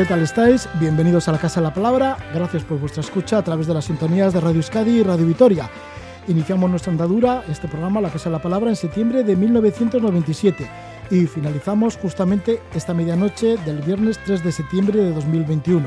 ¿Qué 0.00 0.06
tal 0.06 0.22
estáis? 0.22 0.66
Bienvenidos 0.80 1.28
a 1.28 1.32
la 1.32 1.36
Casa 1.38 1.60
de 1.60 1.66
la 1.66 1.74
Palabra. 1.74 2.16
Gracias 2.32 2.64
por 2.64 2.80
vuestra 2.80 3.02
escucha 3.02 3.36
a 3.36 3.44
través 3.44 3.66
de 3.66 3.74
las 3.74 3.84
sintonías 3.84 4.32
de 4.32 4.40
Radio 4.40 4.56
Euskadi 4.56 5.00
y 5.00 5.02
Radio 5.02 5.26
Vitoria. 5.26 5.68
Iniciamos 6.26 6.70
nuestra 6.70 6.90
andadura, 6.90 7.44
este 7.50 7.68
programa, 7.68 8.00
La 8.00 8.08
Casa 8.08 8.30
de 8.30 8.36
la 8.36 8.40
Palabra, 8.40 8.70
en 8.70 8.76
septiembre 8.76 9.24
de 9.24 9.36
1997 9.36 10.70
y 11.10 11.26
finalizamos 11.26 11.98
justamente 11.98 12.62
esta 12.74 12.94
medianoche 12.94 13.58
del 13.58 13.82
viernes 13.82 14.18
3 14.24 14.42
de 14.42 14.52
septiembre 14.52 15.02
de 15.02 15.12
2021. 15.12 15.86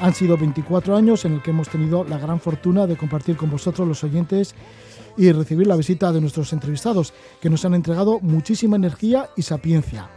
Han 0.00 0.12
sido 0.12 0.36
24 0.36 0.96
años 0.96 1.24
en 1.24 1.34
el 1.34 1.42
que 1.42 1.50
hemos 1.50 1.68
tenido 1.68 2.02
la 2.02 2.18
gran 2.18 2.40
fortuna 2.40 2.88
de 2.88 2.96
compartir 2.96 3.36
con 3.36 3.48
vosotros 3.48 3.86
los 3.86 4.02
oyentes 4.02 4.56
y 5.16 5.30
recibir 5.30 5.68
la 5.68 5.76
visita 5.76 6.10
de 6.10 6.20
nuestros 6.20 6.52
entrevistados, 6.52 7.14
que 7.40 7.48
nos 7.48 7.64
han 7.64 7.74
entregado 7.74 8.18
muchísima 8.18 8.74
energía 8.74 9.30
y 9.36 9.42
sapiencia. 9.42 10.15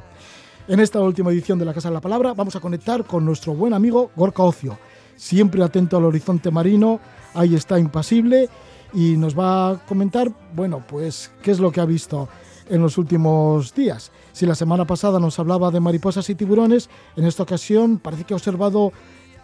En 0.70 0.80
esta 0.80 1.00
última 1.00 1.32
edición 1.32 1.58
de 1.58 1.66
La 1.66 1.74
Casa 1.74 1.88
de 1.88 1.96
la 1.96 2.00
Palabra 2.00 2.36
vamos 2.36 2.56
a 2.56 2.60
conectar 2.60 3.04
con 3.04 3.26
nuestro 3.26 3.56
buen 3.56 3.74
amigo 3.74 4.12
Gorka 4.16 4.44
Ocio, 4.44 4.78
siempre 5.16 5.64
atento 5.64 5.98
al 5.98 6.06
horizonte 6.06 6.52
marino, 6.52 7.00
ahí 7.34 7.56
está 7.56 7.80
impasible 7.80 8.48
y 8.94 9.18
nos 9.18 9.38
va 9.38 9.72
a 9.72 9.86
comentar, 9.88 10.32
bueno, 10.56 10.84
pues 10.88 11.32
qué 11.42 11.50
es 11.50 11.60
lo 11.60 11.72
que 11.72 11.82
ha 11.82 11.86
visto 11.86 12.30
en 12.70 12.84
los 12.84 13.00
últimos 13.00 13.74
días. 13.74 14.12
Si 14.32 14.46
la 14.46 14.54
semana 14.54 14.86
pasada 14.86 15.20
nos 15.20 15.40
hablaba 15.40 15.72
de 15.72 15.80
mariposas 15.80 16.30
y 16.30 16.36
tiburones, 16.36 16.88
en 17.16 17.26
esta 17.26 17.42
ocasión 17.42 17.98
parece 17.98 18.26
que 18.26 18.36
ha 18.36 18.38
observado 18.38 18.94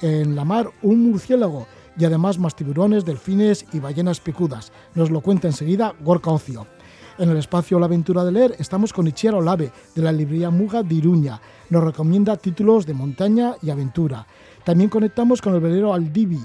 en 0.01 0.35
la 0.35 0.45
mar 0.45 0.69
un 0.83 1.09
murciélago 1.09 1.65
y 1.97 2.05
además 2.05 2.37
más 2.37 2.55
tiburones, 2.55 3.03
delfines 3.03 3.65
y 3.73 3.79
ballenas 3.79 4.19
picudas. 4.19 4.71
Nos 4.93 5.09
lo 5.09 5.21
cuenta 5.21 5.47
enseguida 5.47 5.95
Gorka 6.01 6.29
Ocio. 6.29 6.67
En 7.17 7.29
el 7.29 7.37
espacio 7.37 7.79
La 7.79 7.85
aventura 7.85 8.25
de 8.25 8.31
leer 8.31 8.55
estamos 8.59 8.91
con 8.91 9.07
Ichiaro 9.07 9.37
Olave, 9.37 9.71
de 9.95 10.01
la 10.01 10.11
librería 10.11 10.49
Muga 10.49 10.83
de 10.83 10.95
Iruña. 10.95 11.39
Nos 11.69 11.81
recomienda 11.81 12.35
títulos 12.35 12.85
de 12.85 12.93
montaña 12.93 13.55
y 13.61 13.69
aventura. 13.69 14.27
También 14.65 14.89
conectamos 14.89 15.41
con 15.41 15.55
el 15.55 15.61
velero 15.61 15.93
Aldivi, 15.93 16.41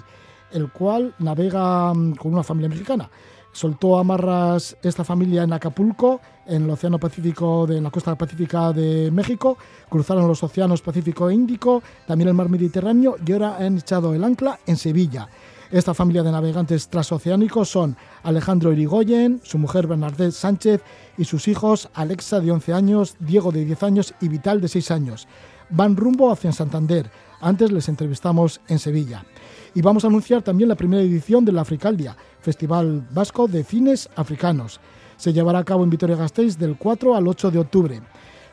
el 0.53 0.71
cual 0.71 1.13
navega 1.19 1.93
mm, 1.93 2.15
con 2.15 2.35
una 2.35 2.45
familia 2.45 2.69
mexicana. 2.69 3.11
Soltó 3.51 3.99
amarras 3.99 4.77
esta 4.81 5.03
familia 5.03 5.43
en 5.43 5.53
Acapulco, 5.53 6.21
en 6.47 6.63
el 6.63 6.71
Océano 6.71 7.01
Pacífico, 7.01 7.67
de, 7.67 7.79
en 7.79 7.85
la 7.85 7.91
costa 7.91 8.15
pacífica 8.15 8.73
de 8.73 9.11
México. 9.11 9.59
Cruzaron 9.89 10.29
los 10.29 10.41
océanos 10.45 10.83
Pacífico 10.83 11.29
e 11.29 11.35
Índico, 11.35 11.83
también 12.07 12.29
el 12.29 12.35
mar 12.35 12.49
Mediterráneo 12.49 13.17
y 13.27 13.33
ahora 13.33 13.57
han 13.57 13.79
echado 13.79 14.15
el 14.15 14.23
ancla 14.23 14.61
en 14.67 14.77
Sevilla. 14.77 15.29
Esta 15.71 15.95
familia 15.95 16.25
de 16.25 16.33
navegantes 16.33 16.89
transoceánicos 16.89 17.69
son 17.69 17.97
Alejandro 18.25 18.73
Irigoyen, 18.73 19.41
su 19.45 19.57
mujer 19.57 19.87
Bernadette 19.87 20.33
Sánchez 20.33 20.83
y 21.17 21.25
sus 21.25 21.47
hijos 21.47 21.89
Alexa 21.95 22.41
de 22.41 22.51
11 22.51 22.73
años, 22.73 23.15
Diego 23.21 23.53
de 23.53 23.65
10 23.65 23.83
años 23.85 24.15
y 24.21 24.27
Vital 24.27 24.61
de 24.61 24.67
6 24.67 24.91
años. 24.91 25.29
Van 25.69 25.97
rumbo 25.97 26.33
hacia 26.33 26.51
Santander. 26.51 27.09
Antes 27.41 27.71
les 27.71 27.89
entrevistamos 27.89 28.61
en 28.67 28.81
Sevilla. 28.81 29.25
Y 29.73 29.81
vamos 29.81 30.03
a 30.03 30.09
anunciar 30.09 30.43
también 30.43 30.69
la 30.69 30.75
primera 30.75 31.05
edición 31.05 31.45
de 31.45 31.53
la 31.53 31.61
Africaldia, 31.61 32.17
Festival 32.41 33.07
Vasco 33.13 33.47
de 33.47 33.63
Cines 33.63 34.11
Africanos. 34.17 34.81
Se 35.19 35.33
llevará 35.33 35.61
a 35.61 35.65
cabo 35.65 35.85
en 35.85 35.91
Vitoria-Gasteiz 35.91 36.59
del 36.59 36.77
4 36.79 37.15
al 37.15 37.29
8 37.29 37.53
de 37.53 37.59
octubre. 37.61 38.01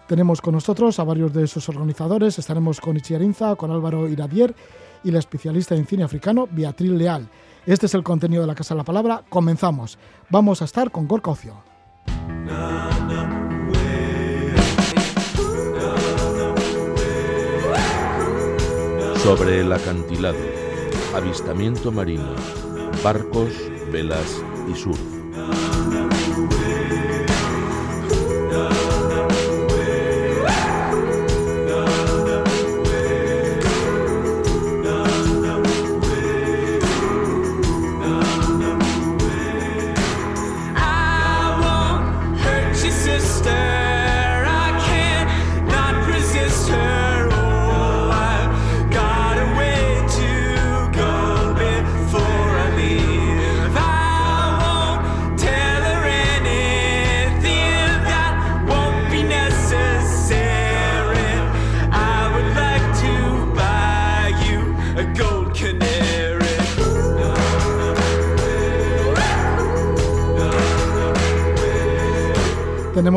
Tenemos 0.08 0.40
con 0.40 0.54
nosotros 0.54 1.00
a 1.00 1.04
varios 1.04 1.34
de 1.34 1.48
sus 1.48 1.68
organizadores. 1.68 2.38
Estaremos 2.38 2.80
con 2.80 2.96
Ichiarinza, 2.96 3.56
con 3.56 3.72
Álvaro 3.72 4.08
Iradier 4.08 4.54
y 5.04 5.12
la 5.12 5.20
especialista 5.20 5.76
en 5.76 5.86
cine 5.86 6.04
africano 6.04 6.48
Beatriz 6.52 6.92
Leal. 6.92 7.30
Este 7.66 7.86
es 7.86 7.94
el 7.94 8.04
contenido 8.04 8.42
de 8.42 8.48
la 8.48 8.56
Casa 8.56 8.74
de 8.74 8.80
la 8.80 8.86
Palabra. 8.86 9.24
Comenzamos. 9.28 9.98
Vamos 10.30 10.62
a 10.62 10.66
estar 10.66 10.92
con 10.92 11.08
Gorka 11.08 11.32
Ocio. 11.32 11.64
Sobre 19.22 19.60
el 19.62 19.74
acantilado, 19.74 20.38
avistamiento 21.14 21.92
marino, 21.92 22.34
barcos, 23.04 23.52
velas 23.92 24.42
y 24.72 24.76
surf. 24.76 25.67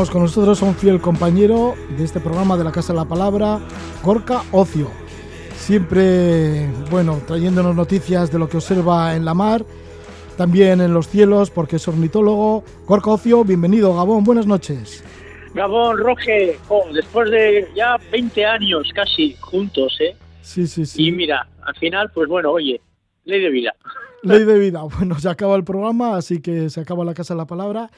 Tenemos 0.00 0.14
con 0.14 0.22
nosotros 0.22 0.62
a 0.62 0.64
un 0.64 0.74
fiel 0.74 0.98
compañero 0.98 1.74
de 1.98 2.04
este 2.04 2.20
programa 2.20 2.56
de 2.56 2.64
la 2.64 2.72
Casa 2.72 2.94
de 2.94 2.98
la 2.98 3.04
Palabra, 3.04 3.60
Gorka 4.02 4.44
Ocio. 4.50 4.90
Siempre, 5.56 6.70
bueno, 6.90 7.20
trayéndonos 7.26 7.76
noticias 7.76 8.32
de 8.32 8.38
lo 8.38 8.48
que 8.48 8.56
observa 8.56 9.14
en 9.14 9.26
la 9.26 9.34
mar, 9.34 9.62
también 10.38 10.80
en 10.80 10.94
los 10.94 11.06
cielos, 11.06 11.50
porque 11.50 11.76
es 11.76 11.86
ornitólogo. 11.86 12.64
Gorka 12.86 13.10
Ocio, 13.10 13.44
bienvenido, 13.44 13.94
Gabón, 13.94 14.24
buenas 14.24 14.46
noches. 14.46 15.04
Gabón, 15.52 15.98
Roge, 15.98 16.58
jo, 16.66 16.82
después 16.94 17.30
de 17.30 17.68
ya 17.76 17.98
20 18.10 18.46
años 18.46 18.90
casi 18.94 19.36
juntos, 19.38 19.98
¿eh? 20.00 20.16
Sí, 20.40 20.66
sí, 20.66 20.86
sí. 20.86 21.08
Y 21.08 21.12
mira, 21.12 21.46
al 21.60 21.74
final, 21.74 22.10
pues 22.14 22.26
bueno, 22.26 22.52
oye, 22.52 22.80
ley 23.26 23.42
de 23.42 23.50
vida. 23.50 23.74
Ley 24.22 24.44
de 24.44 24.58
vida. 24.58 24.82
Bueno, 24.96 25.18
se 25.18 25.28
acaba 25.28 25.56
el 25.56 25.64
programa, 25.64 26.16
así 26.16 26.40
que 26.40 26.70
se 26.70 26.80
acaba 26.80 27.04
la 27.04 27.12
Casa 27.12 27.34
de 27.34 27.38
la 27.38 27.46
Palabra. 27.46 27.90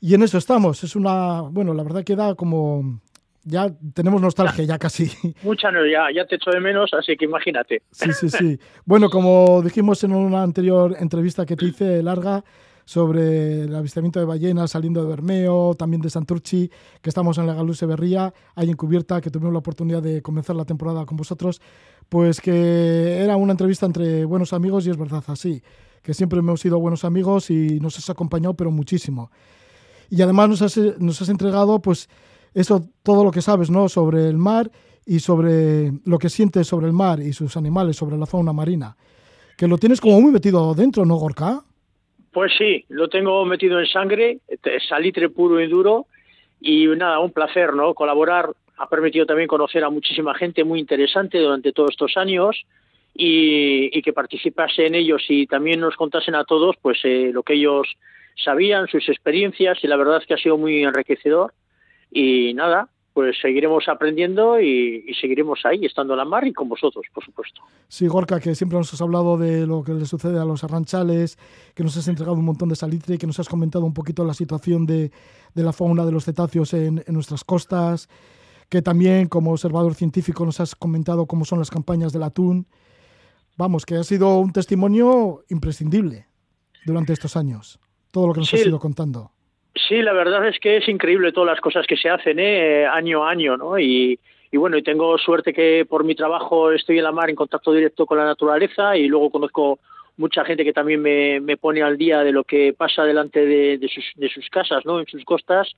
Y 0.00 0.14
en 0.14 0.22
eso 0.22 0.38
estamos. 0.38 0.82
Es 0.82 0.96
una, 0.96 1.42
bueno, 1.42 1.74
la 1.74 1.82
verdad 1.82 2.04
que 2.04 2.16
da 2.16 2.34
como, 2.34 3.00
ya 3.44 3.70
tenemos 3.94 4.20
nostalgia, 4.20 4.64
ya 4.64 4.78
casi. 4.78 5.10
Mucha 5.42 5.70
no, 5.70 5.86
ya, 5.86 6.08
ya 6.14 6.26
te 6.26 6.36
echo 6.36 6.50
de 6.50 6.60
menos, 6.60 6.90
así 6.92 7.16
que 7.16 7.24
imagínate. 7.24 7.82
Sí, 7.90 8.12
sí, 8.12 8.28
sí. 8.28 8.58
Bueno, 8.84 9.10
como 9.10 9.62
dijimos 9.62 10.02
en 10.04 10.12
una 10.12 10.42
anterior 10.42 10.96
entrevista 10.98 11.46
que 11.46 11.56
te 11.56 11.66
hice 11.66 12.02
larga 12.02 12.44
sobre 12.84 13.62
el 13.62 13.74
avistamiento 13.76 14.18
de 14.18 14.26
ballenas 14.26 14.72
saliendo 14.72 15.02
de 15.02 15.08
Bermeo, 15.08 15.74
también 15.74 16.00
de 16.02 16.10
Santurchi, 16.10 16.68
que 17.00 17.08
estamos 17.08 17.38
en 17.38 17.46
la 17.46 17.54
Galuse 17.54 17.86
Berría, 17.86 18.34
ahí 18.56 18.68
encubierta, 18.68 19.20
que 19.20 19.30
tuvimos 19.30 19.52
la 19.52 19.60
oportunidad 19.60 20.02
de 20.02 20.22
comenzar 20.22 20.56
la 20.56 20.64
temporada 20.64 21.06
con 21.06 21.16
vosotros, 21.16 21.60
pues 22.08 22.40
que 22.40 23.18
era 23.22 23.36
una 23.36 23.52
entrevista 23.52 23.86
entre 23.86 24.24
buenos 24.24 24.52
amigos 24.52 24.86
y 24.86 24.90
es 24.90 24.96
verdad 24.96 25.22
así, 25.28 25.62
que 26.02 26.14
siempre 26.14 26.40
hemos 26.40 26.60
sido 26.60 26.80
buenos 26.80 27.04
amigos 27.04 27.50
y 27.50 27.78
nos 27.78 27.96
has 27.96 28.10
acompañado, 28.10 28.54
pero 28.54 28.72
muchísimo. 28.72 29.30
Y 30.10 30.22
además 30.22 30.48
nos 30.48 30.62
has, 30.62 30.76
nos 30.98 31.22
has 31.22 31.28
entregado, 31.28 31.80
pues, 31.80 32.08
eso, 32.52 32.82
todo 33.02 33.24
lo 33.24 33.30
que 33.30 33.42
sabes, 33.42 33.70
¿no? 33.70 33.88
Sobre 33.88 34.28
el 34.28 34.36
mar 34.36 34.70
y 35.06 35.20
sobre 35.20 35.92
lo 36.04 36.18
que 36.18 36.28
sientes 36.28 36.66
sobre 36.66 36.88
el 36.88 36.92
mar 36.92 37.20
y 37.20 37.32
sus 37.32 37.56
animales, 37.56 37.96
sobre 37.96 38.16
la 38.16 38.26
fauna 38.26 38.52
marina. 38.52 38.96
Que 39.56 39.68
lo 39.68 39.78
tienes 39.78 40.00
como 40.00 40.20
muy 40.20 40.32
metido 40.32 40.74
dentro, 40.74 41.04
¿no, 41.04 41.16
Gorka? 41.16 41.60
Pues 42.32 42.52
sí, 42.56 42.84
lo 42.88 43.08
tengo 43.08 43.44
metido 43.44 43.80
en 43.80 43.86
sangre, 43.86 44.38
es 44.48 44.88
salitre 44.88 45.28
puro 45.28 45.60
y 45.60 45.68
duro, 45.68 46.06
y 46.60 46.86
nada, 46.88 47.18
un 47.18 47.32
placer, 47.32 47.74
¿no? 47.74 47.94
Colaborar 47.94 48.50
ha 48.76 48.88
permitido 48.88 49.26
también 49.26 49.48
conocer 49.48 49.84
a 49.84 49.90
muchísima 49.90 50.34
gente 50.34 50.64
muy 50.64 50.80
interesante 50.80 51.38
durante 51.38 51.72
todos 51.72 51.90
estos 51.90 52.16
años 52.16 52.56
y, 53.14 53.96
y 53.96 54.02
que 54.02 54.12
participase 54.12 54.86
en 54.86 54.94
ellos 54.94 55.22
y 55.28 55.46
también 55.46 55.80
nos 55.80 55.96
contasen 55.96 56.34
a 56.34 56.44
todos, 56.44 56.76
pues, 56.80 56.98
eh, 57.04 57.30
lo 57.32 57.42
que 57.42 57.54
ellos 57.54 57.86
sabían, 58.44 58.86
sus 58.88 59.08
experiencias, 59.08 59.78
y 59.82 59.86
la 59.86 59.96
verdad 59.96 60.18
es 60.18 60.26
que 60.26 60.34
ha 60.34 60.38
sido 60.38 60.56
muy 60.56 60.82
enriquecedor. 60.82 61.52
Y 62.10 62.54
nada, 62.54 62.88
pues 63.12 63.36
seguiremos 63.40 63.88
aprendiendo 63.88 64.60
y, 64.60 65.12
seguiremos 65.20 65.60
ahí, 65.64 65.84
estando 65.84 66.14
en 66.14 66.18
la 66.18 66.24
mar 66.24 66.46
y 66.46 66.52
con 66.52 66.68
vosotros, 66.68 67.04
por 67.12 67.24
supuesto. 67.24 67.60
Sí, 67.88 68.06
Gorka, 68.06 68.38
que 68.40 68.54
siempre 68.54 68.78
nos 68.78 68.92
has 68.94 69.00
hablado 69.02 69.36
de 69.36 69.66
lo 69.66 69.82
que 69.82 69.92
le 69.92 70.06
sucede 70.06 70.38
a 70.38 70.44
los 70.44 70.62
arranchales, 70.62 71.36
que 71.74 71.82
nos 71.82 71.96
has 71.96 72.06
entregado 72.08 72.38
un 72.38 72.44
montón 72.44 72.68
de 72.68 72.76
salitre 72.76 73.18
que 73.18 73.26
nos 73.26 73.38
has 73.40 73.48
comentado 73.48 73.84
un 73.84 73.94
poquito 73.94 74.24
la 74.24 74.34
situación 74.34 74.86
de, 74.86 75.10
la 75.54 75.72
fauna 75.72 76.06
de 76.06 76.12
los 76.12 76.24
cetáceos 76.24 76.72
en, 76.72 77.02
nuestras 77.08 77.42
costas, 77.42 78.08
que 78.68 78.80
también 78.80 79.26
como 79.26 79.50
observador 79.50 79.94
científico 79.94 80.44
nos 80.44 80.60
has 80.60 80.76
comentado 80.76 81.26
cómo 81.26 81.44
son 81.44 81.58
las 81.58 81.70
campañas 81.70 82.12
del 82.12 82.22
atún. 82.22 82.68
Vamos, 83.56 83.84
que 83.84 83.96
ha 83.96 84.04
sido 84.04 84.38
un 84.38 84.52
testimonio 84.52 85.44
imprescindible 85.48 86.26
durante 86.86 87.12
estos 87.12 87.36
años, 87.36 87.80
todo 88.10 88.28
lo 88.28 88.32
que 88.34 88.40
nos 88.40 88.54
has 88.54 88.66
ido 88.66 88.78
contando. 88.78 89.30
Sí, 89.74 90.02
la 90.02 90.12
verdad 90.12 90.46
es 90.48 90.58
que 90.58 90.78
es 90.78 90.88
increíble 90.88 91.32
todas 91.32 91.50
las 91.50 91.60
cosas 91.60 91.86
que 91.86 91.96
se 91.96 92.08
hacen 92.08 92.38
¿eh? 92.38 92.86
año 92.86 93.24
a 93.24 93.30
año, 93.30 93.56
¿no? 93.56 93.78
Y, 93.78 94.18
y 94.50 94.56
bueno, 94.56 94.76
y 94.76 94.82
tengo 94.82 95.16
suerte 95.18 95.52
que 95.52 95.86
por 95.88 96.04
mi 96.04 96.14
trabajo 96.14 96.72
estoy 96.72 96.98
en 96.98 97.04
la 97.04 97.12
mar 97.12 97.30
en 97.30 97.36
contacto 97.36 97.72
directo 97.72 98.06
con 98.06 98.18
la 98.18 98.24
naturaleza 98.24 98.96
y 98.96 99.06
luego 99.06 99.30
conozco 99.30 99.78
mucha 100.20 100.44
gente 100.44 100.64
que 100.64 100.72
también 100.72 101.00
me, 101.00 101.40
me 101.40 101.56
pone 101.56 101.82
al 101.82 101.96
día 101.96 102.20
de 102.20 102.30
lo 102.30 102.44
que 102.44 102.74
pasa 102.74 103.04
delante 103.04 103.44
de, 103.46 103.78
de, 103.78 103.88
sus, 103.88 104.04
de 104.16 104.28
sus 104.28 104.48
casas, 104.50 104.84
¿no? 104.84 105.00
En 105.00 105.06
sus 105.06 105.24
costas 105.24 105.74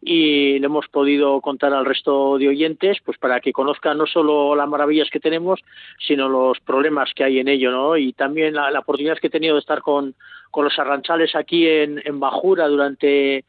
y 0.00 0.58
le 0.58 0.66
hemos 0.66 0.88
podido 0.88 1.40
contar 1.40 1.72
al 1.74 1.84
resto 1.84 2.38
de 2.38 2.48
oyentes, 2.48 2.98
pues 3.04 3.18
para 3.18 3.40
que 3.40 3.52
conozcan 3.52 3.98
no 3.98 4.06
solo 4.06 4.56
las 4.56 4.68
maravillas 4.68 5.10
que 5.10 5.20
tenemos, 5.20 5.60
sino 6.06 6.28
los 6.28 6.58
problemas 6.60 7.12
que 7.14 7.24
hay 7.24 7.38
en 7.38 7.48
ello, 7.48 7.70
¿no? 7.70 7.96
Y 7.96 8.14
también 8.14 8.54
la, 8.54 8.70
la 8.70 8.80
oportunidad 8.80 9.18
que 9.18 9.26
he 9.26 9.30
tenido 9.30 9.54
de 9.54 9.60
estar 9.60 9.82
con, 9.82 10.14
con 10.50 10.64
los 10.64 10.78
arranchales 10.78 11.34
aquí 11.34 11.68
en, 11.68 12.00
en 12.04 12.18
Bajura 12.18 12.66
durante 12.68 13.44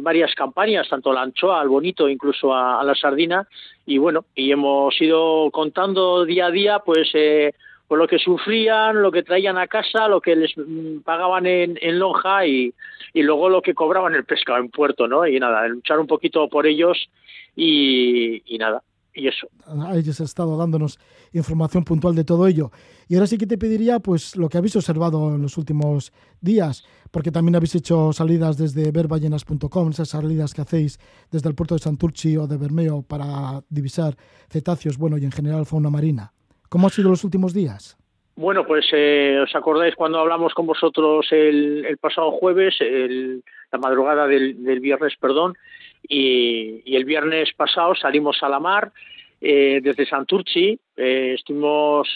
varias 0.00 0.34
campañas, 0.34 0.88
tanto 0.88 1.12
la 1.12 1.22
anchoa, 1.22 1.60
al 1.60 1.68
bonito, 1.68 2.08
incluso 2.08 2.54
a, 2.54 2.82
la 2.82 2.94
sardina, 2.94 3.46
y 3.86 3.98
bueno, 3.98 4.24
y 4.34 4.50
hemos 4.50 5.00
ido 5.00 5.50
contando 5.50 6.24
día 6.24 6.46
a 6.46 6.50
día, 6.50 6.78
pues, 6.78 7.10
eh, 7.14 7.52
por 7.90 7.98
lo 7.98 8.06
que 8.06 8.20
sufrían, 8.20 9.02
lo 9.02 9.10
que 9.10 9.24
traían 9.24 9.58
a 9.58 9.66
casa, 9.66 10.06
lo 10.06 10.20
que 10.20 10.36
les 10.36 10.56
mm, 10.56 11.00
pagaban 11.00 11.44
en, 11.44 11.76
en 11.82 11.98
lonja 11.98 12.46
y, 12.46 12.72
y, 13.12 13.22
luego 13.24 13.48
lo 13.48 13.62
que 13.62 13.74
cobraban 13.74 14.14
el 14.14 14.24
pescado 14.24 14.60
en 14.60 14.68
puerto, 14.68 15.08
¿no? 15.08 15.26
Y 15.26 15.40
nada, 15.40 15.66
luchar 15.66 15.98
un 15.98 16.06
poquito 16.06 16.48
por 16.48 16.68
ellos 16.68 17.10
y, 17.56 18.44
y 18.46 18.58
nada, 18.58 18.84
y 19.12 19.26
eso. 19.26 19.48
Has 19.66 20.20
estado 20.20 20.56
dándonos 20.56 21.00
información 21.32 21.82
puntual 21.82 22.14
de 22.14 22.22
todo 22.22 22.46
ello. 22.46 22.70
Y 23.08 23.16
ahora 23.16 23.26
sí 23.26 23.38
que 23.38 23.48
te 23.48 23.58
pediría 23.58 23.98
pues 23.98 24.36
lo 24.36 24.48
que 24.48 24.58
habéis 24.58 24.76
observado 24.76 25.34
en 25.34 25.42
los 25.42 25.58
últimos 25.58 26.12
días, 26.40 26.84
porque 27.10 27.32
también 27.32 27.56
habéis 27.56 27.74
hecho 27.74 28.12
salidas 28.12 28.56
desde 28.56 28.92
verballenas.com, 28.92 29.90
esas 29.90 30.10
salidas 30.10 30.54
que 30.54 30.60
hacéis 30.60 31.00
desde 31.32 31.48
el 31.48 31.56
puerto 31.56 31.74
de 31.74 31.80
Santurchi 31.80 32.36
o 32.36 32.46
de 32.46 32.56
Bermeo 32.56 33.02
para 33.02 33.64
divisar 33.68 34.16
cetáceos, 34.48 34.96
bueno, 34.96 35.18
y 35.18 35.24
en 35.24 35.32
general 35.32 35.66
fauna 35.66 35.90
marina. 35.90 36.32
¿Cómo 36.70 36.86
han 36.86 36.92
sido 36.92 37.10
los 37.10 37.24
últimos 37.24 37.52
días? 37.52 37.98
Bueno, 38.36 38.64
pues 38.64 38.86
eh, 38.92 39.38
os 39.42 39.54
acordáis 39.54 39.96
cuando 39.96 40.20
hablamos 40.20 40.54
con 40.54 40.66
vosotros 40.66 41.26
el, 41.32 41.84
el 41.84 41.98
pasado 41.98 42.30
jueves, 42.30 42.76
la 42.80 43.78
madrugada 43.78 44.26
del, 44.28 44.54
viernes, 44.80 45.14
perdón, 45.20 45.58
y, 46.08 46.82
el 46.96 47.04
viernes 47.04 47.52
pasado 47.56 47.94
salimos 47.96 48.42
a 48.42 48.48
la 48.48 48.60
mar 48.60 48.92
eh, 49.40 49.80
desde 49.82 50.06
Santurchi, 50.06 50.78
eh, 50.96 51.34
estuvimos, 51.34 52.08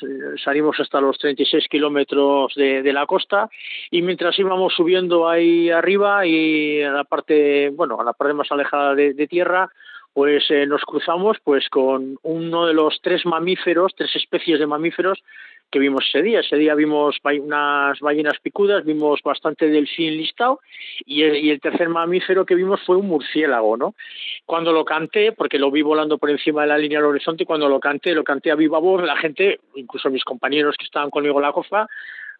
salimos 0.42 0.78
hasta 0.78 1.00
los 1.00 1.18
36 1.18 1.66
kilómetros 1.68 2.54
de, 2.54 2.92
la 2.92 3.06
costa 3.06 3.50
y 3.90 4.02
mientras 4.02 4.38
íbamos 4.38 4.72
subiendo 4.72 5.28
ahí 5.28 5.68
arriba 5.68 6.24
y 6.26 6.80
a 6.80 6.92
la 6.92 7.04
parte, 7.04 7.70
bueno, 7.70 8.00
a 8.00 8.04
la 8.04 8.12
parte 8.12 8.34
más 8.34 8.50
alejada 8.52 8.94
de 8.94 9.26
tierra, 9.26 9.68
pues 10.14 10.48
eh, 10.50 10.64
nos 10.64 10.82
cruzamos 10.82 11.38
pues 11.42 11.68
con 11.68 12.18
uno 12.22 12.66
de 12.66 12.72
los 12.72 13.00
tres 13.02 13.26
mamíferos, 13.26 13.92
tres 13.96 14.14
especies 14.14 14.60
de 14.60 14.66
mamíferos 14.66 15.22
que 15.70 15.80
vimos 15.80 16.04
ese 16.08 16.22
día. 16.22 16.38
Ese 16.38 16.54
día 16.54 16.76
vimos 16.76 17.16
unas 17.24 17.98
ballenas 17.98 18.38
picudas, 18.40 18.84
vimos 18.84 19.20
bastante 19.24 19.68
delfín 19.68 20.16
listado 20.16 20.60
y 21.04 21.22
el, 21.22 21.36
y 21.36 21.50
el, 21.50 21.60
tercer 21.60 21.88
mamífero 21.88 22.46
que 22.46 22.54
vimos 22.54 22.80
fue 22.86 22.96
un 22.96 23.08
murciélago, 23.08 23.76
¿no? 23.76 23.96
Cuando 24.46 24.72
lo 24.72 24.84
canté, 24.84 25.32
porque 25.32 25.58
lo 25.58 25.72
vi 25.72 25.82
volando 25.82 26.16
por 26.16 26.30
encima 26.30 26.62
de 26.62 26.68
la 26.68 26.78
línea 26.78 27.00
del 27.00 27.08
horizonte, 27.08 27.44
cuando 27.44 27.68
lo 27.68 27.80
canté, 27.80 28.14
lo 28.14 28.22
canté 28.22 28.52
a 28.52 28.54
viva 28.54 28.78
voz, 28.78 29.02
la 29.02 29.16
gente, 29.16 29.58
incluso 29.74 30.10
mis 30.10 30.22
compañeros 30.22 30.76
que 30.78 30.84
estaban 30.84 31.10
conmigo 31.10 31.40
en 31.40 31.42
la 31.42 31.52
cofa, 31.52 31.88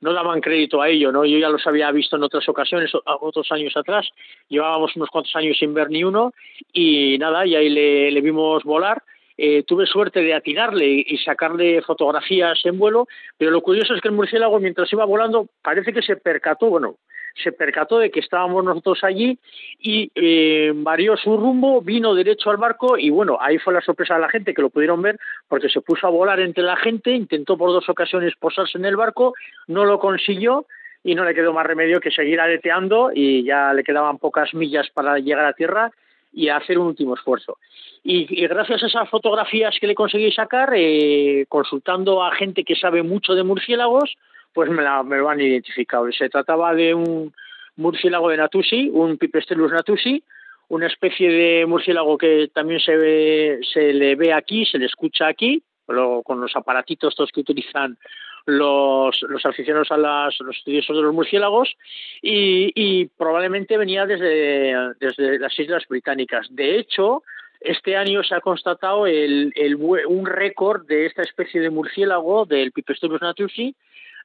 no 0.05 0.13
daban 0.13 0.43
crédito 0.43 0.83
a 0.83 0.91
ello, 0.91 1.11
¿no? 1.11 1.25
Yo 1.25 1.39
ya 1.39 1.49
los 1.49 1.67
había 1.67 1.91
visto 1.91 2.17
en 2.17 2.25
otras 2.25 2.47
ocasiones, 2.47 2.93
otros 3.05 3.51
años 3.51 3.75
atrás, 3.75 4.07
llevábamos 4.49 4.95
unos 4.97 5.09
cuantos 5.09 5.35
años 5.35 5.57
sin 5.59 5.73
ver 5.73 5.89
ni 5.89 6.05
uno 6.05 6.35
y 6.75 7.17
nada, 7.19 7.47
y 7.47 7.55
ahí 7.55 7.71
le, 7.71 8.21
vimos 8.21 8.63
volar 8.65 9.03
eh, 9.37 9.65
tuve 9.65 9.87
suerte 9.87 10.21
de 10.21 10.35
atinarle 10.35 10.87
y 10.87 11.17
sacarle 11.19 11.83
fotografías 11.83 12.61
en 12.65 12.79
vuelo, 12.79 13.09
pero 13.39 13.51
lo 13.51 13.63
curioso 13.63 13.95
es 13.95 14.01
que 14.01 14.09
el 14.09 14.15
murciélago 14.15 14.61
mientras 14.61 14.93
iba 14.93 15.05
volando 15.07 15.49
parece 15.61 15.93
que 15.93 16.03
se 16.03 16.17
percató, 16.17 16.67
bueno, 16.67 16.97
se 17.35 17.53
percató 17.53 17.99
de 17.99 18.11
que 18.11 18.21
estábamos 18.21 18.65
nosotros 18.65 19.03
allí 19.03 19.39
y 19.81 20.11
eh, 20.15 20.73
varió 20.75 21.17
su 21.17 21.37
rumbo, 21.37 21.81
vino 21.81 22.15
derecho 22.15 22.51
al 22.51 22.57
barco 22.57 22.97
y 22.97 23.11
bueno, 23.11 23.39
ahí 23.41 23.59
fue 23.59 23.75
la 23.75 23.81
sorpresa 23.81 24.15
de 24.15 24.21
la 24.21 24.29
gente 24.29 24.55
que 24.55 24.63
lo 24.63 24.71
pudieron 24.71 25.03
ver 25.03 25.19
porque 25.49 25.69
se 25.69 25.81
puso 25.81 26.07
a 26.07 26.11
volar 26.11 26.41
entre 26.41 26.63
la 26.63 26.77
gente, 26.77 27.11
intentó 27.13 27.57
por 27.57 27.71
dos 27.71 27.89
ocasiones 27.89 28.35
posarse 28.39 28.79
en 28.79 28.85
el 28.85 28.97
barco, 28.97 29.35
no 29.67 29.85
lo 29.85 29.99
consiguió 29.99 30.67
y 31.03 31.15
no 31.15 31.25
le 31.25 31.35
quedó 31.35 31.53
más 31.53 31.67
remedio 31.67 32.01
que 32.01 32.11
seguir 32.11 32.41
aleteando 32.41 33.11
y 33.15 33.45
ya 33.45 33.73
le 33.75 33.85
quedaban 33.85 34.19
pocas 34.19 34.55
millas 34.55 34.89
para 34.91 35.19
llegar 35.19 35.45
a 35.45 35.53
tierra 35.53 35.91
y 36.33 36.49
hacer 36.49 36.79
un 36.79 36.89
último 36.89 37.15
esfuerzo. 37.15 37.59
Y, 38.03 38.47
gracias 38.47 38.83
a 38.83 38.87
esas 38.87 39.09
fotografías 39.09 39.77
que 39.81 39.87
le 39.87 39.95
conseguí 39.95 40.31
sacar, 40.33 40.73
eh, 40.75 41.47
consultando 41.49 42.23
a 42.23 42.35
gente 42.35 42.65
que 42.65 42.75
sabe 42.75 43.03
mucho 43.03 43.35
de 43.35 43.45
murciélagos, 43.45 44.17
pues 44.55 44.71
me, 44.71 44.83
la, 44.83 45.03
me 45.03 45.19
lo 45.19 45.29
han 45.29 45.41
identificado. 45.41 46.11
Se 46.13 46.31
trataba 46.31 46.75
de 46.75 46.95
un 46.95 47.35
murciélago 47.77 48.31
de 48.31 48.37
Natusi, 48.39 48.89
un 48.93 49.19
Pipestrellus 49.19 49.73
natusi, 49.73 50.23
una 50.69 50.87
especie 50.87 51.29
de 51.31 51.67
murciélago 51.67 52.17
que 52.17 52.49
también 52.55 52.81
se, 52.81 52.97
ve, 52.97 53.61
se 53.73 53.93
le 53.93 54.15
ve 54.15 54.33
aquí, 54.33 54.65
se 54.65 54.79
le 54.79 54.87
escucha 54.87 55.27
aquí, 55.27 55.63
con 55.87 56.41
los 56.41 56.57
aparatitos 56.57 57.13
estos 57.13 57.31
que 57.31 57.41
utilizan 57.41 57.99
los, 58.47 59.23
los 59.23 59.45
aficionados 59.45 59.91
a 59.91 59.97
las, 59.97 60.39
los 60.41 60.57
estudiosos 60.57 60.97
de 60.97 61.03
los 61.03 61.15
murciélagos 61.15 61.75
y, 62.23 62.73
y 62.75 63.07
probablemente 63.07 63.77
venía 63.77 64.07
desde, 64.07 64.75
desde 65.01 65.39
las 65.39 65.59
Islas 65.59 65.85
Británicas. 65.89 66.47
De 66.51 66.79
hecho, 66.79 67.23
este 67.61 67.97
año 67.97 68.23
se 68.23 68.35
ha 68.35 68.41
constatado 68.41 69.07
el, 69.07 69.53
el, 69.57 69.77
un 69.77 70.27
récord 70.27 70.87
de 70.87 71.07
esta 71.07 71.23
especie 71.23 71.61
de 71.61 71.71
murciélago, 71.71 72.45
del 72.47 72.73
Pipistrellus 72.73 73.21
natusi, 73.21 73.75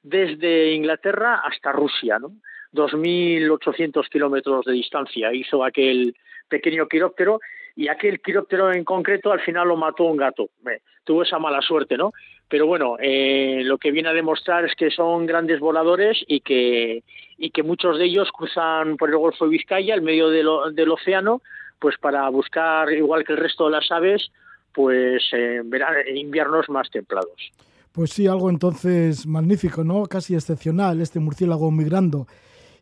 desde 0.02 0.72
Inglaterra 0.72 1.42
hasta 1.44 1.72
Rusia, 1.72 2.18
¿no? 2.18 2.32
2.800 2.72 4.08
kilómetros 4.08 4.64
de 4.64 4.72
distancia 4.72 5.32
hizo 5.32 5.64
aquel 5.64 6.14
pequeño 6.48 6.86
quiróptero 6.86 7.40
y 7.76 7.88
aquel 7.88 8.20
quiróptero 8.20 8.72
en 8.72 8.84
concreto 8.84 9.32
al 9.32 9.40
final 9.40 9.68
lo 9.68 9.76
mató 9.76 10.04
un 10.04 10.16
gato. 10.16 10.50
Eh, 10.70 10.80
tuvo 11.04 11.22
esa 11.22 11.38
mala 11.38 11.60
suerte, 11.62 11.96
¿no? 11.96 12.12
Pero 12.48 12.66
bueno, 12.66 12.96
eh, 13.00 13.62
lo 13.64 13.78
que 13.78 13.92
viene 13.92 14.08
a 14.08 14.12
demostrar 14.12 14.64
es 14.64 14.74
que 14.74 14.90
son 14.90 15.24
grandes 15.26 15.60
voladores 15.60 16.22
y 16.26 16.40
que, 16.40 17.02
y 17.38 17.50
que 17.50 17.62
muchos 17.62 17.98
de 17.98 18.06
ellos 18.06 18.30
cruzan 18.32 18.96
por 18.96 19.08
el 19.08 19.16
Golfo 19.16 19.44
de 19.44 19.52
Vizcaya, 19.52 19.94
el 19.94 20.02
medio 20.02 20.30
del, 20.30 20.90
océano, 20.90 21.42
pues 21.78 21.96
para 21.98 22.28
buscar, 22.28 22.92
igual 22.92 23.24
que 23.24 23.32
el 23.32 23.38
resto 23.38 23.66
de 23.66 23.70
las 23.70 23.90
aves, 23.90 24.30
pues 24.74 25.22
eh, 25.32 25.62
verán 25.64 25.94
inviernos 26.14 26.68
más 26.68 26.90
templados. 26.90 27.52
Pues 27.92 28.10
sí, 28.10 28.26
algo 28.26 28.50
entonces 28.50 29.26
magnífico, 29.26 29.82
¿no? 29.82 30.04
Casi 30.06 30.34
excepcional, 30.34 31.00
este 31.00 31.18
murciélago 31.18 31.70
migrando 31.70 32.26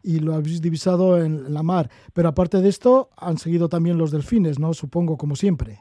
y 0.03 0.21
lo 0.21 0.35
habéis 0.35 0.61
divisado 0.61 1.19
en 1.19 1.53
la 1.53 1.62
mar. 1.62 1.88
Pero 2.15 2.29
aparte 2.29 2.59
de 2.59 2.69
esto, 2.69 3.11
han 3.17 3.38
seguido 3.38 3.69
también 3.69 3.99
los 3.99 4.11
delfines, 4.11 4.59
¿no? 4.59 4.75
Supongo, 4.75 5.17
como 5.17 5.35
siempre. 5.35 5.81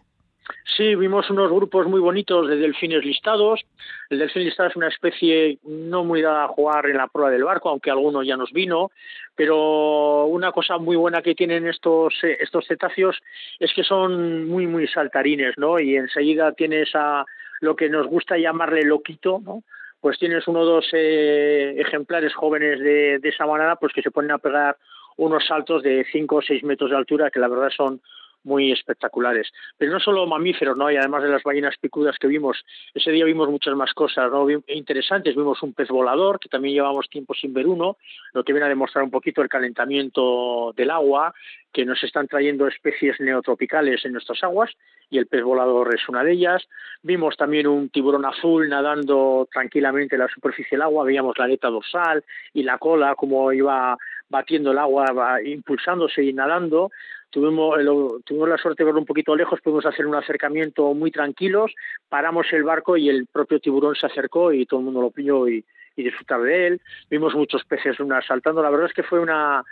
Sí, 0.78 0.96
vimos 0.96 1.30
unos 1.30 1.52
grupos 1.52 1.88
muy 1.88 2.00
bonitos 2.00 2.48
de 2.48 2.56
delfines 2.56 3.04
listados. 3.04 3.62
El 4.10 4.20
delfín 4.20 4.44
listado 4.44 4.70
es 4.70 4.76
una 4.76 4.88
especie 4.88 5.58
no 5.64 6.04
muy 6.04 6.22
dada 6.22 6.46
a 6.46 6.48
jugar 6.50 6.86
en 6.86 6.98
la 6.98 7.08
prueba 7.08 7.32
del 7.32 7.44
barco, 7.44 7.70
aunque 7.70 7.90
alguno 7.90 8.22
ya 8.24 8.38
nos 8.38 8.52
vino. 8.52 8.92
Pero 9.36 10.26
una 10.26 10.52
cosa 10.52 10.78
muy 10.78 10.96
buena 10.96 11.22
que 11.22 11.36
tienen 11.36 11.68
estos, 11.68 12.14
estos 12.40 12.66
cetáceos 12.68 13.18
es 13.60 13.74
que 13.74 13.84
son 13.84 14.48
muy, 14.48 14.68
muy 14.68 14.88
saltarines, 14.88 15.56
¿no? 15.58 15.80
Y 15.80 15.96
enseguida 15.96 16.52
tienes 16.54 16.90
a 16.94 17.26
lo 17.62 17.76
que 17.76 17.90
nos 17.90 18.08
gusta 18.08 18.38
llamarle 18.38 18.84
loquito, 18.84 19.42
¿no? 19.44 19.64
Pues 20.00 20.20
tienes 20.20 20.48
uno 20.48 20.60
o 20.60 20.66
dos 20.66 20.88
eh, 20.94 21.76
ejemplares 21.78 22.34
jóvenes 22.36 22.80
de, 22.80 23.20
esa 23.24 23.46
manada, 23.46 23.78
pues 23.78 23.94
que 23.94 24.04
se 24.04 24.12
ponen 24.12 24.32
a 24.32 24.38
pegar 24.38 24.78
unos 25.18 25.46
saltos 25.46 25.82
de 25.82 26.06
5 26.12 26.36
o 26.36 26.42
6 26.42 26.64
metros 26.64 26.92
de 26.92 26.98
altura, 26.98 27.32
que 27.32 27.40
la 27.40 27.48
verdad 27.48 27.70
son 27.76 28.02
muy 28.48 28.72
espectaculares. 28.72 29.52
Pero 29.78 29.92
no 29.92 30.00
solo 30.00 30.26
mamíferos, 30.26 30.76
¿no? 30.76 30.90
Y 30.90 30.96
además 30.96 31.22
de 31.22 31.30
las 31.30 31.44
ballenas 31.44 31.76
picudas 31.80 32.18
que 32.18 32.28
vimos, 32.28 32.66
ese 32.96 33.12
día 33.12 33.26
vimos 33.26 33.50
muchas 33.50 33.76
más 33.76 33.94
cosas. 33.94 34.32
Interesantes, 34.68 35.36
vimos 35.36 35.62
un 35.62 35.74
pez 35.74 35.90
volador, 35.90 36.40
que 36.40 36.50
también 36.50 36.74
llevamos 36.74 37.10
tiempo 37.10 37.36
sin 37.36 37.54
ver 37.54 37.68
uno, 37.68 37.98
lo 38.34 38.44
que 38.44 38.54
viene 38.54 38.66
a 38.66 38.70
demostrar 38.70 39.04
un 39.04 39.12
poquito 39.12 39.42
el 39.42 39.50
calentamiento 39.50 40.74
del 40.76 40.90
agua, 40.90 41.34
que 41.72 41.86
nos 41.86 42.02
están 42.04 42.28
trayendo 42.28 42.68
especies 42.68 43.20
neotropicales 43.20 44.04
en 44.06 44.14
nuestras 44.14 44.44
aguas, 44.44 44.72
y 45.10 45.18
el 45.20 45.28
pez 45.28 45.44
volador 45.44 45.94
es 45.94 46.08
una 46.10 46.24
de 46.24 46.32
ellas. 46.32 46.68
Vimos 47.04 47.38
también 47.38 47.68
un 47.68 47.90
tiburón 47.90 48.26
azul 48.26 48.68
nadando 48.68 49.48
tranquilamente 49.52 50.16
en 50.16 50.22
la 50.22 50.28
superficie 50.28 50.78
del 50.78 50.82
agua, 50.84 51.04
veíamos 51.04 51.38
la 51.38 51.46
aleta 51.46 51.70
dorsal 51.70 52.24
y 52.54 52.64
la 52.64 52.78
cola, 52.78 53.16
como 53.16 53.52
iba 53.52 53.98
batiendo 54.30 54.72
el 54.72 54.78
agua, 54.78 55.06
impulsándose 55.44 56.24
y 56.24 56.34
nadando. 56.34 56.92
Tuvimos, 57.30 57.78
tuvimos 58.26 58.50
la 58.50 58.58
suerte 58.58 58.84
de 58.84 58.86
verlo 58.86 59.02
un 59.02 59.06
poquito 59.06 59.36
lejos, 59.36 59.60
pudimos 59.62 59.86
hacer 59.86 60.08
un 60.08 60.16
acercamiento 60.16 60.94
muy 60.94 61.12
tranquilos, 61.12 61.74
paramos 62.10 62.48
el 62.52 62.64
barco 62.64 62.98
y 62.98 63.10
el 63.10 63.28
propio 63.28 63.60
tiburón 63.60 63.96
se 63.96 64.06
acercó 64.06 64.54
y 64.54 64.66
todo 64.66 64.80
el 64.80 64.86
mundo 64.86 65.02
lo 65.02 65.12
pilló 65.12 65.48
y, 65.48 65.64
y 65.98 66.04
disfrutar 66.04 66.42
de 66.42 66.68
él. 66.68 66.82
Vimos 67.10 67.36
muchos 67.36 67.66
peces 67.66 68.00
lunas 68.00 68.26
saltando. 68.26 68.62
La 68.62 68.70
verdad 68.70 68.88
es 68.88 68.94
que 68.94 69.04
fue 69.04 69.20
una, 69.20 69.64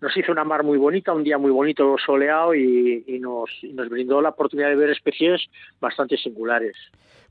nos 0.00 0.16
hizo 0.16 0.32
una 0.32 0.44
mar 0.44 0.64
muy 0.64 0.78
bonita, 0.78 1.12
un 1.12 1.22
día 1.22 1.38
muy 1.38 1.50
bonito, 1.50 1.96
soleado 2.04 2.54
y, 2.54 3.04
y, 3.06 3.18
nos, 3.18 3.50
y, 3.62 3.72
nos, 3.72 3.88
brindó 3.88 4.20
la 4.20 4.30
oportunidad 4.30 4.68
de 4.68 4.76
ver 4.76 4.90
especies 4.90 5.42
bastante 5.80 6.16
singulares. 6.16 6.76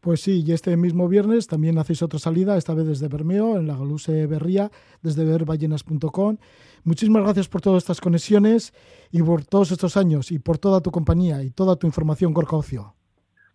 Pues 0.02 0.22
sí, 0.22 0.44
y 0.46 0.52
este 0.52 0.76
mismo 0.76 1.08
viernes 1.08 1.48
también 1.48 1.78
hacéis 1.78 2.04
otra 2.04 2.20
salida, 2.20 2.58
esta 2.58 2.74
vez 2.74 2.88
desde 2.88 3.08
Bermeo, 3.08 3.58
en 3.58 3.68
la 3.68 3.76
Galuse 3.76 4.28
Berría, 4.28 4.70
desde 5.02 5.24
verballenas.com. 5.24 6.38
Muchísimas 6.84 7.24
gracias 7.24 7.48
por 7.48 7.62
todas 7.62 7.84
estas 7.84 8.02
conexiones 8.02 8.74
y 9.12 9.22
por 9.24 9.46
todos 9.46 9.72
estos 9.72 9.96
años 9.98 10.32
y 10.32 10.40
por 10.40 10.58
toda 10.58 10.82
tu 10.82 10.92
compañía 10.92 11.42
y 11.44 11.50
toda 11.52 11.76
tu 11.76 11.88
información, 11.88 12.34
Gorka 12.34 12.56
Ocio. 12.56 12.94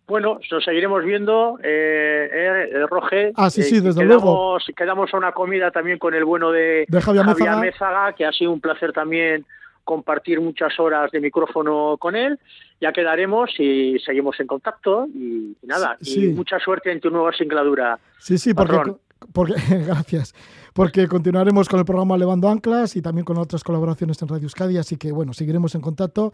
Bueno, 0.07 0.39
nos 0.51 0.63
seguiremos 0.63 1.03
viendo, 1.03 1.59
eh, 1.61 2.29
eh, 2.73 2.85
Roge. 2.89 3.31
Ah, 3.35 3.51
sí, 3.51 3.61
sí, 3.61 3.75
eh, 3.77 3.81
desde 3.81 4.01
quedamos, 4.01 4.23
luego. 4.23 4.57
Quedamos 4.75 5.13
a 5.13 5.17
una 5.17 5.31
comida 5.33 5.69
también 5.69 5.99
con 5.99 6.15
el 6.15 6.25
bueno 6.25 6.51
de, 6.51 6.85
de 6.87 7.01
Javier, 7.01 7.25
Javier 7.25 7.57
Mézaga, 7.57 8.13
que 8.13 8.25
ha 8.25 8.31
sido 8.31 8.51
un 8.51 8.59
placer 8.59 8.91
también 8.91 9.45
compartir 9.83 10.41
muchas 10.41 10.79
horas 10.79 11.11
de 11.11 11.19
micrófono 11.19 11.97
con 11.99 12.15
él. 12.15 12.39
Ya 12.81 12.91
quedaremos 12.91 13.51
y 13.59 13.99
seguimos 13.99 14.39
en 14.39 14.47
contacto 14.47 15.05
y, 15.13 15.55
y 15.61 15.67
nada, 15.67 15.95
Sí. 16.01 16.25
y 16.25 16.33
mucha 16.33 16.57
suerte 16.59 16.91
en 16.91 16.99
tu 16.99 17.11
nueva 17.11 17.31
singladura. 17.33 17.99
Sí, 18.17 18.39
sí, 18.39 18.55
patrón. 18.55 18.77
porque 18.83 18.99
gracias. 19.69 20.33
Porque 20.73 21.07
continuaremos 21.07 21.67
con 21.67 21.79
el 21.79 21.85
programa 21.85 22.17
Levando 22.17 22.49
Anclas 22.49 22.95
y 22.95 23.01
también 23.01 23.25
con 23.25 23.37
otras 23.37 23.63
colaboraciones 23.63 24.21
en 24.21 24.27
Radio 24.27 24.43
Euskadi, 24.43 24.77
así 24.77 24.97
que 24.97 25.11
bueno, 25.11 25.33
seguiremos 25.33 25.75
en 25.75 25.81
contacto. 25.81 26.31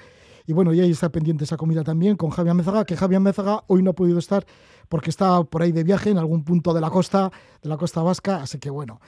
Y 0.47 0.53
bueno, 0.53 0.73
y 0.73 0.79
ahí 0.79 0.91
está 0.91 1.09
pendiente 1.09 1.43
esa 1.43 1.57
comida 1.57 1.83
también 1.83 2.15
con 2.15 2.29
Javier 2.29 2.53
Mézaga, 2.53 2.85
que 2.85 2.95
Javier 2.95 3.19
Mézaga 3.19 3.63
hoy 3.67 3.81
no 3.81 3.91
ha 3.91 3.93
podido 3.93 4.19
estar 4.19 4.45
porque 4.89 5.09
está 5.09 5.43
por 5.43 5.63
ahí 5.63 5.71
de 5.71 5.83
viaje 5.83 6.11
en 6.11 6.19
algún 6.19 6.43
punto 6.43 6.73
de 6.73 6.81
la 6.81 6.91
costa, 6.91 7.31
de 7.63 7.69
la 7.69 7.77
costa 7.77 8.03
vasca, 8.03 8.37
así 8.37 8.59
que 8.59 8.69
bueno. 8.69 8.99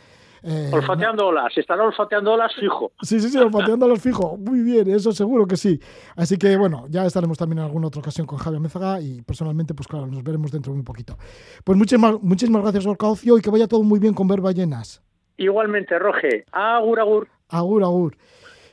Eh, 0.43 0.69
olfateando 0.71 1.27
olas, 1.27 1.57
estará 1.57 1.83
olfateando 1.83 2.33
olas 2.33 2.53
fijo. 2.55 2.91
Sí, 3.01 3.19
sí, 3.19 3.29
sí, 3.29 3.37
olfateando 3.37 3.87
los 3.87 4.01
fijo. 4.01 4.37
Muy 4.37 4.61
bien, 4.61 4.89
eso 4.89 5.11
seguro 5.11 5.45
que 5.45 5.57
sí. 5.57 5.79
Así 6.15 6.37
que 6.37 6.55
bueno, 6.57 6.85
ya 6.89 7.05
estaremos 7.05 7.37
también 7.37 7.59
en 7.59 7.65
alguna 7.65 7.87
otra 7.87 8.01
ocasión 8.01 8.27
con 8.27 8.37
Javier 8.37 8.61
Mézaga 8.61 9.01
y 9.01 9.21
personalmente, 9.21 9.73
pues 9.73 9.87
claro, 9.87 10.07
nos 10.07 10.23
veremos 10.23 10.51
dentro 10.51 10.71
de 10.71 10.77
muy 10.77 10.85
poquito. 10.85 11.17
Pues 11.63 11.77
muchísimas, 11.77 12.21
muchísimas 12.21 12.61
gracias, 12.61 12.85
Gorka 12.85 13.07
Ocio, 13.07 13.37
y 13.37 13.41
que 13.41 13.49
vaya 13.49 13.67
todo 13.67 13.83
muy 13.83 13.99
bien 13.99 14.13
con 14.13 14.27
ver 14.27 14.41
ballenas. 14.41 15.01
Igualmente, 15.37 15.97
Roge. 15.99 16.45
Agur, 16.51 16.99
agur. 16.99 17.27
Agur, 17.49 17.83
agur. 17.83 18.17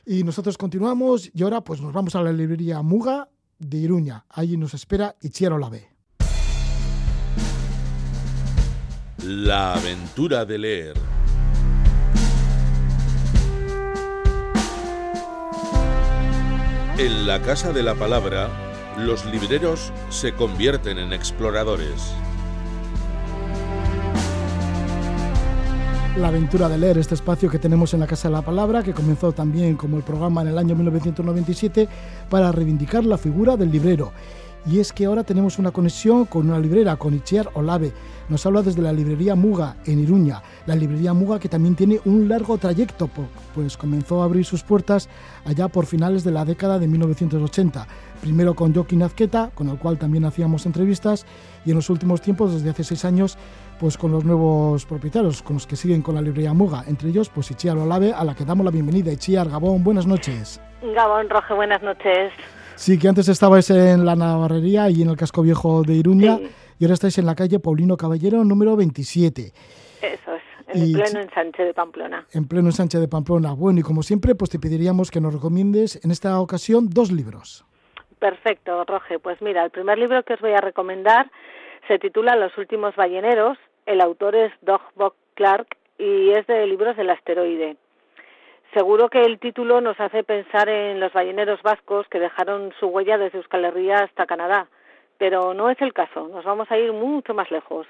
Y 0.05 0.23
nosotros 0.23 0.57
continuamos 0.57 1.31
y 1.33 1.43
ahora 1.43 1.61
pues 1.61 1.81
nos 1.81 1.93
vamos 1.93 2.15
a 2.15 2.21
la 2.21 2.31
librería 2.31 2.81
Muga 2.81 3.27
de 3.57 3.77
Iruña. 3.77 4.25
Allí 4.29 4.57
nos 4.57 4.73
espera 4.73 5.15
Itziar 5.21 5.53
Olave. 5.53 5.89
La 9.23 9.73
aventura 9.73 10.45
de 10.45 10.57
leer. 10.59 11.14
En 16.97 17.27
la 17.27 17.41
Casa 17.41 17.73
de 17.73 17.83
la 17.83 17.93
Palabra, 17.93 18.47
los 18.97 19.25
libreros 19.25 19.91
se 20.07 20.31
convierten 20.31 20.97
en 20.97 21.11
exploradores. 21.11 22.13
La 26.15 26.29
aventura 26.29 26.69
de 26.69 26.77
leer, 26.77 26.97
este 26.97 27.15
espacio 27.15 27.49
que 27.49 27.59
tenemos 27.59 27.93
en 27.93 27.99
la 27.99 28.07
Casa 28.07 28.29
de 28.29 28.35
la 28.35 28.43
Palabra, 28.43 28.81
que 28.81 28.93
comenzó 28.93 29.33
también 29.33 29.75
como 29.75 29.97
el 29.97 30.03
programa 30.03 30.41
en 30.43 30.47
el 30.47 30.57
año 30.57 30.73
1997 30.73 31.89
para 32.29 32.53
reivindicar 32.53 33.03
la 33.03 33.17
figura 33.17 33.57
del 33.57 33.71
librero. 33.71 34.13
Y 34.65 34.79
es 34.79 34.93
que 34.93 35.03
ahora 35.03 35.25
tenemos 35.25 35.59
una 35.59 35.71
conexión 35.71 36.23
con 36.23 36.49
una 36.49 36.59
librera, 36.59 36.95
con 36.95 37.13
Itziar 37.13 37.49
Olave. 37.55 37.91
Nos 38.27 38.43
habla 38.45 38.63
desde 38.63 38.81
la 38.81 38.91
librería 38.91 39.35
Muga, 39.35 39.75
en 39.85 39.99
Iruña. 39.99 40.41
La 40.65 40.75
librería 40.75 41.13
Muga 41.13 41.39
que 41.39 41.47
también 41.47 41.75
tiene 41.75 41.99
un 42.05 42.27
largo 42.27 42.57
trayecto, 42.57 43.07
pues 43.53 43.77
comenzó 43.77 44.21
a 44.21 44.25
abrir 44.25 44.45
sus 44.45 44.63
puertas 44.63 45.09
allá 45.45 45.67
por 45.67 45.85
finales 45.85 46.23
de 46.23 46.31
la 46.31 46.43
década 46.43 46.79
de 46.79 46.87
1980. 46.87 47.87
Primero 48.21 48.55
con 48.55 48.73
Joaquín 48.73 49.03
Azqueta, 49.03 49.51
con 49.53 49.69
el 49.69 49.77
cual 49.77 49.99
también 49.99 50.25
hacíamos 50.25 50.65
entrevistas, 50.65 51.27
y 51.65 51.69
en 51.69 51.75
los 51.75 51.91
últimos 51.91 52.21
tiempos, 52.21 52.51
desde 52.51 52.71
hace 52.71 52.83
seis 52.83 53.05
años, 53.05 53.37
pues 53.79 53.95
con 53.95 54.11
los 54.11 54.25
nuevos 54.25 54.85
propietarios, 54.85 55.43
con 55.43 55.55
los 55.57 55.67
que 55.67 55.75
siguen 55.75 56.01
con 56.01 56.15
la 56.15 56.21
librería 56.21 56.53
Muga. 56.53 56.83
Entre 56.87 57.09
ellos, 57.09 57.29
pues 57.29 57.51
Itziar 57.51 57.77
Olave, 57.77 58.11
a 58.11 58.23
la 58.23 58.33
que 58.33 58.43
damos 58.43 58.65
la 58.65 58.71
bienvenida. 58.71 59.11
Itziar, 59.11 59.49
Gabón, 59.49 59.83
buenas 59.83 60.07
noches. 60.07 60.59
Gabón 60.81 61.29
Roge, 61.29 61.53
buenas 61.53 61.83
noches. 61.83 62.33
Sí, 62.75 62.97
que 62.97 63.07
antes 63.07 63.29
estabais 63.29 63.69
en 63.69 64.03
la 64.03 64.15
Navarrería 64.15 64.89
y 64.89 65.03
en 65.03 65.09
el 65.09 65.15
casco 65.15 65.43
viejo 65.43 65.83
de 65.83 65.93
Iruña 65.93 66.37
Sí. 66.37 66.47
Y 66.79 66.85
ahora 66.85 66.93
estáis 66.93 67.17
en 67.17 67.25
la 67.25 67.35
calle 67.35 67.59
Paulino 67.59 67.97
Caballero 67.97 68.43
número 68.43 68.75
27, 68.75 69.51
Eso 70.01 70.35
es, 70.35 70.43
en 70.67 70.83
Y- 70.89 70.93
pleno 70.93 71.19
ensanche 71.21 71.63
de 71.63 71.73
Pamplona. 71.73 72.25
en 72.33 72.47
pleno 72.47 72.71
Sánchez 72.71 73.01
de 73.01 73.07
Pamplona. 73.07 73.53
Bueno, 73.53 73.79
y 73.79 73.83
como 73.83 74.03
siempre, 74.03 74.35
pues 74.35 74.49
te 74.49 74.59
pediríamos 74.59 75.09
que 75.11 75.21
nos 75.21 75.33
recomiendes 75.33 76.03
en 76.03 76.11
esta 76.11 76.39
ocasión 76.39 76.89
dos 76.89 77.11
libros. 77.11 77.65
Perfecto, 78.19 78.83
Roge. 78.85 79.19
Pues 79.19 79.41
mira, 79.41 79.63
el 79.63 79.71
primer 79.71 79.97
libro 79.97 80.23
que 80.23 80.33
os 80.33 80.41
voy 80.41 80.51
a 80.53 80.61
recomendar 80.61 81.29
se 81.87 81.99
titula 81.99 82.35
Los 82.35 82.57
últimos 82.57 82.95
balleneros. 82.95 83.57
El 83.85 84.01
autor 84.01 84.35
es 84.35 84.51
Doug 84.61 84.81
Bock 84.95 85.15
Clark 85.35 85.67
y 85.99 86.31
es 86.31 86.47
de 86.47 86.65
libros 86.65 86.97
del 86.97 87.09
asteroide. 87.11 87.77
Seguro 88.73 89.09
que 89.09 89.21
el 89.23 89.39
título 89.39 89.79
nos 89.79 89.99
hace 89.99 90.23
pensar 90.23 90.67
en 90.69 90.99
los 90.99 91.13
balleneros 91.13 91.61
vascos 91.61 92.07
que 92.09 92.19
dejaron 92.19 92.73
su 92.79 92.87
huella 92.87 93.17
desde 93.17 93.37
Euskal 93.37 93.63
Herria 93.65 93.97
hasta 94.03 94.25
Canadá, 94.25 94.67
pero 95.17 95.53
no 95.53 95.69
es 95.69 95.81
el 95.81 95.93
caso. 95.93 96.27
Nos 96.27 96.45
vamos 96.45 96.69
a 96.71 96.77
ir 96.77 96.91
mucho 96.93 97.33
más 97.33 97.51
lejos. 97.51 97.87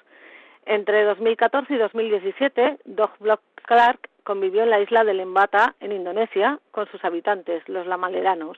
Entre 0.66 1.04
2014 1.04 1.74
y 1.74 1.78
2017, 1.78 2.80
Doug 2.86 3.12
Block 3.20 3.42
Clark 3.64 4.10
convivió 4.24 4.64
en 4.64 4.72
la 4.72 4.80
isla 4.80 5.04
de 5.04 5.14
Lembata, 5.14 5.76
en 5.80 5.92
Indonesia, 5.92 6.60
con 6.72 6.88
sus 6.88 7.04
habitantes, 7.06 7.68
los 7.70 7.86
lamaleranos. 7.86 8.58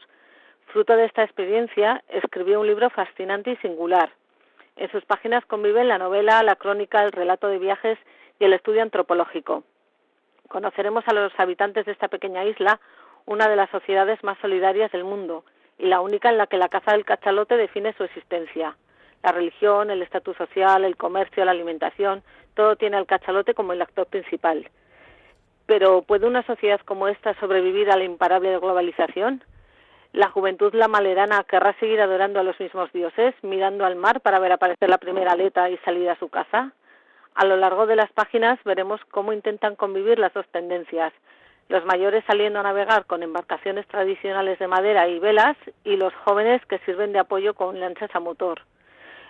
Fruto 0.67 0.95
de 0.95 1.05
esta 1.05 1.23
experiencia, 1.23 2.03
escribió 2.09 2.61
un 2.61 2.67
libro 2.67 2.89
fascinante 2.89 3.51
y 3.51 3.57
singular. 3.57 4.11
En 4.77 4.89
sus 4.91 5.03
páginas 5.05 5.45
conviven 5.45 5.87
la 5.87 5.97
novela, 5.97 6.43
la 6.43 6.55
crónica, 6.55 7.03
el 7.03 7.11
relato 7.11 7.47
de 7.47 7.57
viajes 7.57 7.97
y 8.39 8.45
el 8.45 8.53
estudio 8.53 8.81
antropológico. 8.81 9.63
Conoceremos 10.47 11.03
a 11.07 11.13
los 11.13 11.37
habitantes 11.37 11.85
de 11.85 11.91
esta 11.91 12.07
pequeña 12.07 12.45
isla, 12.45 12.79
una 13.25 13.49
de 13.49 13.55
las 13.57 13.69
sociedades 13.69 14.23
más 14.23 14.37
solidarias 14.39 14.91
del 14.91 15.03
mundo 15.03 15.43
y 15.77 15.87
la 15.87 16.01
única 16.01 16.29
en 16.29 16.37
la 16.37 16.47
que 16.47 16.57
la 16.57 16.69
caza 16.69 16.91
del 16.91 17.05
cachalote 17.05 17.57
define 17.57 17.93
su 17.93 18.03
existencia. 18.03 18.75
La 19.23 19.31
religión, 19.31 19.89
el 19.89 20.01
estatus 20.01 20.37
social, 20.37 20.83
el 20.83 20.95
comercio, 20.95 21.43
la 21.45 21.51
alimentación, 21.51 22.23
todo 22.53 22.75
tiene 22.75 22.97
al 22.97 23.05
cachalote 23.05 23.53
como 23.53 23.73
el 23.73 23.81
actor 23.81 24.07
principal. 24.07 24.69
Pero 25.65 26.01
¿puede 26.01 26.27
una 26.27 26.43
sociedad 26.43 26.79
como 26.85 27.07
esta 27.07 27.33
sobrevivir 27.39 27.91
a 27.91 27.97
la 27.97 28.05
imparable 28.05 28.57
globalización? 28.57 29.43
La 30.13 30.29
juventud 30.29 30.73
lamalerana 30.73 31.43
querrá 31.43 31.73
seguir 31.79 32.01
adorando 32.01 32.39
a 32.39 32.43
los 32.43 32.59
mismos 32.59 32.91
dioses, 32.93 33.35
mirando 33.41 33.85
al 33.85 33.95
mar 33.95 34.21
para 34.21 34.39
ver 34.39 34.53
aparecer 34.53 34.89
la 34.89 34.97
primera 34.97 35.33
aleta 35.33 35.69
y 35.69 35.77
salir 35.79 36.09
a 36.09 36.17
su 36.17 36.29
caza. 36.29 36.71
A 37.35 37.45
lo 37.45 37.57
largo 37.57 37.85
de 37.85 37.97
las 37.97 38.11
páginas 38.13 38.57
veremos 38.63 38.99
cómo 39.11 39.33
intentan 39.33 39.75
convivir 39.75 40.17
las 40.17 40.33
dos 40.33 40.47
tendencias, 40.47 41.13
los 41.69 41.85
mayores 41.85 42.23
saliendo 42.25 42.59
a 42.59 42.63
navegar 42.63 43.05
con 43.05 43.23
embarcaciones 43.23 43.85
tradicionales 43.87 44.57
de 44.59 44.67
madera 44.67 45.07
y 45.07 45.19
velas 45.19 45.57
y 45.83 45.97
los 45.97 46.13
jóvenes 46.25 46.65
que 46.65 46.79
sirven 46.79 47.11
de 47.11 47.19
apoyo 47.19 47.53
con 47.53 47.79
lanchas 47.79 48.09
a 48.13 48.19
motor. 48.19 48.61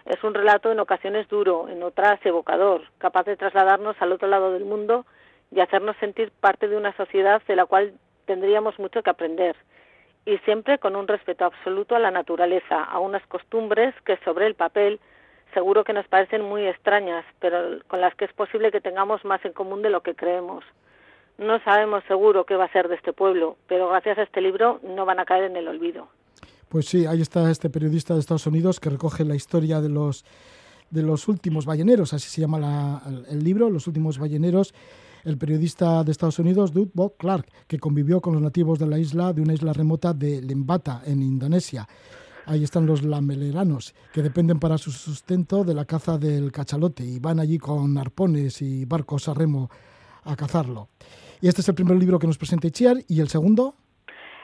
Es 0.06 0.24
un 0.24 0.34
relato 0.34 0.72
en 0.72 0.80
ocasiones 0.80 1.28
duro, 1.28 1.68
en 1.68 1.84
otras 1.84 2.24
evocador, 2.26 2.84
capaz 2.98 3.26
de 3.26 3.38
trasladarnos 3.38 3.96
al 4.00 4.12
otro 4.12 4.28
lado 4.28 4.54
del 4.54 4.66
mundo 4.66 5.06
y 5.52 5.60
hacernos 5.60 5.98
sentir 5.98 6.32
parte 6.40 6.68
de 6.68 6.78
una 6.78 6.96
sociedad 6.96 7.42
de 7.48 7.56
la 7.56 7.66
cual 7.66 7.94
tendríamos 8.26 8.78
mucho 8.80 9.02
que 9.02 9.10
aprender 9.10 9.56
y 10.26 10.38
siempre 10.40 10.78
con 10.78 10.98
un 10.98 11.08
respeto 11.08 11.46
absoluto 11.46 11.96
a 11.96 12.00
la 12.00 12.12
naturaleza, 12.12 12.84
a 12.84 13.00
unas 13.00 13.26
costumbres 13.28 13.96
que 14.06 14.18
sobre 14.26 14.46
el 14.46 14.56
papel 14.56 15.00
seguro 15.54 15.86
que 15.86 15.94
nos 15.94 16.06
parecen 16.08 16.42
muy 16.42 16.68
extrañas, 16.68 17.26
pero 17.40 17.80
con 17.88 18.02
las 18.02 18.14
que 18.16 18.26
es 18.26 18.34
posible 18.34 18.70
que 18.70 18.82
tengamos 18.82 19.24
más 19.24 19.44
en 19.46 19.54
común 19.54 19.82
de 19.82 19.90
lo 19.90 20.02
que 20.02 20.16
creemos. 20.16 20.66
No 21.38 21.60
sabemos 21.64 22.04
seguro 22.08 22.46
qué 22.46 22.56
va 22.56 22.66
a 22.66 22.72
ser 22.72 22.88
de 22.88 22.96
este 22.96 23.14
pueblo, 23.14 23.58
pero 23.68 23.90
gracias 23.90 24.18
a 24.18 24.24
este 24.24 24.42
libro 24.42 24.80
no 24.84 25.06
van 25.06 25.20
a 25.20 25.26
caer 25.26 25.44
en 25.44 25.56
el 25.56 25.68
olvido. 25.68 26.08
Pues 26.70 26.88
sí, 26.88 27.06
ahí 27.06 27.22
está 27.22 27.50
este 27.52 27.70
periodista 27.70 28.14
de 28.14 28.20
Estados 28.20 28.48
Unidos 28.48 28.80
que 28.80 28.90
recoge 28.90 29.24
la 29.24 29.36
historia 29.36 29.80
de 29.80 29.90
los, 29.90 30.26
de 30.90 31.04
los 31.04 31.28
últimos 31.28 31.66
balleneros, 31.66 32.14
así 32.14 32.28
se 32.30 32.42
llama 32.42 33.02
el, 33.30 33.44
libro, 33.44 33.70
Los 33.70 33.88
últimos 33.88 34.18
balleneros. 34.18 34.74
El 35.24 35.38
periodista 35.38 36.06
de 36.06 36.12
Estados 36.12 36.40
Unidos, 36.40 36.72
Doug 36.72 36.90
Bob 36.94 37.18
Clark, 37.18 37.48
que 37.68 37.80
convivió 37.80 38.22
con 38.22 38.34
los 38.34 38.42
nativos 38.42 38.80
de 38.80 38.88
la 38.88 38.98
isla, 38.98 39.34
de 39.34 39.42
una 39.42 39.54
isla 39.54 39.74
remota 39.74 40.14
de 40.14 40.42
Lembata, 40.42 41.02
en 41.06 41.22
Indonesia. 41.22 41.86
Ahí 42.46 42.64
están 42.64 42.86
los 42.86 43.04
lameleranos, 43.04 43.94
que 44.14 44.22
dependen 44.22 44.58
para 44.58 44.78
su 44.78 44.90
sustento 44.92 45.66
de 45.66 45.74
la 45.74 45.84
caza 45.84 46.18
del 46.18 46.50
cachalote 46.54 47.04
y 47.04 47.20
van 47.20 47.42
allí 47.42 47.58
con 47.58 47.98
arpones 47.98 48.62
y 48.62 48.86
barcos 48.86 49.28
a 49.28 49.34
remo 49.34 49.70
a 50.24 50.36
cazarlo. 50.38 50.88
Y 51.42 51.48
este 51.48 51.62
es 51.62 51.70
el 51.70 51.76
primer 51.76 51.98
libro 51.98 52.20
que 52.20 52.28
nos 52.28 52.38
presenta 52.38 52.70
Chiar. 52.70 52.98
¿Y 53.08 53.22
el 53.22 53.28
segundo? 53.28 53.76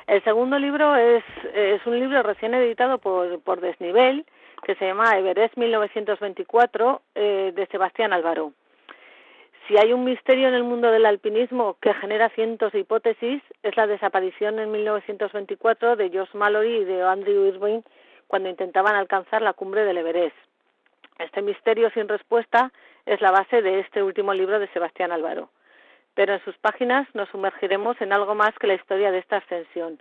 El 0.07 0.23
segundo 0.23 0.59
libro 0.59 0.95
es, 0.95 1.23
es 1.53 1.85
un 1.85 1.99
libro 1.99 2.21
recién 2.23 2.53
editado 2.53 2.97
por, 2.97 3.39
por 3.41 3.61
Desnivel, 3.61 4.25
que 4.63 4.75
se 4.75 4.85
llama 4.85 5.17
Everest 5.17 5.57
1924, 5.57 7.01
eh, 7.15 7.51
de 7.55 7.67
Sebastián 7.67 8.13
Álvaro. 8.13 8.53
Si 9.67 9.77
hay 9.77 9.93
un 9.93 10.03
misterio 10.03 10.49
en 10.49 10.55
el 10.55 10.63
mundo 10.63 10.91
del 10.91 11.05
alpinismo 11.05 11.77
que 11.81 11.93
genera 11.93 12.29
cientos 12.29 12.73
de 12.73 12.79
hipótesis, 12.79 13.41
es 13.63 13.77
la 13.77 13.87
desaparición 13.87 14.59
en 14.59 14.71
1924 14.71 15.95
de 15.95 16.09
Josh 16.09 16.33
Mallory 16.33 16.81
y 16.81 16.83
de 16.83 17.01
Andrew 17.01 17.45
Irving 17.45 17.81
cuando 18.27 18.49
intentaban 18.49 18.95
alcanzar 18.95 19.41
la 19.41 19.53
cumbre 19.53 19.85
del 19.85 19.97
Everest. 19.97 20.35
Este 21.17 21.41
misterio 21.41 21.89
sin 21.91 22.09
respuesta 22.09 22.73
es 23.05 23.21
la 23.21 23.31
base 23.31 23.61
de 23.61 23.79
este 23.79 24.03
último 24.03 24.33
libro 24.33 24.59
de 24.59 24.67
Sebastián 24.69 25.11
Álvaro. 25.11 25.49
Pero 26.15 26.33
en 26.33 26.43
sus 26.43 26.57
páginas 26.57 27.07
nos 27.13 27.29
sumergiremos 27.29 27.99
en 28.01 28.13
algo 28.13 28.35
más 28.35 28.53
que 28.59 28.67
la 28.67 28.75
historia 28.75 29.11
de 29.11 29.19
esta 29.19 29.37
ascensión. 29.37 29.99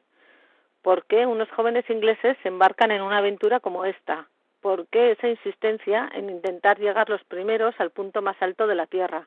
¿Por 0.83 1.04
qué 1.07 1.26
unos 1.26 1.49
jóvenes 1.50 1.88
ingleses 1.88 2.37
se 2.42 2.49
embarcan 2.49 2.90
en 2.90 3.02
una 3.02 3.19
aventura 3.19 3.61
como 3.61 3.85
esta? 3.85 4.26
¿Por 4.61 4.87
qué 4.88 5.12
esa 5.12 5.28
insistencia 5.28 6.09
en 6.12 6.28
intentar 6.28 6.78
llegar 6.78 7.09
los 7.09 7.23
primeros 7.25 7.75
al 7.78 7.90
punto 7.90 8.21
más 8.21 8.37
alto 8.40 8.66
de 8.66 8.75
la 8.75 8.87
Tierra? 8.87 9.26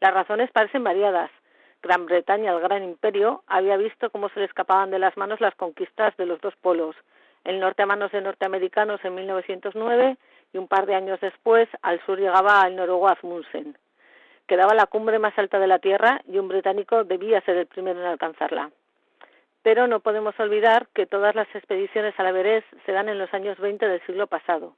Las 0.00 0.14
razones 0.14 0.50
parecen 0.50 0.84
variadas. 0.84 1.30
Gran 1.82 2.06
Bretaña, 2.06 2.52
el 2.52 2.60
gran 2.60 2.82
imperio, 2.82 3.42
había 3.46 3.76
visto 3.76 4.10
cómo 4.10 4.28
se 4.30 4.40
le 4.40 4.46
escapaban 4.46 4.90
de 4.90 4.98
las 4.98 5.16
manos 5.16 5.40
las 5.40 5.54
conquistas 5.54 6.16
de 6.16 6.26
los 6.26 6.40
dos 6.40 6.54
polos. 6.56 6.96
El 7.44 7.60
norte 7.60 7.82
a 7.82 7.86
manos 7.86 8.10
de 8.12 8.20
norteamericanos 8.20 9.04
en 9.04 9.14
1909 9.14 10.16
y 10.52 10.58
un 10.58 10.68
par 10.68 10.86
de 10.86 10.94
años 10.94 11.20
después 11.20 11.68
al 11.82 12.04
sur 12.04 12.18
llegaba 12.18 12.62
el 12.66 12.76
noruego 12.76 13.08
Asmussen. 13.08 13.76
Quedaba 14.48 14.74
la 14.74 14.86
cumbre 14.86 15.20
más 15.20 15.38
alta 15.38 15.60
de 15.60 15.68
la 15.68 15.78
Tierra 15.78 16.22
y 16.26 16.38
un 16.38 16.48
británico 16.48 17.04
debía 17.04 17.40
ser 17.42 17.56
el 17.56 17.66
primero 17.66 18.00
en 18.00 18.06
alcanzarla. 18.06 18.72
Pero 19.62 19.86
no 19.86 20.00
podemos 20.00 20.38
olvidar 20.40 20.88
que 20.94 21.06
todas 21.06 21.36
las 21.36 21.46
expediciones 21.54 22.18
a 22.18 22.24
la 22.24 22.30
Everest 22.30 22.66
se 22.84 22.92
dan 22.92 23.08
en 23.08 23.18
los 23.18 23.32
años 23.32 23.56
20 23.58 23.86
del 23.86 24.04
siglo 24.06 24.26
pasado 24.26 24.74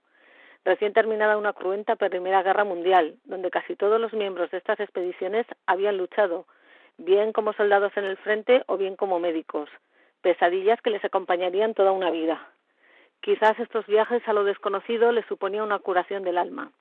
recién 0.65 0.93
terminada 0.93 1.37
una 1.37 1.53
cruenta 1.53 1.97
Primera 1.97 2.43
Guerra 2.43 2.65
Mundial, 2.65 3.17
donde 3.25 3.51
casi 3.51 3.77
todos 3.77 4.01
los 4.01 4.13
miembros 4.13 4.51
de 4.51 4.59
estas 4.59 4.81
expediciones 4.81 5.47
habían 5.67 5.97
luchado, 5.97 6.47
bien 6.99 7.33
como 7.33 7.53
soldados 7.55 7.93
en 7.97 8.05
el 8.05 8.17
frente 8.19 8.63
o 8.67 8.77
bien 8.77 8.97
como 8.97 9.19
médicos, 9.19 9.71
pesadillas 10.21 10.81
que 10.83 10.91
les 10.91 11.05
acompañarían 11.05 11.75
toda 11.75 11.93
una 11.93 12.11
vida. 12.11 12.49
Quizás 13.21 13.59
estos 13.59 13.87
viajes 13.87 14.27
a 14.27 14.33
lo 14.33 14.45
desconocido 14.45 15.13
les 15.13 15.27
suponía 15.27 15.63
una 15.63 15.79
curación 15.79 16.25
del 16.25 16.39
alma. 16.39 16.73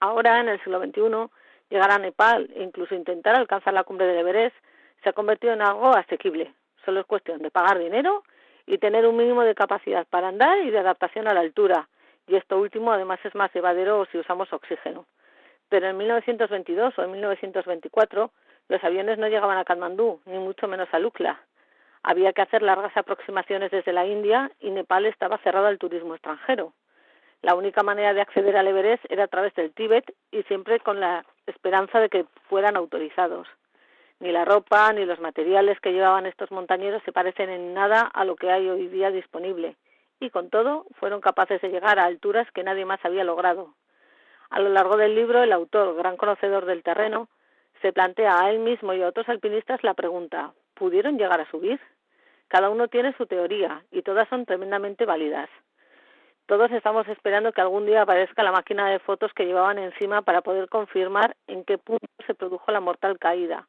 Ahora, 0.00 0.40
en 0.40 0.48
el 0.48 0.58
siglo 0.60 0.80
XXI, 0.80 1.30
llegar 1.70 1.90
a 1.90 1.98
Nepal 1.98 2.50
e 2.54 2.62
incluso 2.62 2.94
intentar 2.94 3.36
alcanzar 3.36 3.72
la 3.72 3.84
cumbre 3.84 4.06
del 4.06 4.18
Everest 4.18 4.56
se 5.02 5.08
ha 5.08 5.12
convertido 5.12 5.54
en 5.54 5.62
algo 5.62 5.96
asequible. 5.96 6.52
Solo 6.84 7.00
es 7.00 7.06
cuestión 7.06 7.40
de 7.40 7.50
pagar 7.50 7.78
dinero 7.78 8.22
y 8.66 8.78
tener 8.78 9.06
un 9.06 9.16
mínimo 9.16 9.42
de 9.42 9.54
capacidad 9.54 10.06
para 10.08 10.28
andar 10.28 10.58
y 10.58 10.70
de 10.70 10.78
adaptación 10.78 11.28
a 11.28 11.34
la 11.34 11.40
altura, 11.40 11.88
y 12.26 12.36
esto 12.36 12.58
último 12.58 12.92
además 12.92 13.18
es 13.24 13.34
más 13.34 13.52
llevadero 13.54 14.06
si 14.12 14.18
usamos 14.18 14.52
oxígeno. 14.52 15.06
Pero 15.68 15.88
en 15.88 15.96
1922 15.96 16.98
o 16.98 17.02
en 17.02 17.12
1924 17.12 18.30
los 18.68 18.84
aviones 18.84 19.18
no 19.18 19.28
llegaban 19.28 19.58
a 19.58 19.64
Katmandú, 19.64 20.20
ni 20.26 20.38
mucho 20.38 20.68
menos 20.68 20.88
a 20.92 20.98
Lukla. 20.98 21.40
Había 22.02 22.32
que 22.32 22.42
hacer 22.42 22.62
largas 22.62 22.96
aproximaciones 22.96 23.70
desde 23.70 23.92
la 23.92 24.06
India 24.06 24.50
y 24.60 24.70
Nepal 24.70 25.06
estaba 25.06 25.38
cerrado 25.38 25.66
al 25.66 25.78
turismo 25.78 26.14
extranjero. 26.14 26.72
La 27.42 27.54
única 27.54 27.82
manera 27.82 28.14
de 28.14 28.20
acceder 28.20 28.56
al 28.56 28.68
Everest 28.68 29.04
era 29.08 29.24
a 29.24 29.28
través 29.28 29.54
del 29.54 29.72
Tíbet 29.72 30.14
y 30.30 30.42
siempre 30.44 30.78
con 30.80 31.00
la 31.00 31.24
esperanza 31.46 32.00
de 32.00 32.08
que 32.08 32.26
fueran 32.48 32.76
autorizados. 32.76 33.48
Ni 34.20 34.32
la 34.32 34.44
ropa 34.44 34.92
ni 34.92 35.04
los 35.06 35.20
materiales 35.20 35.80
que 35.80 35.92
llevaban 35.92 36.26
estos 36.26 36.50
montañeros 36.50 37.02
se 37.04 37.12
parecen 37.12 37.48
en 37.48 37.74
nada 37.74 38.02
a 38.02 38.24
lo 38.24 38.36
que 38.36 38.50
hay 38.50 38.68
hoy 38.68 38.88
día 38.88 39.10
disponible 39.10 39.76
y 40.20 40.30
con 40.30 40.50
todo 40.50 40.84
fueron 40.98 41.20
capaces 41.20 41.60
de 41.62 41.70
llegar 41.70 41.98
a 41.98 42.04
alturas 42.04 42.46
que 42.52 42.62
nadie 42.62 42.84
más 42.84 43.02
había 43.04 43.24
logrado. 43.24 43.74
A 44.50 44.60
lo 44.60 44.68
largo 44.68 44.96
del 44.96 45.14
libro, 45.14 45.42
el 45.42 45.52
autor, 45.52 45.96
gran 45.96 46.16
conocedor 46.16 46.66
del 46.66 46.82
terreno, 46.82 47.28
se 47.80 47.92
plantea 47.92 48.38
a 48.38 48.50
él 48.50 48.58
mismo 48.58 48.92
y 48.92 49.02
a 49.02 49.08
otros 49.08 49.28
alpinistas 49.28 49.82
la 49.82 49.94
pregunta 49.94 50.52
¿pudieron 50.74 51.18
llegar 51.18 51.40
a 51.40 51.50
subir? 51.50 51.80
Cada 52.48 52.68
uno 52.68 52.88
tiene 52.88 53.14
su 53.16 53.26
teoría 53.26 53.84
y 53.90 54.02
todas 54.02 54.28
son 54.28 54.44
tremendamente 54.44 55.06
válidas. 55.06 55.48
Todos 56.50 56.72
estamos 56.72 57.06
esperando 57.06 57.52
que 57.52 57.60
algún 57.60 57.86
día 57.86 58.02
aparezca 58.02 58.42
la 58.42 58.50
máquina 58.50 58.90
de 58.90 58.98
fotos 58.98 59.32
que 59.34 59.44
llevaban 59.46 59.78
encima 59.78 60.22
para 60.22 60.40
poder 60.40 60.68
confirmar 60.68 61.36
en 61.46 61.62
qué 61.62 61.78
punto 61.78 62.04
se 62.26 62.34
produjo 62.34 62.72
la 62.72 62.80
mortal 62.80 63.20
caída. 63.20 63.68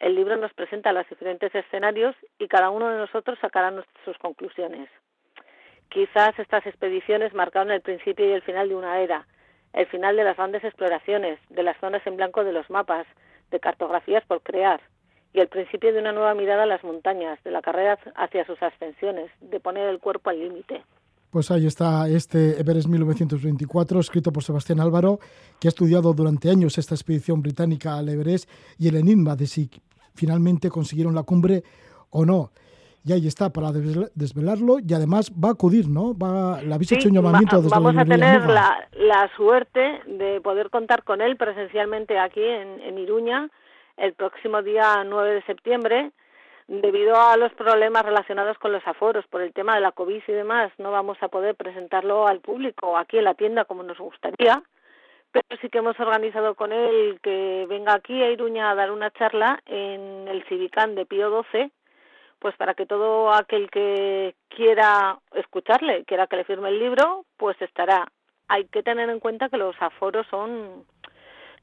El 0.00 0.16
libro 0.16 0.36
nos 0.36 0.52
presenta 0.52 0.92
los 0.92 1.08
diferentes 1.08 1.54
escenarios 1.54 2.16
y 2.40 2.48
cada 2.48 2.70
uno 2.70 2.88
de 2.88 2.98
nosotros 2.98 3.38
sacará 3.40 3.72
sus 4.04 4.18
conclusiones. 4.18 4.88
Quizás 5.88 6.36
estas 6.36 6.66
expediciones 6.66 7.32
marcaron 7.32 7.70
el 7.70 7.80
principio 7.80 8.28
y 8.28 8.32
el 8.32 8.42
final 8.42 8.68
de 8.68 8.74
una 8.74 8.98
era, 8.98 9.28
el 9.72 9.86
final 9.86 10.16
de 10.16 10.24
las 10.24 10.36
grandes 10.36 10.64
exploraciones, 10.64 11.38
de 11.48 11.62
las 11.62 11.76
zonas 11.78 12.04
en 12.08 12.16
blanco 12.16 12.42
de 12.42 12.52
los 12.52 12.68
mapas, 12.70 13.06
de 13.52 13.60
cartografías 13.60 14.24
por 14.24 14.42
crear, 14.42 14.80
y 15.32 15.38
el 15.38 15.46
principio 15.46 15.92
de 15.92 16.00
una 16.00 16.10
nueva 16.10 16.34
mirada 16.34 16.64
a 16.64 16.66
las 16.66 16.82
montañas, 16.82 17.40
de 17.44 17.52
la 17.52 17.62
carrera 17.62 18.00
hacia 18.16 18.44
sus 18.46 18.60
ascensiones, 18.60 19.30
de 19.38 19.60
poner 19.60 19.88
el 19.88 20.00
cuerpo 20.00 20.30
al 20.30 20.40
límite. 20.40 20.82
Pues 21.30 21.50
ahí 21.50 21.66
está 21.66 22.08
este 22.08 22.60
Everest 22.60 22.88
1924, 22.88 24.00
escrito 24.00 24.32
por 24.32 24.42
Sebastián 24.42 24.80
Álvaro, 24.80 25.20
que 25.60 25.68
ha 25.68 25.70
estudiado 25.70 26.12
durante 26.12 26.50
años 26.50 26.76
esta 26.76 26.94
expedición 26.94 27.40
británica 27.40 27.96
al 27.96 28.08
Everest 28.08 28.50
y 28.78 28.88
el 28.88 28.96
enigma 28.96 29.36
de 29.36 29.46
si 29.46 29.70
finalmente 30.14 30.70
consiguieron 30.70 31.14
la 31.14 31.22
cumbre 31.22 31.62
o 32.10 32.24
no 32.24 32.50
y 33.04 33.12
ahí 33.12 33.26
está 33.26 33.50
para 33.50 33.72
desvelarlo 33.72 34.78
y 34.78 34.92
además 34.92 35.32
va 35.32 35.48
a 35.48 35.52
acudir, 35.52 35.88
¿no? 35.88 36.16
Va, 36.16 36.60
¿Le 36.60 36.74
habéis 36.74 36.92
hecho 36.92 37.08
un 37.08 37.14
llamamiento 37.14 37.56
desde 37.56 37.70
Vamos 37.70 37.96
a 37.96 38.04
tener 38.04 38.44
la, 38.46 38.88
la, 38.92 39.30
suerte 39.36 40.02
de 40.06 40.40
poder 40.42 40.70
contar 40.70 41.02
con 41.04 41.22
él 41.22 41.36
presencialmente 41.36 42.18
aquí 42.18 42.42
en, 42.42 42.80
en 42.80 42.98
Iruña 42.98 43.48
el 43.96 44.12
próximo 44.12 44.62
día 44.62 45.02
9 45.04 45.34
de 45.34 45.42
septiembre. 45.42 46.12
Debido 46.72 47.16
a 47.16 47.36
los 47.36 47.52
problemas 47.54 48.04
relacionados 48.04 48.56
con 48.58 48.70
los 48.70 48.86
aforos 48.86 49.26
por 49.26 49.40
el 49.40 49.52
tema 49.52 49.74
de 49.74 49.80
la 49.80 49.90
COVID 49.90 50.22
y 50.24 50.32
demás, 50.32 50.70
no 50.78 50.92
vamos 50.92 51.18
a 51.20 51.26
poder 51.26 51.56
presentarlo 51.56 52.28
al 52.28 52.38
público 52.38 52.96
aquí 52.96 53.18
en 53.18 53.24
la 53.24 53.34
tienda 53.34 53.64
como 53.64 53.82
nos 53.82 53.98
gustaría, 53.98 54.62
pero 55.32 55.44
sí 55.60 55.68
que 55.68 55.78
hemos 55.78 55.98
organizado 55.98 56.54
con 56.54 56.72
él 56.72 57.18
que 57.24 57.66
venga 57.68 57.94
aquí 57.94 58.22
a 58.22 58.30
Iruña 58.30 58.70
a 58.70 58.76
dar 58.76 58.92
una 58.92 59.10
charla 59.10 59.60
en 59.66 60.28
el 60.28 60.44
Civicán 60.44 60.94
de 60.94 61.06
Pío 61.06 61.42
XII 61.42 61.72
pues 62.38 62.54
para 62.54 62.74
que 62.74 62.86
todo 62.86 63.34
aquel 63.34 63.68
que 63.68 64.36
quiera 64.48 65.18
escucharle, 65.34 66.04
quiera 66.04 66.28
que 66.28 66.36
le 66.36 66.44
firme 66.44 66.68
el 66.68 66.78
libro, 66.78 67.24
pues 67.36 67.60
estará. 67.60 68.06
Hay 68.46 68.66
que 68.66 68.84
tener 68.84 69.10
en 69.10 69.18
cuenta 69.18 69.48
que 69.48 69.56
los 69.56 69.74
aforos 69.82 70.24
son 70.28 70.84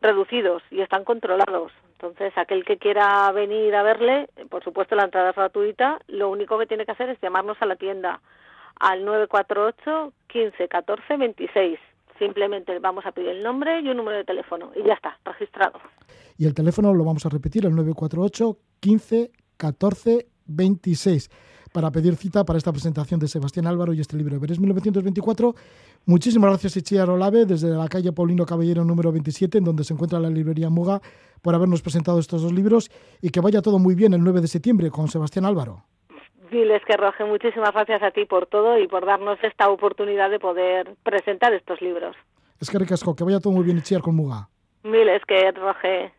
reducidos 0.02 0.64
y 0.70 0.82
están 0.82 1.06
controlados. 1.06 1.72
Entonces, 2.00 2.32
aquel 2.38 2.64
que 2.64 2.78
quiera 2.78 3.32
venir 3.32 3.74
a 3.74 3.82
verle, 3.82 4.30
por 4.50 4.64
supuesto 4.64 4.96
la 4.96 5.06
entrada 5.06 5.32
es 5.32 5.36
gratuita, 5.36 6.00
lo 6.08 6.30
único 6.30 6.60
que 6.60 6.68
tiene 6.68 6.86
que 6.86 6.92
hacer 6.92 7.10
es 7.10 7.20
llamarnos 7.22 7.58
a 7.60 7.66
la 7.66 7.76
tienda 7.76 8.22
al 8.80 9.04
948 9.04 10.14
15 10.28 10.68
14 10.68 11.18
26. 11.18 11.80
Simplemente 12.20 12.78
vamos 12.78 13.04
a 13.08 13.12
pedir 13.12 13.30
el 13.30 13.42
nombre 13.42 13.82
y 13.82 13.90
un 13.90 13.98
número 13.98 14.18
de 14.18 14.26
teléfono 14.26 14.72
y 14.76 14.84
ya 14.84 14.94
está, 14.94 15.18
registrado. 15.26 15.80
Y 16.38 16.46
el 16.46 16.54
teléfono 16.54 16.94
lo 16.94 17.04
vamos 17.04 17.26
a 17.26 17.30
repetir, 17.30 17.66
el 17.66 17.76
948 17.76 18.58
15 18.80 19.32
14 19.58 20.28
26 20.46 21.32
para 21.72 21.92
pedir 21.92 22.16
cita 22.16 22.44
para 22.44 22.58
esta 22.58 22.72
presentación 22.72 23.20
de 23.20 23.28
Sebastián 23.28 23.68
Álvaro 23.68 23.94
y 23.94 24.00
este 24.00 24.18
libro, 24.18 24.40
Veres 24.40 24.60
1924. 24.60 25.56
Muchísimas 26.06 26.50
gracias, 26.52 26.78
Ichiar 26.78 27.10
Olave, 27.10 27.46
desde 27.46 27.70
la 27.70 27.88
calle 27.88 28.12
Paulino 28.12 28.46
Caballero 28.46 28.84
número 28.84 29.12
27, 29.12 29.58
en 29.58 29.64
donde 29.64 29.84
se 29.84 29.94
encuentra 29.94 30.20
la 30.20 30.30
librería 30.30 30.70
Muga, 30.70 31.02
por 31.42 31.56
habernos 31.56 31.82
presentado 31.82 32.20
estos 32.20 32.42
dos 32.42 32.54
libros 32.54 32.90
y 33.22 33.30
que 33.30 33.42
vaya 33.42 33.62
todo 33.62 33.80
muy 33.80 33.96
bien 33.96 34.14
el 34.14 34.24
9 34.24 34.42
de 34.42 34.48
septiembre 34.48 34.90
con 34.90 35.08
Sebastián 35.08 35.46
Álvaro. 35.46 35.84
Diles 36.52 36.82
que 36.86 36.96
Roge, 36.96 37.26
muchísimas 37.26 37.74
gracias 37.74 38.02
a 38.02 38.12
ti 38.12 38.26
por 38.26 38.46
todo 38.48 38.80
y 38.80 38.88
por 38.88 39.06
darnos 39.06 39.38
esta 39.44 39.70
oportunidad 39.70 40.30
de 40.30 40.40
poder 40.40 40.96
presentar 41.04 41.54
estos 41.54 41.82
libros. 41.82 42.16
Es 42.60 42.70
que 42.70 42.80
ricasco, 42.80 43.16
que 43.16 43.24
vaya 43.24 43.40
todo 43.40 43.54
muy 43.54 43.66
bien, 43.66 43.78
Ichiar, 43.78 44.02
con 44.02 44.16
Muga. 44.16 44.50
Miles 44.84 45.22
que 45.28 45.52
Roge. 45.52 46.14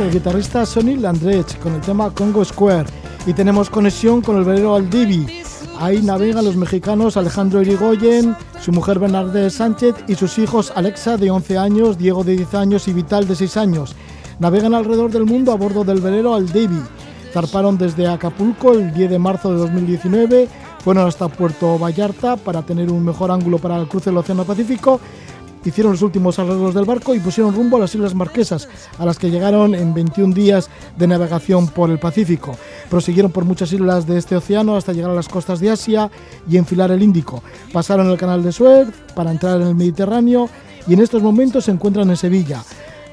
El 0.00 0.10
guitarrista 0.10 0.64
Sonny 0.64 0.96
Landrech 0.96 1.58
con 1.58 1.74
el 1.74 1.80
tema 1.80 2.10
Congo 2.10 2.44
Square. 2.44 2.88
Y 3.26 3.34
tenemos 3.34 3.68
conexión 3.68 4.22
con 4.22 4.38
el 4.38 4.44
velero 4.44 4.74
Aldivi. 4.74 5.42
Ahí 5.78 6.00
navegan 6.00 6.44
los 6.44 6.56
mexicanos 6.56 7.16
Alejandro 7.16 7.60
Irigoyen, 7.60 8.34
su 8.60 8.72
mujer 8.72 8.98
Bernardes 8.98 9.54
Sánchez 9.54 9.94
y 10.08 10.14
sus 10.14 10.38
hijos 10.38 10.72
Alexa 10.74 11.16
de 11.16 11.30
11 11.30 11.58
años, 11.58 11.98
Diego 11.98 12.24
de 12.24 12.36
10 12.36 12.54
años 12.54 12.88
y 12.88 12.92
Vital 12.92 13.28
de 13.28 13.36
6 13.36 13.56
años. 13.58 13.94
Navegan 14.38 14.74
alrededor 14.74 15.10
del 15.10 15.26
mundo 15.26 15.52
a 15.52 15.56
bordo 15.56 15.84
del 15.84 16.00
velero 16.00 16.34
Aldivi. 16.34 16.80
Zarparon 17.32 17.76
desde 17.76 18.08
Acapulco 18.08 18.72
el 18.72 18.92
10 18.94 19.10
de 19.10 19.18
marzo 19.18 19.52
de 19.52 19.58
2019, 19.58 20.48
fueron 20.82 21.06
hasta 21.06 21.28
Puerto 21.28 21.78
Vallarta 21.78 22.36
para 22.36 22.62
tener 22.62 22.90
un 22.90 23.04
mejor 23.04 23.30
ángulo 23.30 23.58
para 23.58 23.76
el 23.76 23.86
cruce 23.86 24.10
del 24.10 24.16
Océano 24.16 24.44
Pacífico 24.44 24.98
hicieron 25.64 25.92
los 25.92 26.02
últimos 26.02 26.38
arreglos 26.38 26.74
del 26.74 26.84
barco 26.84 27.14
y 27.14 27.20
pusieron 27.20 27.54
rumbo 27.54 27.76
a 27.76 27.80
las 27.80 27.94
Islas 27.94 28.14
Marquesas, 28.14 28.68
a 28.98 29.04
las 29.04 29.18
que 29.18 29.30
llegaron 29.30 29.74
en 29.74 29.92
21 29.94 30.34
días 30.34 30.70
de 30.96 31.06
navegación 31.06 31.68
por 31.68 31.90
el 31.90 31.98
Pacífico. 31.98 32.56
Prosiguieron 32.88 33.30
por 33.30 33.44
muchas 33.44 33.72
islas 33.72 34.06
de 34.06 34.18
este 34.18 34.36
océano 34.36 34.76
hasta 34.76 34.92
llegar 34.92 35.10
a 35.10 35.14
las 35.14 35.28
costas 35.28 35.60
de 35.60 35.70
Asia 35.70 36.10
y 36.48 36.56
enfilar 36.56 36.90
el 36.90 37.02
Índico. 37.02 37.42
Pasaron 37.72 38.10
el 38.10 38.18
canal 38.18 38.42
de 38.42 38.52
Suez 38.52 38.88
para 39.14 39.30
entrar 39.30 39.60
en 39.60 39.68
el 39.68 39.74
Mediterráneo 39.74 40.48
y 40.86 40.94
en 40.94 41.00
estos 41.00 41.22
momentos 41.22 41.64
se 41.64 41.70
encuentran 41.70 42.08
en 42.10 42.16
Sevilla. 42.16 42.62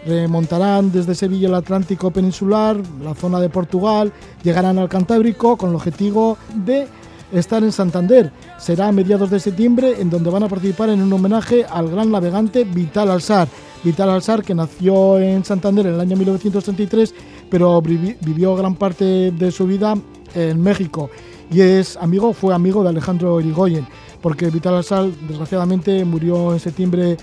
Remontarán 0.05 0.91
desde 0.91 1.15
Sevilla 1.15 1.49
el 1.49 1.55
Atlántico 1.55 2.11
peninsular, 2.11 2.77
la 3.03 3.13
zona 3.13 3.41
de 3.41 3.49
Portugal, 3.49 4.13
llegarán 4.41 4.79
al 4.79 4.87
Cantábrico 4.87 5.57
con 5.57 5.71
el 5.71 5.75
objetivo 5.75 6.37
de 6.53 6.87
estar 7.31 7.63
en 7.63 7.71
Santander. 7.71 8.31
Será 8.57 8.87
a 8.87 8.91
mediados 8.91 9.29
de 9.29 9.39
septiembre 9.39 9.95
en 9.99 10.09
donde 10.09 10.29
van 10.29 10.43
a 10.43 10.47
participar 10.47 10.89
en 10.89 11.01
un 11.01 11.11
homenaje 11.11 11.65
al 11.69 11.89
gran 11.89 12.11
navegante 12.11 12.63
Vital 12.63 13.11
Alzar. 13.11 13.47
Vital 13.83 14.09
Alzar 14.09 14.43
que 14.43 14.55
nació 14.55 15.19
en 15.19 15.43
Santander 15.45 15.87
en 15.87 15.93
el 15.95 15.99
año 15.99 16.15
1933 16.15 17.13
pero 17.49 17.81
vivió 17.81 18.55
gran 18.55 18.75
parte 18.75 19.31
de 19.31 19.51
su 19.51 19.65
vida 19.65 19.95
en 20.35 20.61
México 20.61 21.09
y 21.49 21.61
es 21.61 21.95
amigo, 21.97 22.33
fue 22.33 22.53
amigo 22.53 22.83
de 22.83 22.89
Alejandro 22.89 23.39
Irigoyen 23.39 23.87
porque 24.21 24.49
Vital 24.49 24.75
Alzar 24.75 25.05
desgraciadamente 25.27 26.03
murió 26.03 26.53
en 26.53 26.59
septiembre 26.59 27.17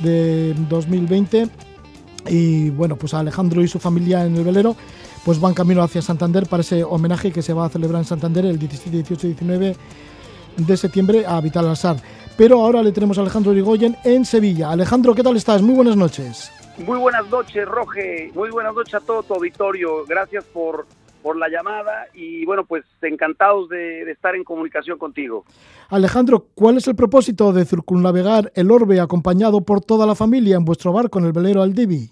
de 0.00 0.54
2020 0.68 1.48
y 2.28 2.70
bueno, 2.70 2.96
pues 2.96 3.14
Alejandro 3.14 3.62
y 3.62 3.68
su 3.68 3.78
familia 3.78 4.26
en 4.26 4.36
el 4.36 4.44
velero 4.44 4.76
pues 5.24 5.40
van 5.40 5.54
camino 5.54 5.82
hacia 5.82 6.02
Santander 6.02 6.46
para 6.46 6.62
ese 6.62 6.84
homenaje 6.84 7.32
que 7.32 7.42
se 7.42 7.52
va 7.52 7.66
a 7.66 7.68
celebrar 7.68 8.00
en 8.00 8.06
Santander 8.06 8.46
el 8.46 8.58
17, 8.58 8.90
18 8.90 9.26
y 9.26 9.30
19 9.30 9.76
de 10.56 10.76
septiembre 10.76 11.24
a 11.26 11.40
Vital 11.40 11.68
Alzar. 11.68 11.96
Pero 12.36 12.60
ahora 12.60 12.82
le 12.82 12.92
tenemos 12.92 13.18
a 13.18 13.22
Alejandro 13.22 13.52
Rigoyen 13.52 13.96
en 14.04 14.24
Sevilla. 14.24 14.70
Alejandro, 14.70 15.14
¿qué 15.14 15.22
tal 15.22 15.36
estás? 15.36 15.60
Muy 15.60 15.74
buenas 15.74 15.96
noches. 15.96 16.50
Muy 16.78 16.98
buenas 16.98 17.28
noches, 17.28 17.66
Roge. 17.66 18.30
Muy 18.34 18.50
buenas 18.50 18.74
noches 18.74 18.94
a 18.94 19.00
todo 19.00 19.22
tu 19.22 19.34
auditorio. 19.34 20.06
Gracias 20.06 20.44
por, 20.44 20.86
por 21.22 21.36
la 21.36 21.48
llamada 21.48 22.06
y 22.14 22.46
bueno, 22.46 22.64
pues 22.64 22.84
encantados 23.02 23.68
de, 23.68 24.06
de, 24.06 24.12
estar 24.12 24.34
en 24.34 24.44
comunicación 24.44 24.96
contigo. 24.96 25.44
Alejandro, 25.90 26.46
¿cuál 26.54 26.78
es 26.78 26.88
el 26.88 26.96
propósito 26.96 27.52
de 27.52 27.66
circunnavegar 27.66 28.50
el 28.54 28.70
orbe 28.70 29.00
acompañado 29.00 29.60
por 29.60 29.82
toda 29.82 30.06
la 30.06 30.14
familia 30.14 30.56
en 30.56 30.64
vuestro 30.64 30.92
barco 30.92 31.18
en 31.18 31.26
el 31.26 31.32
velero 31.32 31.60
Aldivi? 31.60 32.08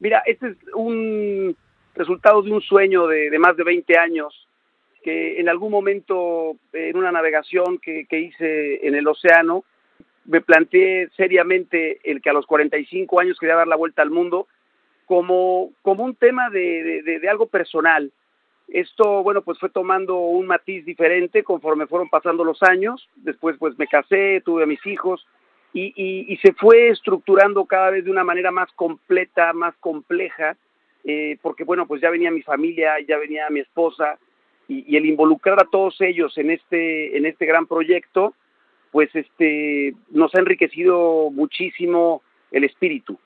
Mira, 0.00 0.22
este 0.26 0.48
es 0.48 0.56
un 0.74 1.56
resultado 1.98 2.42
de 2.42 2.52
un 2.52 2.62
sueño 2.62 3.06
de, 3.06 3.36
más 3.38 3.56
de 3.56 3.64
20 3.64 3.98
años 3.98 4.46
que 5.02 5.40
en 5.40 5.48
algún 5.48 5.70
momento 5.70 6.56
en 6.72 6.96
una 6.96 7.12
navegación 7.12 7.78
que, 7.78 8.06
que, 8.06 8.20
hice 8.20 8.86
en 8.86 8.94
el 8.94 9.06
océano 9.06 9.64
me 10.24 10.40
planteé 10.40 11.08
seriamente 11.16 12.00
el 12.04 12.20
que 12.20 12.30
a 12.30 12.32
los 12.32 12.46
45 12.46 13.20
años 13.20 13.38
quería 13.38 13.56
dar 13.56 13.68
la 13.68 13.76
vuelta 13.76 14.02
al 14.02 14.10
mundo 14.10 14.46
como, 15.06 15.70
como 15.82 16.04
un 16.04 16.14
tema 16.14 16.50
de, 16.50 17.02
de, 17.02 17.28
algo 17.28 17.46
personal. 17.46 18.12
Esto, 18.68 19.22
bueno, 19.22 19.40
pues 19.40 19.58
fue 19.58 19.70
tomando 19.70 20.18
un 20.18 20.46
matiz 20.46 20.84
diferente 20.84 21.42
conforme 21.42 21.86
fueron 21.86 22.10
pasando 22.10 22.44
los 22.44 22.62
años. 22.62 23.08
Después, 23.16 23.56
pues 23.58 23.78
me 23.78 23.86
casé, 23.86 24.42
tuve 24.44 24.64
a 24.64 24.66
mis 24.66 24.84
hijos 24.84 25.26
y, 25.72 25.94
y 25.96 26.36
se 26.38 26.52
fue 26.52 26.90
estructurando 26.90 27.64
cada 27.64 27.90
vez 27.90 28.04
de 28.04 28.10
una 28.10 28.24
manera 28.24 28.50
más 28.50 28.70
completa, 28.72 29.54
más 29.54 29.74
compleja 29.80 30.58
eh, 31.04 31.38
porque 31.42 31.64
bueno, 31.64 31.86
pues 31.86 32.00
ya 32.00 32.10
venía 32.10 32.30
mi 32.30 32.42
familia, 32.42 32.94
ya 33.06 33.18
venía 33.18 33.48
mi 33.50 33.60
esposa, 33.60 34.18
y, 34.68 34.96
el 34.96 35.06
involucrar 35.06 35.60
a 35.60 35.68
todos 35.70 35.96
ellos 36.00 36.36
en 36.36 36.50
este, 36.50 37.16
en 37.16 37.26
este 37.26 37.46
gran 37.46 37.66
proyecto, 37.66 38.34
pues 38.92 39.10
este, 39.14 39.94
nos 40.10 40.34
ha 40.34 40.38
enriquecido 40.38 41.30
muchísimo 41.30 42.22
el 42.50 42.64
espíritu. 42.64 43.18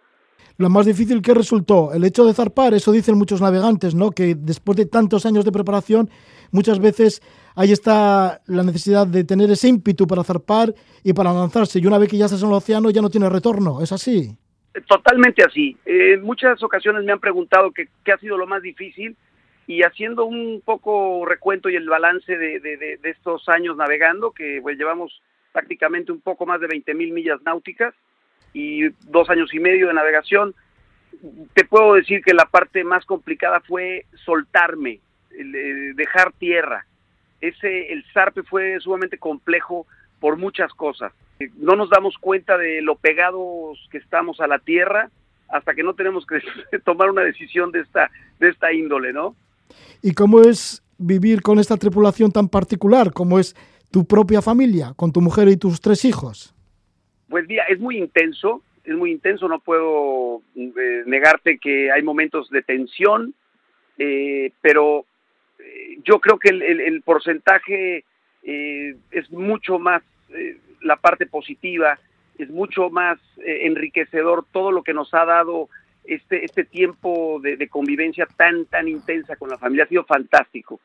Lo 0.59 0.69
más 0.69 0.87
difícil 0.87 1.23
que 1.23 1.35
resultó, 1.35 1.93
el 1.93 2.05
hecho 2.05 2.25
de 2.25 2.35
zarpar, 2.35 2.75
eso 2.75 2.93
dicen 2.93 3.17
muchos 3.17 3.41
navegantes, 3.41 3.95
¿no? 3.95 4.11
Que 4.11 4.35
después 4.35 4.77
de 4.77 4.87
tantos 4.87 5.25
años 5.25 5.45
de 5.45 5.53
preparación, 5.53 6.11
muchas 6.51 6.79
veces 6.79 7.23
ahí 7.55 7.73
está 7.73 8.43
la 8.47 8.63
necesidad 8.63 9.07
de 9.07 9.25
tener 9.25 9.51
ese 9.51 9.69
ímpetu 9.69 10.07
para 10.07 10.25
zarpar 10.25 10.75
y 11.03 11.13
para 11.13 11.33
lanzarse. 11.33 11.79
Y 11.79 11.87
una 11.87 11.99
vez 11.99 12.09
que 12.09 12.19
ya 12.19 12.27
estás 12.27 12.43
en 12.43 12.49
el 12.49 12.55
océano, 12.55 12.91
ya 12.91 13.03
no 13.03 13.11
tiene 13.11 13.29
retorno. 13.29 13.81
¿Es 13.81 13.93
así? 13.93 14.37
Totalmente 14.87 15.45
así. 15.45 15.77
Eh, 15.85 16.15
en 16.15 16.23
muchas 16.23 16.63
ocasiones 16.63 17.05
me 17.05 17.13
han 17.13 17.21
preguntado 17.21 17.73
qué 17.73 18.13
ha 18.13 18.19
sido 18.19 18.39
lo 18.39 18.47
más 18.47 18.63
difícil 18.63 19.17
y 19.67 19.83
haciendo 19.83 20.25
un 20.25 20.63
poco 20.65 21.25
recuento 21.27 21.69
y 21.69 21.77
el 21.77 21.89
balance 21.89 22.37
de, 22.37 22.99
estos 23.05 23.49
años 23.49 23.77
navegando, 23.77 24.33
que 24.33 24.61
pues, 24.63 24.77
llevamos 24.77 25.23
prácticamente 25.53 26.11
un 26.11 26.21
poco 26.21 26.47
más 26.47 26.61
de 26.61 26.67
20 26.67 26.95
mil 26.95 27.13
millas 27.13 27.41
náuticas 27.43 27.95
y 28.55 28.89
dos 29.09 29.29
años 29.31 29.53
y 29.55 29.61
medio 29.61 29.89
de 29.89 29.95
navegación, 29.95 30.55
te 31.55 31.65
puedo 31.65 31.95
decir 31.95 32.23
que 32.23 32.35
la 32.35 32.47
parte 32.47 32.83
más 32.85 33.05
complicada 33.05 33.61
fue 33.61 34.07
soltarme, 34.25 35.01
el 35.31 35.95
dejar 35.95 36.33
tierra. 36.33 36.87
Ese, 37.41 37.93
el 37.93 38.05
zarpe 38.13 38.43
fue 38.43 38.79
sumamente 38.81 39.19
complejo 39.19 39.87
por 40.21 40.37
muchas 40.37 40.73
cosas 40.73 41.13
no 41.57 41.77
nos 41.77 41.91
damos 41.91 42.17
cuenta 42.19 42.57
de 42.59 42.83
lo 42.83 42.97
pegados 42.97 43.79
que 43.91 43.99
estamos 43.99 44.41
a 44.41 44.47
la 44.47 44.59
tierra 44.59 45.11
hasta 45.49 45.75
que 45.75 45.83
no 45.83 45.95
tenemos 45.95 46.27
que 46.27 46.41
tomar 46.85 47.11
una 47.11 47.23
decisión 47.23 47.73
de 47.73 47.81
esta, 47.81 48.11
de 48.39 48.49
esta 48.49 48.73
índole, 48.73 49.13
¿no? 49.13 49.37
¿Y 50.03 50.13
cómo 50.13 50.41
es 50.41 50.83
vivir 50.99 51.43
con 51.43 51.59
esta 51.59 51.77
tripulación 51.77 52.33
tan 52.33 52.49
particular, 52.49 53.13
como 53.13 53.39
es 53.39 53.55
tu 53.91 54.07
propia 54.07 54.41
familia, 54.41 54.93
con 54.97 55.13
tu 55.13 55.21
mujer 55.21 55.49
y 55.49 55.57
tus 55.57 55.81
tres 55.81 56.05
hijos? 56.05 56.55
Pues 57.29 57.47
mira, 57.49 57.65
es 57.69 57.81
muy 57.81 57.99
intenso, 57.99 58.63
es 58.85 58.95
muy 58.95 59.11
intenso, 59.11 59.49
no 59.49 59.61
puedo 59.61 60.43
eh, 60.55 61.03
negarte 61.07 61.59
que 61.59 61.91
hay 61.91 62.03
momentos 62.03 62.51
de 62.51 62.63
tensión, 62.63 63.35
eh, 63.99 64.53
pero 64.61 65.05
eh, 65.59 65.99
yo 66.05 66.21
creo 66.21 66.39
que 66.39 66.51
el, 66.51 66.63
el, 66.63 66.81
el 66.81 67.03
porcentaje 67.03 68.05
eh, 68.43 68.97
es 69.11 69.31
mucho 69.31 69.79
más 69.79 70.03
eh, 70.31 70.57
la 70.83 70.97
parte 70.97 71.27
positiva, 71.27 71.99
es 72.39 72.51
mucho 72.51 72.91
más 72.91 73.19
eh, 73.39 73.67
enriquecedor 73.67 74.45
todo 74.53 74.73
lo 74.73 74.83
que 74.83 74.95
nos 74.95 75.13
ha 75.15 75.25
dado 75.25 75.69
este, 76.05 76.45
este 76.45 76.65
tiempo 76.65 77.41
de, 77.41 77.69
convivencia 77.69 78.27
tan, 78.37 78.67
tan 78.67 78.89
intensa 78.89 79.37
con 79.37 79.51
la 79.51 79.59
familia, 79.59 79.85
ha 79.85 79.89
sido 79.89 80.05
fantástico. 80.05 80.81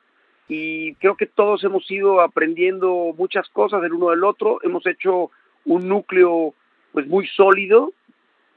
Y 0.48 0.94
creo 0.96 1.16
que 1.16 1.26
todos 1.26 1.64
hemos 1.64 1.90
ido 1.90 2.22
aprendiendo 2.22 3.14
muchas 3.18 3.50
cosas 3.50 3.82
del 3.82 3.94
uno 3.94 4.12
del 4.12 4.24
otro, 4.24 4.60
hemos 4.64 4.86
hecho 4.86 5.32
un 5.66 5.88
núcleo 5.88 6.54
pues 6.94 7.08
muy 7.08 7.28
sólido 7.28 7.92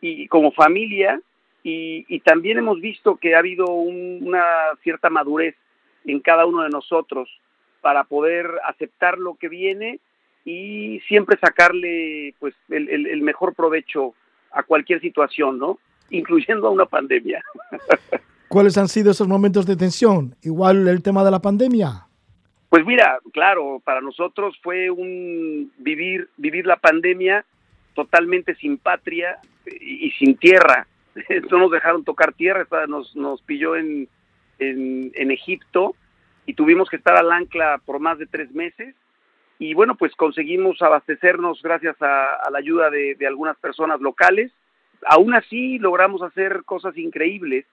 y 0.01 0.29
como 0.29 0.53
familia. 0.53 1.21
Y, 1.63 2.21
también 2.21 2.59
hemos 2.59 2.81
visto 2.81 3.17
que 3.17 3.35
ha 3.35 3.39
habido 3.39 3.67
un, 3.67 4.21
una 4.23 4.45
cierta 4.83 5.11
madurez 5.11 5.57
en 6.07 6.21
cada 6.21 6.47
uno 6.47 6.63
de 6.63 6.71
nosotros 6.71 7.29
para 7.81 8.05
poder 8.05 8.51
aceptar 8.65 9.19
lo 9.19 9.35
que 9.35 9.49
viene 9.49 10.01
y 10.45 11.01
siempre 11.07 11.39
sacarle 11.39 12.35
pues 12.39 12.55
el, 12.69 12.89
el, 12.89 13.07
el, 13.07 13.23
mejor 13.23 13.55
provecho 13.55 14.15
a 14.53 14.63
cualquier 14.63 15.01
situación, 15.01 15.59
¿no? 15.59 15.79
Incluyendo 16.11 16.69
a 16.69 16.71
una 16.71 16.87
pandemia. 16.87 17.43
¿Cuáles 18.49 18.77
han 18.79 18.89
sido 18.89 19.13
esos 19.13 19.29
momentos 19.29 19.67
de 19.67 19.77
tensión? 19.77 20.35
Igual 20.43 20.89
el 20.89 21.03
tema 21.03 21.23
de 21.25 21.31
la 21.31 21.41
pandemia. 21.41 22.07
Pues 22.69 22.85
mira, 22.85 23.19
claro, 23.33 23.81
para 23.85 24.01
nosotros 24.01 24.59
fue 24.63 24.91
un 24.91 25.73
vivir 25.79 26.29
vivir 26.37 26.67
la 26.67 26.77
pandemia 26.77 27.45
totalmente 27.95 28.55
sin 28.57 28.79
patria 28.79 29.39
y, 29.67 30.07
y 30.07 30.11
sin 30.13 30.37
tierra. 30.37 30.87
No 31.51 31.59
nos 31.59 31.73
dejaron 31.73 32.05
tocar 32.05 32.33
tierra, 32.33 32.65
nos, 32.87 33.15
nos 33.17 33.43
pilló 33.43 33.75
en, 33.75 34.09
en, 34.61 35.11
en 35.15 35.31
Egipto 35.33 35.97
y 36.47 36.55
tuvimos 36.55 36.89
que 36.89 36.97
estar 36.97 37.17
al 37.17 37.33
ancla 37.33 37.81
por 37.85 37.99
más 37.99 38.19
de 38.19 38.27
tres 38.27 38.53
meses 38.53 38.95
y 39.61 39.75
bueno, 39.75 39.95
pues 39.95 40.17
conseguimos 40.17 40.81
abastecernos 40.81 41.61
gracias 41.63 41.95
a, 42.01 42.49
la 42.51 42.59
ayuda 42.59 42.89
de, 42.89 43.15
algunas 43.27 43.59
personas 43.59 44.01
locales. 44.01 44.51
Aún 45.05 45.35
así 45.35 45.79
logramos 45.79 46.23
hacer 46.23 46.65
cosas 46.65 46.97
increíbles 46.97 47.67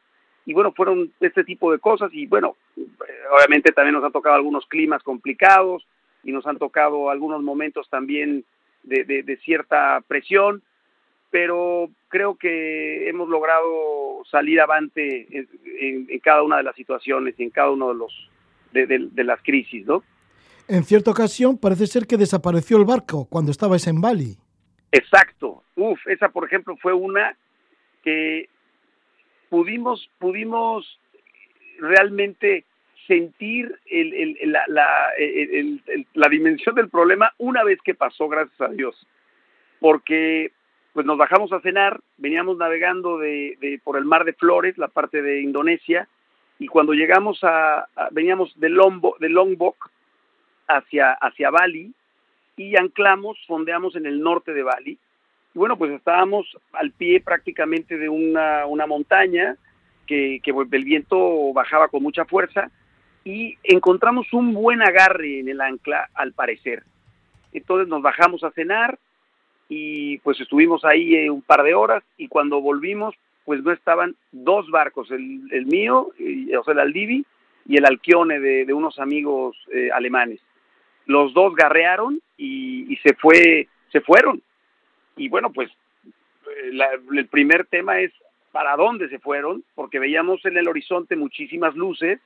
y 0.45 0.51
bueno, 0.53 0.73
fueron 0.73 1.13
este 1.21 1.45
tipo 1.45 1.71
de 1.71 1.79
cosas 1.79 2.13
y 2.13 2.27
bueno, 2.27 2.57
obviamente 3.31 3.71
también 3.71 3.93
nos 3.93 4.03
han 4.03 4.11
tocado 4.11 4.35
algunos 4.35 4.65
climas 4.65 5.01
complicados 5.01 5.87
y 6.25 6.33
nos 6.33 6.45
han 6.45 6.57
tocado 6.57 7.09
algunos 7.09 7.41
momentos 7.41 7.89
también 7.89 8.43
de, 8.83 9.39
cierta 9.45 10.01
presión, 10.09 10.61
pero 11.31 11.89
creo 12.09 12.35
que 12.35 13.07
hemos 13.07 13.29
logrado 13.29 14.25
salir 14.29 14.59
avante 14.59 15.27
en, 15.31 16.19
cada 16.19 16.43
una 16.43 16.57
de 16.57 16.63
las 16.63 16.75
situaciones 16.75 17.35
y 17.37 17.43
en 17.43 17.49
cada 17.49 17.71
uno 17.71 17.87
de 17.87 17.95
los 17.95 18.29
de, 18.73 19.23
las 19.23 19.41
crisis, 19.41 19.85
¿no? 19.85 20.03
En 20.69 20.83
cierta 20.83 21.11
ocasión 21.11 21.57
parece 21.57 21.87
ser 21.87 22.07
que 22.07 22.17
desapareció 22.17 22.77
el 22.77 22.85
barco 22.85 23.27
cuando 23.29 23.51
estabais 23.51 23.87
en 23.87 24.01
Bali. 24.01 24.37
Exacto. 24.91 25.63
Uf, 25.75 25.99
esa 26.07 26.29
por 26.29 26.45
ejemplo 26.45 26.75
fue 26.81 26.93
una 26.93 27.37
que 28.03 28.49
pudimos 29.49 30.09
pudimos 30.19 30.99
realmente 31.79 32.65
sentir 33.07 33.73
la, 34.43 36.29
dimensión 36.29 36.75
del 36.75 36.89
problema 36.89 37.31
una 37.37 37.63
vez 37.63 37.79
que 37.81 37.95
pasó, 37.95 38.27
gracias 38.27 38.59
a 38.59 38.67
Dios. 38.67 39.07
Porque 39.79 40.51
pues 40.91 41.05
nos 41.05 41.17
bajamos 41.17 41.53
a 41.53 41.61
cenar, 41.61 42.01
veníamos 42.17 42.57
navegando 42.57 43.19
de, 43.19 43.79
por 43.83 43.97
el 43.97 44.05
mar 44.05 44.25
de 44.25 44.33
Flores, 44.33 44.77
la 44.77 44.87
parte 44.87 45.21
de 45.21 45.41
Indonesia, 45.41 46.07
y 46.59 46.67
cuando 46.67 46.93
llegamos 46.93 47.39
a, 47.43 47.87
veníamos 48.11 48.51
de, 48.59 48.69
Lombo, 48.69 49.15
de 49.19 49.29
Lombok 49.29 49.91
hacia, 50.67 51.13
hacia 51.13 51.49
Bali 51.49 51.93
y 52.55 52.75
anclamos, 52.75 53.37
fondeamos 53.47 53.95
en 53.95 54.05
el 54.05 54.21
norte 54.21 54.53
de 54.53 54.63
Bali. 54.63 54.97
Y 55.53 55.57
bueno, 55.59 55.77
pues 55.77 55.91
estábamos 55.91 56.45
al 56.73 56.91
pie 56.91 57.21
prácticamente 57.21 57.97
de 57.97 58.09
una, 58.09 58.65
una 58.65 58.87
montaña 58.87 59.55
que, 60.05 60.39
que 60.43 60.51
el 60.51 60.83
viento 60.83 61.53
bajaba 61.53 61.87
con 61.87 62.03
mucha 62.03 62.25
fuerza 62.25 62.71
y 63.23 63.57
encontramos 63.63 64.31
un 64.31 64.53
buen 64.53 64.81
agarre 64.81 65.39
en 65.39 65.49
el 65.49 65.59
ancla, 65.59 66.09
al 66.13 66.33
parecer. 66.33 66.83
Entonces 67.51 67.87
nos 67.87 68.01
bajamos 68.01 68.43
a 68.43 68.51
cenar 68.51 68.97
y 69.69 70.17
pues 70.19 70.39
estuvimos 70.39 70.85
ahí 70.85 71.15
eh, 71.15 71.29
un 71.29 71.41
par 71.41 71.63
de 71.63 71.73
horas 71.73 72.03
y 72.17 72.27
cuando 72.27 72.61
volvimos 72.61 73.15
pues 73.43 73.63
no 73.63 73.71
estaban 73.71 74.15
dos 74.31 74.69
barcos, 74.69 75.09
el, 75.09 75.65
mío, 75.67 76.09
o 76.59 76.63
sea, 76.65 76.73
el 76.73 76.79
Aldivi 76.79 77.25
y 77.65 77.77
el 77.77 77.85
Alquione 77.85 78.41
de, 78.41 78.73
unos 78.73 78.99
amigos 78.99 79.55
eh, 79.73 79.89
alemanes. 79.93 80.41
Los 81.07 81.33
dos 81.33 81.55
garrearon 81.55 82.21
y, 82.37 82.97
se 83.01 83.15
fue, 83.15 83.67
se 83.91 84.01
fueron. 84.01 84.41
Y 85.15 85.29
bueno, 85.29 85.51
pues 85.51 85.69
eh, 86.05 86.71
el 87.15 87.27
primer 87.27 87.65
tema 87.65 87.99
es 87.99 88.11
para 88.51 88.75
dónde 88.75 89.09
se 89.09 89.19
fueron, 89.19 89.63
porque 89.73 89.99
veíamos 89.99 90.45
en 90.45 90.57
el 90.57 90.67
horizonte 90.67 91.15
muchísimas 91.15 91.75
luces 91.75 92.19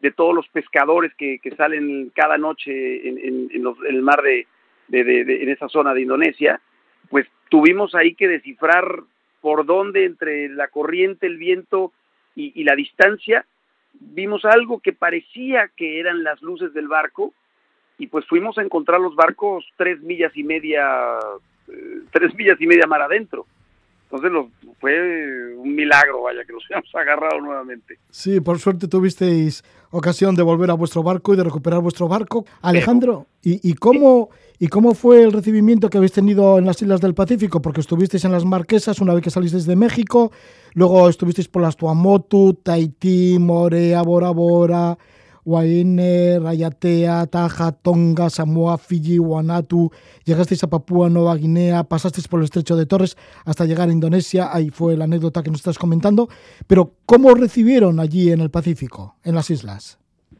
de 0.00 0.12
todos 0.12 0.34
los 0.34 0.48
pescadores 0.48 1.12
que, 1.14 1.38
que 1.40 1.54
salen 1.56 2.10
cada 2.14 2.38
noche 2.38 3.08
en, 3.08 3.18
en, 3.18 3.66
el 3.88 4.02
mar 4.02 4.22
de, 4.22 4.46
de, 4.86 5.42
en 5.42 5.48
esa 5.48 5.68
zona 5.68 5.92
de 5.92 6.02
Indonesia, 6.02 6.60
pues 7.10 7.26
tuvimos 7.48 7.94
ahí 7.94 8.14
que 8.14 8.28
descifrar 8.28 9.02
por 9.40 9.66
dónde 9.66 10.04
entre 10.04 10.48
la 10.48 10.68
corriente, 10.68 11.26
el 11.26 11.38
viento 11.38 11.92
y 12.36 12.62
la 12.62 12.76
distancia, 12.76 13.44
vimos 13.92 14.44
algo 14.44 14.78
que 14.78 14.92
parecía 14.92 15.70
que 15.76 15.98
eran 15.98 16.22
las 16.22 16.40
luces 16.40 16.72
del 16.72 16.86
barco 16.86 17.32
y 17.98 18.06
pues 18.06 18.24
fuimos 18.26 18.56
a 18.58 18.62
encontrar 18.62 19.00
los 19.00 19.14
barcos 19.14 19.64
tres 19.76 20.00
millas 20.00 20.34
y 20.36 20.44
media, 20.44 20.84
eh, 21.68 22.00
tres 22.12 22.34
millas 22.34 22.60
y 22.60 22.66
media 22.66 22.86
mar 22.86 23.02
adentro. 23.02 23.44
Entonces 24.10 24.32
fue 24.80 25.54
un 25.56 25.74
milagro, 25.74 26.22
vaya, 26.22 26.44
que 26.44 26.52
nos 26.52 26.64
hayamos 26.70 26.94
agarrado 26.94 27.40
nuevamente. 27.40 27.98
Sí, 28.10 28.40
por 28.40 28.58
suerte 28.58 28.88
tuvisteis 28.88 29.62
ocasión 29.90 30.34
de 30.34 30.42
volver 30.42 30.70
a 30.70 30.74
vuestro 30.74 31.02
barco 31.02 31.34
y 31.34 31.36
de 31.36 31.44
recuperar 31.44 31.80
vuestro 31.80 32.08
barco. 32.08 32.46
Alejandro, 32.62 33.26
¿y, 33.42 33.74
cómo, 33.74 34.30
¿y 34.58 34.68
cómo 34.68 34.94
fue 34.94 35.22
el 35.22 35.32
recibimiento 35.32 35.90
que 35.90 35.98
habéis 35.98 36.12
tenido 36.12 36.58
en 36.58 36.66
las 36.66 36.80
Islas 36.80 37.00
del 37.00 37.14
Pacífico? 37.14 37.60
Porque 37.60 37.80
estuvisteis 37.80 38.24
en 38.24 38.32
las 38.32 38.44
Marquesas 38.44 39.00
una 39.00 39.12
vez 39.12 39.22
que 39.22 39.30
salisteis 39.30 39.66
de 39.66 39.76
México, 39.76 40.30
luego 40.74 41.08
estuvisteis 41.08 41.48
por 41.48 41.62
las 41.62 41.76
Tuamotu, 41.76 42.54
Tahití, 42.54 43.38
Morea, 43.38 44.02
Bora 44.02 44.30
Bora, 44.30 44.96
Waine, 45.48 46.38
Rayatea, 46.40 47.24
Taja, 47.26 47.72
Tonga, 47.72 48.28
Samoa, 48.28 48.76
Fiji, 48.76 49.18
Wanatu, 49.18 49.90
llegasteis 50.26 50.62
a 50.62 50.68
Papúa 50.68 51.08
Nueva 51.08 51.34
Guinea, 51.36 51.84
pasasteis 51.84 52.28
por 52.28 52.40
el 52.40 52.44
estrecho 52.44 52.76
de 52.76 52.84
Torres 52.84 53.16
hasta 53.46 53.64
llegar 53.64 53.88
a 53.88 53.92
Indonesia, 53.92 54.50
ahí 54.52 54.68
fue 54.68 54.94
la 54.94 55.04
anécdota 55.04 55.42
que 55.42 55.50
nos 55.50 55.60
estás 55.60 55.78
comentando, 55.78 56.28
pero 56.66 56.92
¿cómo 57.06 57.32
recibieron 57.34 57.98
allí 57.98 58.30
en 58.30 58.40
el 58.42 58.50
Pacífico, 58.50 59.16
en 59.24 59.34
las 59.34 59.48
islas? 59.48 59.98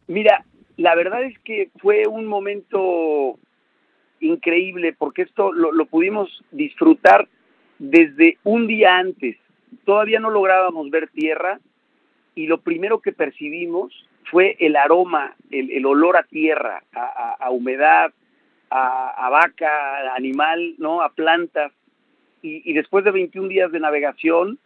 Mira, 0.09 0.45
la 0.77 0.95
verdad 0.95 1.25
es 1.25 1.39
que 1.39 1.71
fue 1.79 2.07
un 2.07 2.27
momento 2.27 3.39
increíble 4.21 4.95
porque 4.99 5.23
esto 5.23 5.53
lo 5.53 5.87
pudimos 5.87 6.29
disfrutar 6.51 7.29
desde 7.79 8.37
un 8.45 8.67
día 8.67 8.99
antes. 8.99 9.39
Todavía 9.87 10.21
no 10.21 10.29
lográbamos 10.29 10.91
ver 10.91 11.09
tierra 11.09 11.61
y 12.35 12.47
lo 12.47 12.61
primero 12.61 13.01
que 13.01 13.13
percibimos 13.13 13.91
fue 14.31 14.57
el 14.61 14.77
aroma, 14.77 15.35
el, 15.51 15.85
olor 15.87 16.17
a 16.17 16.23
tierra, 16.23 16.83
a, 16.93 17.51
humedad, 17.51 18.13
a, 18.71 19.29
vaca, 19.31 19.69
a 19.69 20.15
animal, 20.15 20.75
¿no? 20.79 21.03
A 21.03 21.11
plantas. 21.11 21.73
Y, 22.43 22.73
después 22.73 23.05
de 23.05 23.11
21 23.11 23.49
días 23.49 23.73
de 23.73 23.81
navegación, 23.81 24.59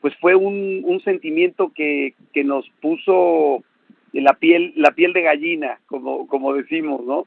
pues 0.00 0.14
fue 0.20 0.34
un, 0.34 1.00
sentimiento 1.04 1.72
que, 1.74 2.14
nos 2.44 2.68
puso 2.80 3.64
la 4.12 4.34
piel, 4.34 4.72
la 4.76 4.92
piel 4.92 5.12
de 5.12 5.22
gallina, 5.22 5.80
como, 5.86 6.26
como 6.26 6.54
decimos, 6.54 7.04
¿no? 7.04 7.26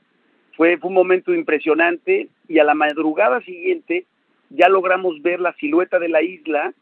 Fue, 0.56 0.78
fue 0.78 0.90
un 0.90 0.96
momento 0.96 1.34
impresionante 1.34 2.28
y 2.48 2.60
a 2.60 2.64
la 2.64 2.74
madrugada 2.74 3.42
siguiente 3.42 4.06
ya 4.50 4.68
logramos 4.68 5.22
ver 5.22 5.40
la 5.40 5.54
silueta 5.54 6.00
de 6.00 6.10
la 6.10 6.22
isla 6.22 6.74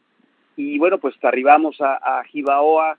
y 0.56 0.78
bueno, 0.78 0.98
pues 0.98 1.14
arribamos 1.22 1.80
a, 1.80 1.94
a 1.94 2.24
Jibaoa 2.24 2.98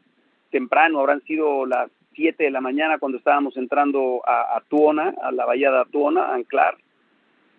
temprano, 0.52 1.00
habrán 1.00 1.22
sido 1.24 1.66
las 1.66 1.90
7 2.20 2.44
de 2.44 2.52
la 2.52 2.60
mañana 2.60 2.98
cuando 2.98 3.18
estábamos 3.18 3.56
entrando 3.56 4.22
a, 4.28 4.62
Tuona, 4.68 5.14
a 5.22 5.32
la 5.32 5.46
bahía 5.46 5.72
de 5.72 5.86
Tuona, 5.90 6.26
a 6.26 6.36
anclar. 6.36 6.76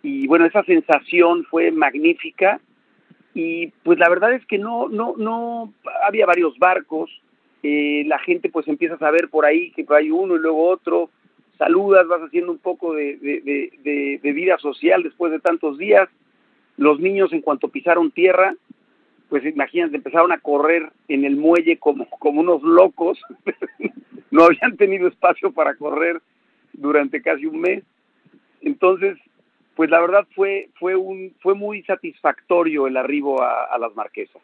Y 0.03 0.27
bueno, 0.27 0.45
esa 0.45 0.63
sensación 0.65 1.45
fue 1.45 1.71
magnífica. 1.71 2.61
Y 3.33 3.69
pues 3.85 3.99
la 3.99 4.11
verdad 4.11 4.35
es 4.35 4.45
que 4.45 4.59
no, 4.59 4.89
no, 4.91 5.15
no, 5.17 5.73
había 6.05 6.27
varios 6.27 6.59
barcos, 6.59 7.11
eh, 7.63 8.03
la 8.07 8.19
gente 8.19 8.51
pues 8.51 8.69
empieza 8.69 8.97
a 8.97 8.99
saber 8.99 9.31
por 9.31 9.47
ahí 9.47 9.71
que 9.71 9.87
hay 9.89 10.11
uno 10.11 10.35
y 10.35 10.41
luego 10.41 10.69
otro, 10.69 11.09
saludas, 11.57 12.07
vas 12.07 12.21
haciendo 12.21 12.53
un 12.53 12.59
poco 12.59 12.93
de, 12.93 13.17
de, 13.17 14.21
de 14.23 14.33
vida 14.33 14.59
social 14.59 15.03
después 15.05 15.33
de 15.33 15.39
tantos 15.39 15.79
días, 15.79 16.09
los 16.77 16.99
niños 16.99 17.33
en 17.33 17.41
cuanto 17.41 17.69
pisaron 17.69 18.11
tierra, 18.11 18.57
pues 19.31 19.45
imagínate, 19.45 19.97
empezaron 19.97 20.33
a 20.33 20.39
correr 20.39 20.91
en 21.09 21.25
el 21.25 21.37
muelle 21.37 21.79
como, 21.79 22.11
como 22.11 22.41
unos 22.41 22.63
locos, 22.63 23.23
no 24.33 24.45
habían 24.45 24.77
tenido 24.77 25.07
espacio 25.07 25.53
para 25.53 25.77
correr 25.77 26.21
durante 26.73 27.23
casi 27.23 27.47
un 27.47 27.61
mes. 27.61 27.85
Entonces, 28.61 29.17
pues 29.77 29.89
la 29.89 30.01
verdad 30.01 30.27
fue, 30.35 30.69
fue, 30.79 30.97
un, 30.97 31.33
fue 31.41 31.55
muy 31.55 31.83
satisfactorio 31.85 32.89
el 32.89 32.97
arribo 32.97 33.41
a, 33.41 33.79
las 33.79 33.95
Marquesas. 33.95 34.43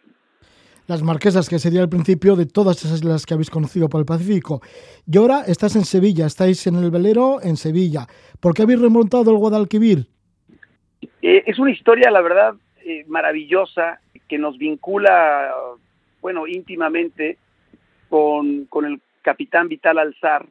Las 0.86 1.02
Marquesas, 1.02 1.48
que 1.48 1.58
sería 1.58 1.82
el 1.82 1.88
principio 1.88 2.36
de 2.36 2.46
todas 2.46 2.84
esas 2.84 3.02
las 3.02 3.26
que 3.26 3.34
habéis 3.34 3.50
conocido 3.50 3.88
por 3.88 3.98
el 3.98 4.06
Pacífico. 4.06 4.62
Y 5.04 5.18
ahora 5.18 5.42
estás 5.48 5.74
en 5.74 5.84
Sevilla, 5.84 6.26
estáis 6.26 6.64
en 6.68 6.76
el 6.76 6.92
velero 6.92 7.42
en 7.42 7.56
Sevilla. 7.56 8.06
¿Por 8.40 8.54
qué 8.54 8.62
habéis 8.62 8.80
remontado 8.80 9.32
el 9.32 9.36
Guadalquivir? 9.36 10.06
Eh, 11.22 11.42
es 11.44 11.58
una 11.58 11.72
historia, 11.72 12.08
la 12.12 12.20
verdad, 12.20 12.54
eh, 12.84 13.04
maravillosa 13.08 14.00
que 14.28 14.38
nos 14.38 14.58
vincula, 14.58 15.54
bueno, 16.20 16.46
íntimamente 16.46 17.38
con, 18.08 18.66
con 18.66 18.84
el 18.84 19.00
capitán 19.22 19.68
Vital 19.68 19.98
Alzar, 19.98 20.46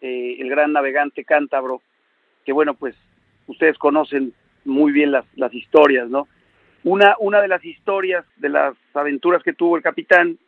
eh, 0.00 0.36
el 0.38 0.50
gran 0.50 0.72
navegante 0.72 1.24
cántabro, 1.24 1.82
que 2.44 2.52
bueno, 2.52 2.74
pues 2.74 2.94
ustedes 3.46 3.78
conocen 3.78 4.32
muy 4.64 4.92
bien 4.92 5.12
las, 5.12 5.24
las 5.36 5.52
historias, 5.54 6.08
¿no? 6.08 6.28
Una, 6.84 7.16
una 7.18 7.40
de 7.40 7.48
las 7.48 7.64
historias 7.64 8.24
de 8.36 8.48
las 8.48 8.76
aventuras 8.94 9.42
que 9.42 9.52
tuvo 9.52 9.76
el 9.76 9.82
capitán 9.82 10.38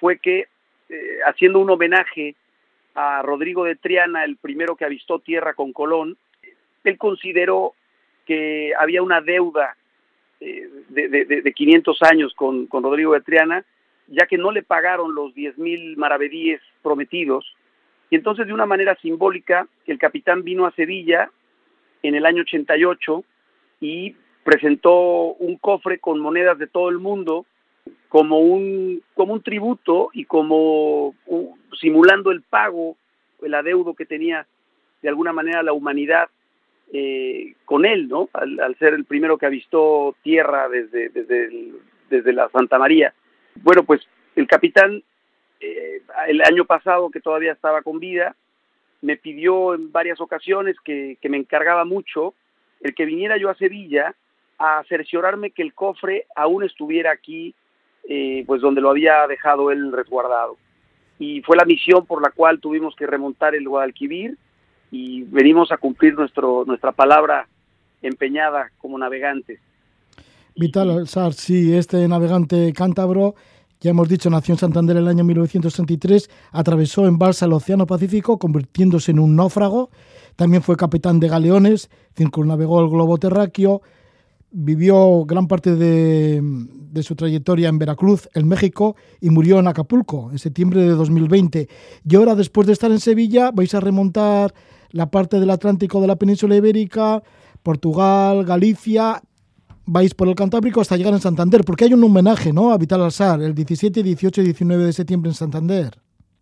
fue 0.00 0.18
que, 0.18 0.48
eh, 0.88 1.18
haciendo 1.26 1.60
un 1.60 1.70
homenaje 1.70 2.34
a 2.94 3.22
Rodrigo 3.22 3.64
de 3.64 3.76
Triana, 3.76 4.24
el 4.24 4.36
primero 4.36 4.74
que 4.74 4.84
avistó 4.84 5.20
tierra 5.20 5.54
con 5.54 5.72
Colón, 5.72 6.16
él 6.82 6.98
consideró 6.98 7.74
que 8.26 8.72
había 8.78 9.02
una 9.02 9.20
deuda 9.20 9.76
de, 10.40 11.08
de, 11.08 11.24
de, 11.42 11.52
500 11.52 12.02
años 12.02 12.32
con, 12.34 12.66
con 12.66 12.82
Rodrigo 12.82 13.14
de 13.14 13.20
Triana, 13.20 13.64
ya 14.06 14.26
que 14.26 14.38
no 14.38 14.52
le 14.52 14.62
pagaron 14.62 15.14
los 15.14 15.34
10 15.34 15.58
mil 15.58 15.96
maravedíes 15.96 16.60
prometidos. 16.82 17.54
Y 18.10 18.16
entonces, 18.16 18.46
de 18.46 18.54
una 18.54 18.66
manera 18.66 18.96
simbólica, 19.02 19.66
el 19.86 19.98
capitán 19.98 20.42
vino 20.42 20.66
a 20.66 20.72
Sevilla 20.72 21.30
en 22.02 22.14
el 22.14 22.24
año 22.24 22.42
88 22.42 23.24
y 23.80 24.16
presentó 24.44 25.34
un 25.34 25.56
cofre 25.56 25.98
con 25.98 26.20
monedas 26.20 26.58
de 26.58 26.66
todo 26.66 26.88
el 26.88 26.98
mundo 26.98 27.44
como 28.08 28.38
un, 28.38 29.02
como 29.14 29.34
un 29.34 29.42
tributo 29.42 30.08
y 30.14 30.24
como 30.24 31.14
simulando 31.78 32.30
el 32.30 32.42
pago, 32.42 32.96
el 33.42 33.54
adeudo 33.54 33.94
que 33.94 34.06
tenía 34.06 34.46
de 35.02 35.08
alguna 35.08 35.32
manera 35.32 35.62
la 35.62 35.72
humanidad 35.72 36.28
eh, 36.92 37.54
con 37.64 37.84
él, 37.84 38.08
¿no? 38.08 38.28
Al, 38.32 38.76
ser 38.78 38.94
el 38.94 39.04
primero 39.04 39.36
que 39.38 39.46
avistó 39.46 40.16
tierra 40.22 40.68
desde, 40.68 41.10
desde, 41.10 41.72
desde 42.08 42.32
la 42.32 42.48
Santa 42.48 42.78
María. 42.78 43.12
Bueno, 43.56 43.82
pues 43.84 44.00
el 44.36 44.46
capitán, 44.46 45.02
eh, 45.60 46.02
el 46.28 46.42
año 46.42 46.64
pasado 46.64 47.10
que 47.10 47.20
todavía 47.20 47.52
estaba 47.52 47.82
con 47.82 47.98
vida, 47.98 48.34
me 49.02 49.16
pidió 49.16 49.74
en 49.74 49.92
varias 49.92 50.20
ocasiones 50.20 50.76
que, 50.84 51.18
que 51.20 51.28
me 51.28 51.36
encargaba 51.36 51.84
mucho 51.84 52.34
el 52.80 52.94
que 52.94 53.04
viniera 53.04 53.36
yo 53.36 53.50
a 53.50 53.54
Sevilla 53.54 54.14
a 54.58 54.82
cerciorarme 54.88 55.50
que 55.50 55.62
el 55.62 55.74
cofre 55.74 56.26
aún 56.34 56.64
estuviera 56.64 57.12
aquí, 57.12 57.54
eh, 58.08 58.44
pues 58.46 58.60
donde 58.60 58.80
lo 58.80 58.90
había 58.90 59.26
dejado 59.26 59.70
él 59.70 59.92
resguardado. 59.92 60.56
Y 61.18 61.42
fue 61.42 61.56
la 61.56 61.64
misión 61.64 62.06
por 62.06 62.22
la 62.22 62.30
cual 62.30 62.60
tuvimos 62.60 62.94
que 62.96 63.06
remontar 63.06 63.54
el 63.54 63.68
Guadalquivir 63.68 64.36
y 64.90 65.22
venimos 65.24 65.70
a 65.72 65.76
cumplir 65.76 66.14
nuestro, 66.14 66.64
nuestra 66.66 66.92
palabra 66.92 67.46
empeñada 68.02 68.70
como 68.78 68.98
navegantes. 68.98 69.60
Vital 70.56 70.90
Alzar, 70.90 71.34
sí, 71.34 71.74
este 71.74 72.06
navegante 72.08 72.72
cántabro, 72.72 73.34
ya 73.80 73.90
hemos 73.90 74.08
dicho, 74.08 74.28
nació 74.28 74.54
en 74.54 74.58
Santander 74.58 74.96
en 74.96 75.04
el 75.04 75.08
año 75.08 75.22
1963, 75.22 76.28
atravesó 76.50 77.06
en 77.06 77.16
balsa 77.16 77.46
el 77.46 77.52
Océano 77.52 77.86
Pacífico, 77.86 78.36
convirtiéndose 78.38 79.12
en 79.12 79.20
un 79.20 79.36
náufrago. 79.36 79.90
También 80.34 80.64
fue 80.64 80.76
capitán 80.76 81.20
de 81.20 81.28
galeones, 81.28 81.88
circunnavegó 82.16 82.80
el 82.80 82.88
globo 82.88 83.18
terráqueo, 83.18 83.82
vivió 84.50 85.24
gran 85.26 85.46
parte 85.46 85.76
de, 85.76 86.40
de, 86.42 87.02
su 87.04 87.14
trayectoria 87.14 87.68
en 87.68 87.78
Veracruz, 87.78 88.28
en 88.34 88.48
México, 88.48 88.96
y 89.20 89.30
murió 89.30 89.60
en 89.60 89.68
Acapulco 89.68 90.32
en 90.32 90.40
septiembre 90.40 90.80
de 90.80 90.90
2020. 90.90 91.68
Y 92.04 92.16
ahora, 92.16 92.34
después 92.34 92.66
de 92.66 92.72
estar 92.72 92.90
en 92.90 92.98
Sevilla, 92.98 93.52
vais 93.52 93.74
a 93.74 93.80
remontar 93.80 94.54
la 94.90 95.10
parte 95.10 95.38
del 95.40 95.50
Atlántico 95.50 96.00
de 96.00 96.06
la 96.06 96.16
península 96.16 96.56
ibérica, 96.56 97.22
Portugal, 97.62 98.44
Galicia, 98.44 99.20
vais 99.86 100.14
por 100.14 100.28
el 100.28 100.34
Cantábrico 100.34 100.80
hasta 100.80 100.96
llegar 100.96 101.12
en 101.12 101.20
Santander, 101.20 101.62
porque 101.64 101.84
hay 101.84 101.94
un 101.94 102.04
homenaje 102.04 102.52
¿no? 102.52 102.72
a 102.72 102.78
Vital 102.78 103.02
Alzar, 103.02 103.40
el 103.40 103.54
17, 103.54 104.02
18 104.02 104.40
y 104.40 104.44
19 104.44 104.84
de 104.84 104.92
septiembre 104.92 105.30
en 105.30 105.34
Santander. 105.34 105.94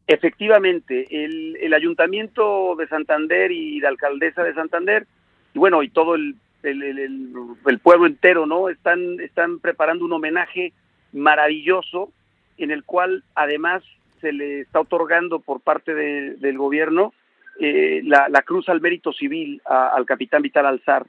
Efectivamente, 0.06 1.06
el, 1.11 1.56
el 1.61 1.74
Ayuntamiento 1.74 2.76
de 2.76 2.87
Santander 2.87 3.50
y 3.50 3.80
la 3.80 3.88
Alcaldesa 3.88 4.42
de 4.44 4.54
Santander, 4.54 5.06
y 5.54 5.59
bueno, 5.59 5.82
y 5.82 5.88
todo 5.88 6.14
el 6.14 6.37
el, 6.70 7.78
pueblo 7.82 8.06
entero, 8.06 8.46
¿no? 8.46 8.68
Están, 8.68 9.20
están 9.20 9.59
preparando 9.61 10.04
un 10.04 10.12
homenaje 10.12 10.72
maravilloso 11.12 12.12
en 12.59 12.70
el 12.70 12.85
cual 12.85 13.24
además 13.35 13.82
se 14.20 14.32
le 14.32 14.61
está 14.61 14.80
otorgando 14.80 15.40
por 15.40 15.61
parte 15.61 15.94
de, 15.94 16.37
del 16.37 16.59
gobierno 16.59 17.12
eh, 17.61 18.03
la, 18.05 18.29
la, 18.29 18.42
Cruz 18.42 18.69
al 18.69 18.81
Mérito 18.81 19.12
Civil 19.12 19.61
al 19.64 20.05
capitán 20.07 20.42
Vital 20.42 20.66
Alzar. 20.66 21.07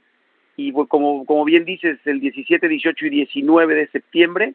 Y 0.56 0.72
como, 0.72 1.24
como 1.24 1.44
bien 1.44 1.64
dices, 1.64 1.98
el 2.04 2.20
17, 2.20 2.68
18 2.68 3.06
y 3.06 3.10
19 3.10 3.74
de 3.74 3.86
septiembre, 3.88 4.54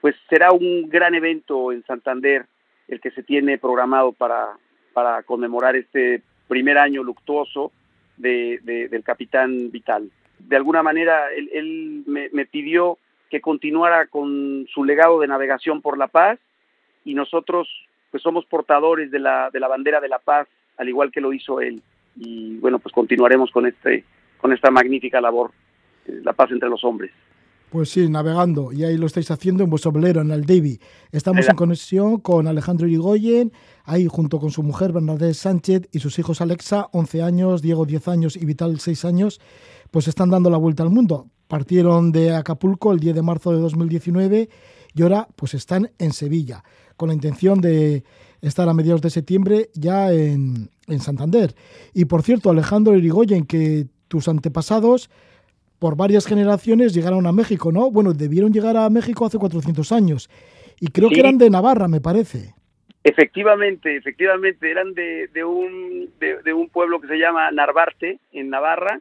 pues 0.00 0.16
será 0.28 0.50
un 0.52 0.88
gran 0.88 1.14
evento 1.14 1.72
en 1.72 1.84
Santander 1.84 2.46
el 2.88 3.00
que 3.00 3.10
se 3.12 3.22
tiene 3.22 3.58
programado 3.58 4.12
para, 4.12 4.56
para 4.92 5.22
conmemorar 5.22 5.76
este 5.76 6.22
primer 6.48 6.78
año 6.78 7.02
luctuoso 7.02 7.72
de, 8.16 8.60
de, 8.62 8.88
del 8.88 9.04
capitán 9.04 9.70
Vital 9.70 10.10
de 10.38 10.56
alguna 10.56 10.82
manera 10.82 11.32
él, 11.32 11.50
él 11.52 12.02
me, 12.06 12.28
me, 12.32 12.46
pidió 12.46 12.98
que 13.30 13.40
continuara 13.40 14.06
con 14.06 14.66
su 14.72 14.84
legado 14.84 15.20
de 15.20 15.28
navegación 15.28 15.82
por 15.82 15.98
la 15.98 16.08
paz 16.08 16.38
y 17.04 17.14
nosotros 17.14 17.68
pues 18.10 18.22
somos 18.22 18.44
portadores 18.46 19.10
de 19.10 19.18
la, 19.18 19.50
de 19.50 19.60
la 19.60 19.68
bandera 19.68 20.00
de 20.00 20.08
la 20.08 20.18
paz 20.18 20.46
al 20.76 20.88
igual 20.88 21.10
que 21.10 21.20
lo 21.20 21.32
hizo 21.32 21.60
él 21.60 21.82
y 22.16 22.56
bueno 22.58 22.78
pues 22.78 22.94
continuaremos 22.94 23.50
con 23.50 23.66
este 23.66 24.04
con 24.38 24.52
esta 24.52 24.70
magnífica 24.70 25.20
labor 25.20 25.50
eh, 26.06 26.20
la 26.22 26.32
paz 26.32 26.50
entre 26.50 26.68
los 26.68 26.84
hombres 26.84 27.12
pues 27.68 27.90
sí, 27.90 28.08
navegando, 28.08 28.72
y 28.72 28.84
ahí 28.84 28.96
lo 28.96 29.06
estáis 29.06 29.30
haciendo 29.32 29.64
en 29.64 29.70
vuestro 29.70 29.90
velero, 29.90 30.20
en 30.20 30.30
el 30.30 30.46
Davy. 30.46 30.78
Estamos 31.10 31.48
en 31.48 31.56
conexión 31.56 32.20
con 32.20 32.46
Alejandro 32.46 32.86
Irigoyen, 32.86 33.52
ahí 33.84 34.06
junto 34.06 34.38
con 34.38 34.50
su 34.50 34.62
mujer 34.62 34.92
Bernadette 34.92 35.34
Sánchez 35.34 35.88
y 35.90 35.98
sus 35.98 36.16
hijos 36.20 36.40
Alexa, 36.40 36.88
11 36.92 37.22
años, 37.22 37.62
Diego, 37.62 37.84
10 37.84 38.06
años 38.08 38.36
y 38.36 38.46
Vital, 38.46 38.78
6 38.78 39.04
años, 39.04 39.40
pues 39.90 40.06
están 40.06 40.30
dando 40.30 40.48
la 40.48 40.58
vuelta 40.58 40.84
al 40.84 40.90
mundo. 40.90 41.26
Partieron 41.48 42.12
de 42.12 42.34
Acapulco 42.34 42.92
el 42.92 43.00
10 43.00 43.16
de 43.16 43.22
marzo 43.22 43.52
de 43.52 43.58
2019 43.58 44.48
y 44.94 45.02
ahora 45.02 45.26
pues 45.34 45.54
están 45.54 45.90
en 45.98 46.12
Sevilla, 46.12 46.62
con 46.96 47.08
la 47.08 47.14
intención 47.14 47.60
de 47.60 48.04
estar 48.42 48.68
a 48.68 48.74
mediados 48.74 49.02
de 49.02 49.10
septiembre 49.10 49.68
ya 49.74 50.12
en, 50.12 50.68
en 50.88 51.00
Santander. 51.00 51.54
Y 51.94 52.04
por 52.06 52.22
cierto, 52.22 52.50
Alejandro 52.50 52.96
Irigoyen, 52.96 53.46
que 53.46 53.86
tus 54.08 54.28
antepasados 54.28 55.10
por 55.78 55.96
varias 55.96 56.26
generaciones 56.26 56.94
llegaron 56.94 57.26
a 57.26 57.32
México, 57.32 57.72
¿no? 57.72 57.90
Bueno, 57.90 58.12
debieron 58.12 58.52
llegar 58.52 58.76
a 58.76 58.88
México 58.90 59.26
hace 59.26 59.38
400 59.38 59.92
años. 59.92 60.30
Y 60.80 60.88
creo 60.88 61.08
sí. 61.08 61.14
que 61.14 61.20
eran 61.20 61.38
de 61.38 61.50
Navarra, 61.50 61.88
me 61.88 62.00
parece. 62.00 62.54
Efectivamente, 63.04 63.96
efectivamente, 63.96 64.70
eran 64.70 64.92
de, 64.94 65.28
de 65.28 65.44
un, 65.44 66.10
de, 66.18 66.42
de, 66.42 66.52
un 66.52 66.68
pueblo 66.68 67.00
que 67.00 67.06
se 67.06 67.18
llama 67.18 67.50
Narvarte, 67.52 68.18
en 68.32 68.50
Navarra, 68.50 69.00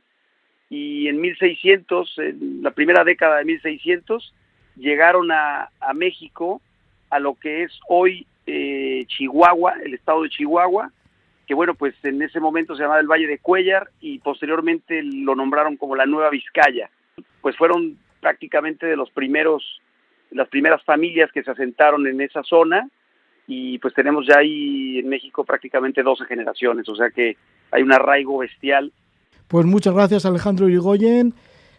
y 0.69 1.07
en 1.07 1.19
1600, 1.21 2.19
en 2.19 2.61
la 2.61 2.71
primera 2.71 3.03
década 3.03 3.37
de 3.37 3.45
1600, 3.45 4.33
llegaron 4.75 5.31
a, 5.31 5.69
a 5.79 5.93
México, 5.93 6.61
a 7.09 7.19
lo 7.19 7.35
que 7.35 7.63
es 7.63 7.71
hoy 7.87 8.27
eh, 8.45 9.05
Chihuahua, 9.07 9.75
el 9.83 9.93
estado 9.93 10.23
de 10.23 10.29
Chihuahua, 10.29 10.91
que 11.47 11.53
bueno, 11.53 11.75
pues 11.75 11.93
en 12.03 12.21
ese 12.21 12.39
momento 12.39 12.75
se 12.75 12.81
llamaba 12.81 12.99
el 12.99 13.07
Valle 13.07 13.27
de 13.27 13.39
Cuellar 13.39 13.89
y 14.01 14.19
posteriormente 14.19 15.01
lo 15.03 15.35
nombraron 15.35 15.77
como 15.77 15.95
la 15.95 16.05
Nueva 16.05 16.29
Vizcaya. 16.29 16.89
Pues 17.41 17.55
fueron 17.55 17.97
prácticamente 18.19 18.87
de 18.87 18.95
los 18.95 19.11
primeros, 19.11 19.81
las 20.31 20.47
primeras 20.49 20.83
familias 20.83 21.31
que 21.31 21.43
se 21.43 21.51
asentaron 21.51 22.07
en 22.07 22.21
esa 22.21 22.43
zona 22.43 22.89
y 23.47 23.77
pues 23.77 23.93
tenemos 23.93 24.25
ya 24.27 24.39
ahí 24.39 24.97
en 24.99 25.07
México 25.09 25.43
prácticamente 25.43 26.01
12 26.01 26.25
generaciones, 26.25 26.89
o 26.89 26.95
sea 26.95 27.11
que 27.11 27.37
hay 27.71 27.83
un 27.83 27.93
arraigo 27.93 28.39
bestial. 28.39 28.91
Pues 29.47 29.65
muchas 29.65 29.93
gracias 29.93 30.25
Alejandro 30.25 30.67
Irigoyen. 30.67 31.33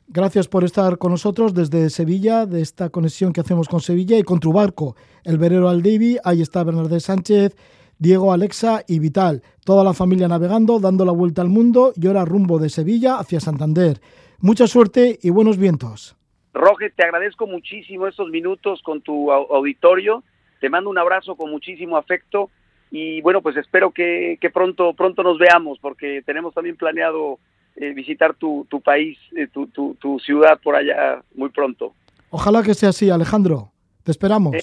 Gracias 0.09 0.47
por 0.47 0.63
estar 0.63 0.99
con 0.99 1.11
nosotros 1.11 1.53
desde 1.53 1.91
Sevilla, 1.91 2.47
de 2.47 2.63
esta 2.63 2.91
conexión 2.91 3.33
que 3.33 3.41
hacemos 3.41 3.69
con 3.69 3.81
Sevilla 3.81 4.17
y 4.17 4.23
con 4.23 4.39
tu 4.39 4.53
barco, 4.53 4.95
el 5.25 5.37
Verero 5.37 5.69
al 5.69 5.83
Davy. 5.83 6.17
Ahí 6.23 6.43
está 6.43 6.63
Bernardé 6.63 7.01
Sánchez, 7.01 7.57
Diego, 7.99 8.33
Alexa 8.33 8.85
y 8.87 9.01
Vital. 9.01 9.43
Toda 9.65 9.83
la 9.83 9.95
familia 9.95 10.29
navegando, 10.29 10.79
dando 10.79 11.05
la 11.05 11.11
vuelta 11.11 11.43
al 11.43 11.49
mundo 11.49 11.93
y 11.97 12.07
ahora 12.07 12.25
rumbo 12.25 12.61
de 12.61 12.69
Sevilla 12.69 13.19
hacia 13.19 13.41
Santander. 13.41 13.99
Mucha 14.41 14.69
suerte 14.69 15.19
y 15.21 15.31
buenos 15.31 15.59
vientos. 15.59 16.17
Roge, 16.55 16.91
te 16.91 17.03
agradezco 17.03 17.49
muchísimo 17.49 18.07
estos 18.07 18.31
minutos 18.31 18.83
con 18.83 19.01
tu 19.03 19.33
auditorio. 19.33 20.23
Te 20.61 20.71
mando 20.71 20.89
un 20.89 20.99
abrazo 20.99 21.35
con 21.35 21.51
muchísimo 21.51 21.97
afecto 21.97 22.51
y 22.93 23.21
bueno, 23.23 23.43
pues 23.43 23.57
espero 23.57 23.91
que, 23.91 24.39
que 24.41 24.51
pronto, 24.51 24.95
pronto 24.95 25.25
nos 25.25 25.37
veamos 25.37 25.81
porque 25.81 26.23
tenemos 26.25 26.55
también 26.55 26.77
planeado 26.77 27.41
eh, 27.77 27.93
visitar 27.93 28.35
tu, 28.35 28.67
tu 28.71 28.81
país, 28.81 29.19
eh, 29.37 29.49
tu, 29.53 29.67
tu, 29.69 29.97
tu, 30.01 30.19
ciudad 30.19 30.59
por 30.63 30.77
allá 30.77 31.23
muy 31.35 31.51
pronto. 31.51 31.93
Ojalá 32.31 32.63
que 32.63 32.75
sea 32.75 32.91
así, 32.91 33.11
Alejandro. 33.11 33.71
Te 34.03 34.11
esperamos. 34.11 34.55
Eh, 34.55 34.63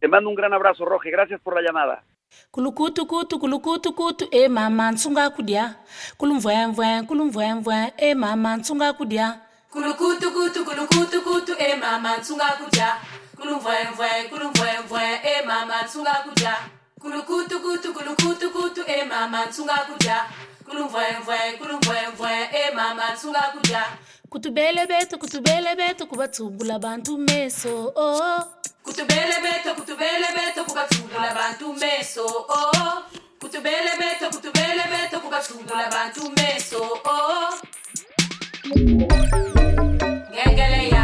te 0.00 0.08
mando 0.08 0.30
un 0.30 0.36
gran 0.36 0.52
abrazo, 0.52 0.84
Roge. 0.84 1.10
Gracias 1.10 1.40
por 1.40 1.54
la 1.54 1.62
llamada. 1.62 2.02
kulukutu 2.50 3.06
kutu 3.06 3.38
kulukutu 3.38 3.92
kutu 3.94 4.28
e 4.30 4.48
mama 4.48 4.90
nsunga 4.90 5.30
kudya 5.30 5.76
kulumvwemvwe 6.18 7.02
kulumvwemvwe 7.06 7.92
e 7.96 8.14
mama 8.14 8.56
nsunga 8.56 8.92
kudya 8.92 9.40
kulukutu 9.70 10.30
kutu 10.32 10.64
kulukutu 10.64 11.22
kutu 11.22 11.52
e 11.58 11.76
mama 11.76 12.16
nsunga 12.16 12.44
kudya 12.58 12.88
kulumvwemvwe 13.36 14.08
kulumvwemvwe 14.30 15.02
e 15.32 15.46
mama 15.46 15.82
nsunga 15.84 16.14
kudya 16.24 16.54
kulukutu 17.00 17.60
kutu 17.60 17.94
kulukutu 17.94 18.50
kutu 18.50 18.82
e 18.86 19.04
mama 19.04 19.46
nsunga 19.46 19.76
kudya 19.88 20.16
Eh, 20.66 22.32
kutubele 24.28 24.86
beto 24.86 25.18
kutubelebeto 25.18 25.18
kutubelebeto 25.18 26.06
kubatsugula 26.06 26.74
abantu 26.74 27.18
meso 27.18 27.92
oh. 27.96 28.44
kutubele 28.82 29.36
beto 29.42 29.74
kutubelebeto 29.74 30.64
kutubelebeto 30.64 30.64
kubatsugula 30.64 31.30
abantu 31.30 31.72
meso 31.72 32.26
oh. 32.48 33.02
kutubele 33.40 33.90
beto 33.98 34.26
kutubelebeto 34.30 35.20
kutubelebeto 35.20 35.20
kubatsugula 35.20 35.86
abantu 35.86 36.30
meso 36.30 36.82
oh. 37.04 37.54
ngengele 40.30 40.95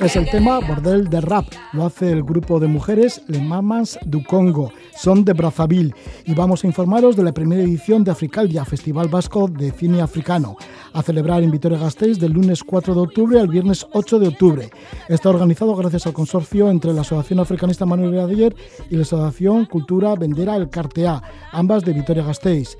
Es 0.00 0.16
el 0.16 0.30
tema 0.30 0.60
Bordel 0.60 1.10
de 1.10 1.20
Rap. 1.20 1.44
Lo 1.74 1.84
hace 1.84 2.10
el 2.10 2.22
grupo 2.22 2.58
de 2.58 2.66
mujeres 2.66 3.20
Le 3.26 3.38
Mamas 3.38 3.98
du 4.06 4.24
Congo. 4.24 4.72
Son 4.96 5.26
de 5.26 5.34
Brazzaville. 5.34 5.94
Y 6.24 6.32
vamos 6.32 6.64
a 6.64 6.66
informaros 6.66 7.16
de 7.16 7.22
la 7.22 7.34
primera 7.34 7.62
edición 7.62 8.02
de 8.02 8.10
Africaldia, 8.10 8.64
Festival 8.64 9.08
Vasco 9.08 9.46
de 9.46 9.70
Cine 9.72 10.00
Africano, 10.00 10.56
a 10.94 11.02
celebrar 11.02 11.42
en 11.42 11.50
Vitoria-Gasteiz 11.50 12.18
del 12.18 12.32
lunes 12.32 12.64
4 12.64 12.94
de 12.94 13.00
octubre 13.00 13.40
al 13.40 13.48
viernes 13.48 13.86
8 13.92 14.18
de 14.20 14.28
octubre. 14.28 14.70
Está 15.10 15.28
organizado 15.28 15.76
gracias 15.76 16.06
al 16.06 16.14
consorcio 16.14 16.70
entre 16.70 16.94
la 16.94 17.02
Asociación 17.02 17.40
Africanista 17.40 17.84
Manuel 17.84 18.12
Gradier 18.12 18.56
y 18.88 18.96
la 18.96 19.02
Asociación 19.02 19.66
Cultura 19.66 20.14
Vendera 20.14 20.56
El 20.56 20.70
Cartea, 20.70 21.22
ambas 21.52 21.84
de 21.84 21.92
Vitoria-Gasteiz. 21.92 22.78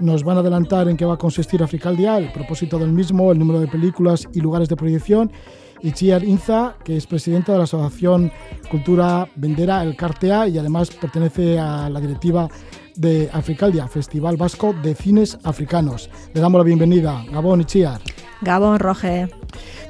Nos 0.00 0.24
van 0.24 0.38
a 0.38 0.40
adelantar 0.40 0.88
en 0.88 0.96
qué 0.96 1.04
va 1.04 1.14
a 1.14 1.18
consistir 1.18 1.62
Africaldia, 1.62 2.18
el 2.18 2.32
propósito 2.32 2.76
del 2.76 2.92
mismo, 2.92 3.30
el 3.30 3.38
número 3.38 3.60
de 3.60 3.68
películas 3.68 4.28
y 4.34 4.40
lugares 4.40 4.68
de 4.68 4.74
proyección 4.74 5.30
Itziar 5.82 6.24
Inza, 6.24 6.76
que 6.84 6.96
es 6.96 7.06
presidenta 7.06 7.52
de 7.52 7.58
la 7.58 7.64
Asociación 7.64 8.32
Cultura 8.70 9.28
Vendera 9.36 9.82
El 9.82 9.96
Cartea 9.96 10.48
y 10.48 10.58
además 10.58 10.90
pertenece 10.90 11.58
a 11.58 11.88
la 11.90 12.00
directiva 12.00 12.48
de 12.96 13.28
Africaldia, 13.32 13.86
Festival 13.88 14.36
Vasco 14.36 14.74
de 14.82 14.94
Cines 14.94 15.38
Africanos. 15.44 16.10
Le 16.32 16.40
damos 16.40 16.58
la 16.58 16.64
bienvenida. 16.64 17.24
Gabón 17.30 17.60
Itziar. 17.60 18.00
Gabón 18.40 18.78
Roge. 18.78 19.28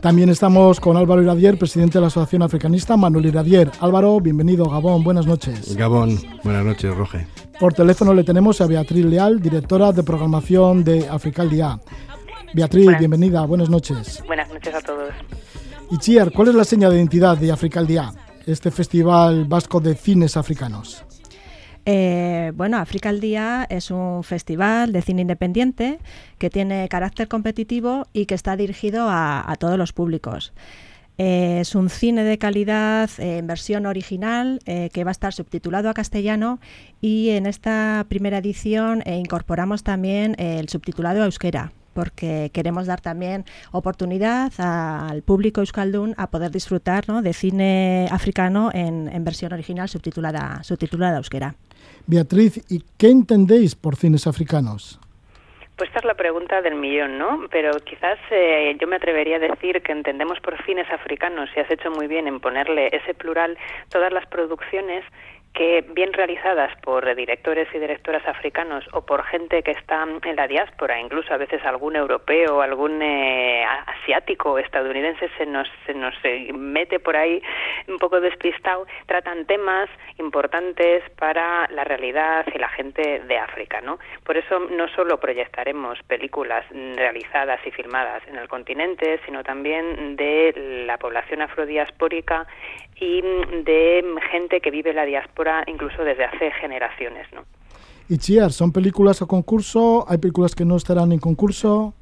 También 0.01 0.29
estamos 0.29 0.79
con 0.79 0.97
Álvaro 0.97 1.23
Iradier, 1.23 1.59
presidente 1.59 1.95
de 1.95 2.03
la 2.03 2.07
Asociación 2.09 2.43
Africanista 2.43 2.97
Manuel 2.97 3.27
Iradier. 3.27 3.71
Álvaro, 3.81 4.21
bienvenido. 4.21 4.67
Gabón, 4.67 5.03
buenas 5.03 5.27
noches. 5.27 5.75
Gabón, 5.75 6.19
buenas 6.45 6.65
noches, 6.65 6.95
Roge. 6.95 7.27
Por 7.59 7.73
teléfono 7.73 8.13
le 8.13 8.23
tenemos 8.23 8.61
a 8.61 8.67
Beatriz 8.67 9.05
Leal, 9.05 9.41
directora 9.41 9.93
de 9.93 10.03
programación 10.03 10.85
de 10.85 11.09
Africaldia. 11.09 11.81
Beatriz, 12.55 12.99
bienvenida, 12.99 13.45
buenas 13.47 13.69
noches. 13.69 14.23
Buenas 14.27 14.49
noches 14.49 14.75
a 14.75 14.81
todos. 14.81 15.13
Itziar, 15.91 16.33
¿cuál 16.33 16.49
es 16.49 16.55
la 16.57 16.65
seña 16.65 16.91
de 16.91 16.97
identidad 16.97 17.39
de 17.39 17.53
Africaldia, 17.53 18.13
este 18.45 18.73
festival 18.73 19.45
vasco 19.45 19.81
de 19.81 19.95
cines 19.95 20.37
africanos? 20.37 21.05
Eh, 21.85 22.51
bueno, 22.57 22.79
África 22.79 23.11
al 23.11 23.21
Día 23.21 23.65
es 23.71 23.93
un 23.93 24.25
festival 24.25 24.93
de 24.93 25.01
cine 25.03 25.23
independiente 25.23 26.01
que 26.39 26.51
tiene 26.51 26.89
carácter 26.89 27.29
competitivo 27.29 28.09
y 28.13 28.27
que 28.27 28.35
está 28.35 28.57
dirigido 28.57 29.07
a, 29.09 29.55
todos 29.61 29.79
los 29.79 29.93
públicos. 29.93 30.53
Eh, 31.19 31.59
es 31.61 31.77
un 31.77 31.89
cine 31.89 32.25
de 32.25 32.37
calidad 32.37 33.09
eh, 33.19 33.39
en 33.39 33.47
versión 33.47 33.87
original 33.87 34.59
que 34.65 35.05
va 35.05 35.11
a 35.11 35.13
estar 35.13 35.33
subtitulado 35.33 35.89
a 35.89 35.95
castellano 35.95 36.59
y 37.01 37.31
en 37.31 37.47
esta 37.47 38.05
primera 38.09 38.39
edición 38.39 39.05
incorporamos 39.07 39.85
también 39.85 40.35
el 40.39 40.69
subtitulado 40.69 41.23
a 41.23 41.27
euskera 41.27 41.73
porque 41.97 42.51
queremos 42.53 42.87
dar 42.87 43.01
también 43.01 43.47
oportunidad 43.73 44.53
al 44.59 45.23
público 45.23 45.63
euskaldun 45.63 46.15
a 46.19 46.27
poder 46.29 46.51
disfrutar 46.51 47.07
de 47.07 47.33
cine 47.33 48.07
africano 48.13 48.71
en, 48.75 49.25
versión 49.25 49.55
original 49.55 49.89
subtitulada, 49.89 50.63
subtitulada 50.63 51.17
euskera. 51.17 51.55
Beatriz, 52.07 52.61
¿y 52.69 52.85
qué 52.99 53.09
entendéis 53.09 53.75
por 53.75 53.97
cines 53.97 54.27
africanos? 54.27 55.01
Pues 55.77 55.89
esta 55.89 56.01
es 56.01 56.05
la 56.05 56.15
pregunta 56.15 56.63
del 56.63 56.75
millón, 56.75 57.19
¿no? 57.19 57.47
Pero 57.51 57.71
quizás 57.81 58.19
eh, 58.31 58.77
yo 58.81 58.87
me 58.87 58.97
atrevería 58.97 59.37
a 59.37 59.41
decir 59.41 59.83
que 59.83 59.93
entendemos 59.93 60.39
por 60.41 60.63
cines 60.65 60.91
africanos, 60.91 61.49
y 61.57 61.61
has 61.61 61.71
hecho 61.71 61.91
muy 61.91 62.07
bien 62.07 62.27
en 62.27 62.41
ponerle 62.41 62.89
ese 62.93 63.15
plural, 63.15 63.59
todas 63.91 64.13
las 64.13 64.27
producciones 64.27 65.05
que 65.57 65.85
bien 65.89 66.13
realizadas 66.13 66.71
por 66.83 67.15
directores 67.15 67.67
y 67.75 67.79
directoras 67.79 68.27
africanos 68.29 68.85
o 68.93 69.07
por 69.07 69.25
gente 69.25 69.63
que 69.63 69.71
está 69.71 70.07
en 70.23 70.37
la 70.37 70.47
diáspora, 70.47 71.01
incluso 71.01 71.33
a 71.33 71.39
veces 71.39 71.65
algún 71.65 71.97
europeo, 71.97 72.61
algún 72.61 73.01
eh, 73.01 73.65
asiático 73.65 74.59
estadounidense 74.59 75.31
se 75.39 75.47
nos, 75.47 75.67
se 75.87 75.95
nos 75.95 76.15
eh, 76.25 76.53
mete 76.53 77.01
por 77.01 77.17
ahí 77.17 77.43
un 77.89 77.99
poco 77.99 78.21
despistado, 78.21 78.87
tratan 79.07 79.47
temas 79.47 79.89
importantes 80.19 81.03
para 81.19 81.67
la 81.69 81.85
realidad 81.85 82.45
y 82.55 82.59
la 82.59 82.69
gente 82.69 83.21
de 83.21 83.39
África, 83.39 83.81
¿no? 83.81 83.99
Por 84.25 84.37
eso 84.37 84.59
no 84.59 84.89
solo 84.89 85.19
proyectaremos 85.19 85.99
películas 86.03 86.67
realizadas 86.71 87.61
y 87.67 87.71
filmadas 87.71 88.23
en 88.29 88.37
el 88.37 88.47
continente, 88.49 89.21
sino 89.25 89.43
también 89.43 90.17
de 90.17 90.85
la 90.87 90.99
población 90.99 91.41
afrodiaspórica 91.41 92.47
y 93.01 93.21
de 93.21 94.05
gente 94.31 94.61
que 94.61 94.71
vive 94.71 94.93
la 94.93 95.05
diáspora 95.05 95.65
incluso 95.67 96.03
desde 96.05 96.25
hace 96.25 96.51
generaciones. 96.53 97.27
¿no? 97.33 97.43
Y 98.09 98.19
Chiar, 98.19 98.53
¿son 98.53 98.73
películas 98.73 99.23
a 99.23 99.27
concurso? 99.27 100.07
¿Hay 100.09 100.19
películas 100.19 100.55
que 100.55 100.65
no 100.65 100.77
estarán 100.77 101.13
en 101.13 101.19
concurso? 101.19 101.95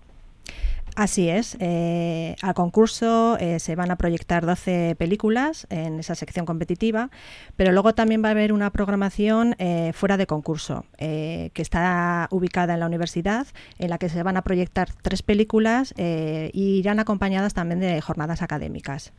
Así 0.97 1.29
es. 1.29 1.57
Eh, 1.59 2.37
al 2.41 2.55
concurso 2.55 3.37
eh, 3.41 3.59
se 3.59 3.75
van 3.75 3.91
a 3.91 3.97
proyectar 3.97 4.47
12 4.47 4.95
películas 4.97 5.67
en 5.69 5.99
esa 5.99 6.15
sección 6.15 6.47
competitiva, 6.47 7.11
pero 7.57 7.73
luego 7.73 7.95
también 7.95 8.23
va 8.23 8.29
a 8.29 8.31
haber 8.31 8.53
una 8.53 8.71
programación 8.71 9.57
eh, 9.59 9.93
fuera 9.93 10.17
de 10.17 10.29
concurso, 10.29 10.85
que 10.99 11.51
está 11.57 12.29
ubicada 12.31 12.75
en 12.75 12.81
la 12.81 12.87
universidad, 12.87 13.47
en 13.79 13.91
la 13.91 13.99
que 13.99 14.09
se 14.09 14.23
van 14.23 14.37
a 14.37 14.43
proyectar 14.43 14.89
tres 15.03 15.23
películas 15.23 15.95
y 15.97 16.79
irán 16.79 17.01
acompañadas 17.01 17.55
también 17.55 17.81
de 17.81 18.01
jornadas 18.01 18.41
académicas. 18.43 19.13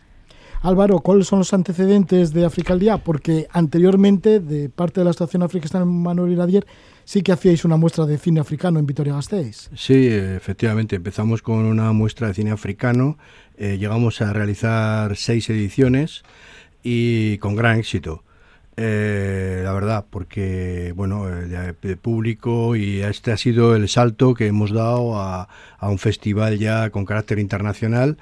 Álvaro, 0.62 1.00
¿cuáles 1.00 1.28
son 1.28 1.40
los 1.40 1.54
antecedentes 1.54 2.34
de 2.34 2.46
Africaldía? 2.46 2.98
Porque 2.98 3.48
anteriormente, 3.52 4.40
de 4.40 4.70
parte 4.70 5.02
de 5.02 5.06
la 5.06 5.12
Estación 5.12 5.44
Africana 5.44 5.86
Manuel 5.86 6.34
Iradier, 6.34 6.66
sí 7.06 7.22
que 7.22 7.32
hacíais 7.32 7.64
una 7.64 7.78
muestra 7.78 8.06
de 8.06 8.18
cine 8.18 8.40
africano 8.40 8.80
en 8.80 8.86
Vitoria-Gasteiz. 8.86 9.70
Sí, 9.76 10.08
efectivamente. 10.10 10.96
Empezamos 10.96 11.42
con 11.42 11.66
una 11.66 11.92
muestra 11.94 12.28
de 12.28 12.34
cine 12.34 12.52
africano. 12.52 13.18
Eh, 13.58 13.78
llegamos 13.78 14.22
a 14.22 14.34
realizar 14.34 15.16
seis 15.16 15.50
ediciones 15.50 16.24
y 16.84 17.38
con 17.38 17.56
gran 17.56 17.80
éxito. 17.80 18.24
Eh, 18.78 19.62
la 19.64 19.72
verdad, 19.72 20.06
porque 20.10 20.92
bueno, 20.98 21.30
eh, 21.30 21.74
de, 21.82 21.96
público 21.96 22.76
y 22.76 23.00
este 23.00 23.32
ha 23.32 23.38
sido 23.38 23.74
el 23.74 23.88
salto 23.88 24.34
que 24.34 24.48
hemos 24.48 24.74
dado 24.74 25.18
a 25.18 25.48
un 25.84 25.98
festival 25.98 26.60
ya 26.60 26.90
con 26.90 27.06
carácter 27.06 27.40
internacional 27.40 28.18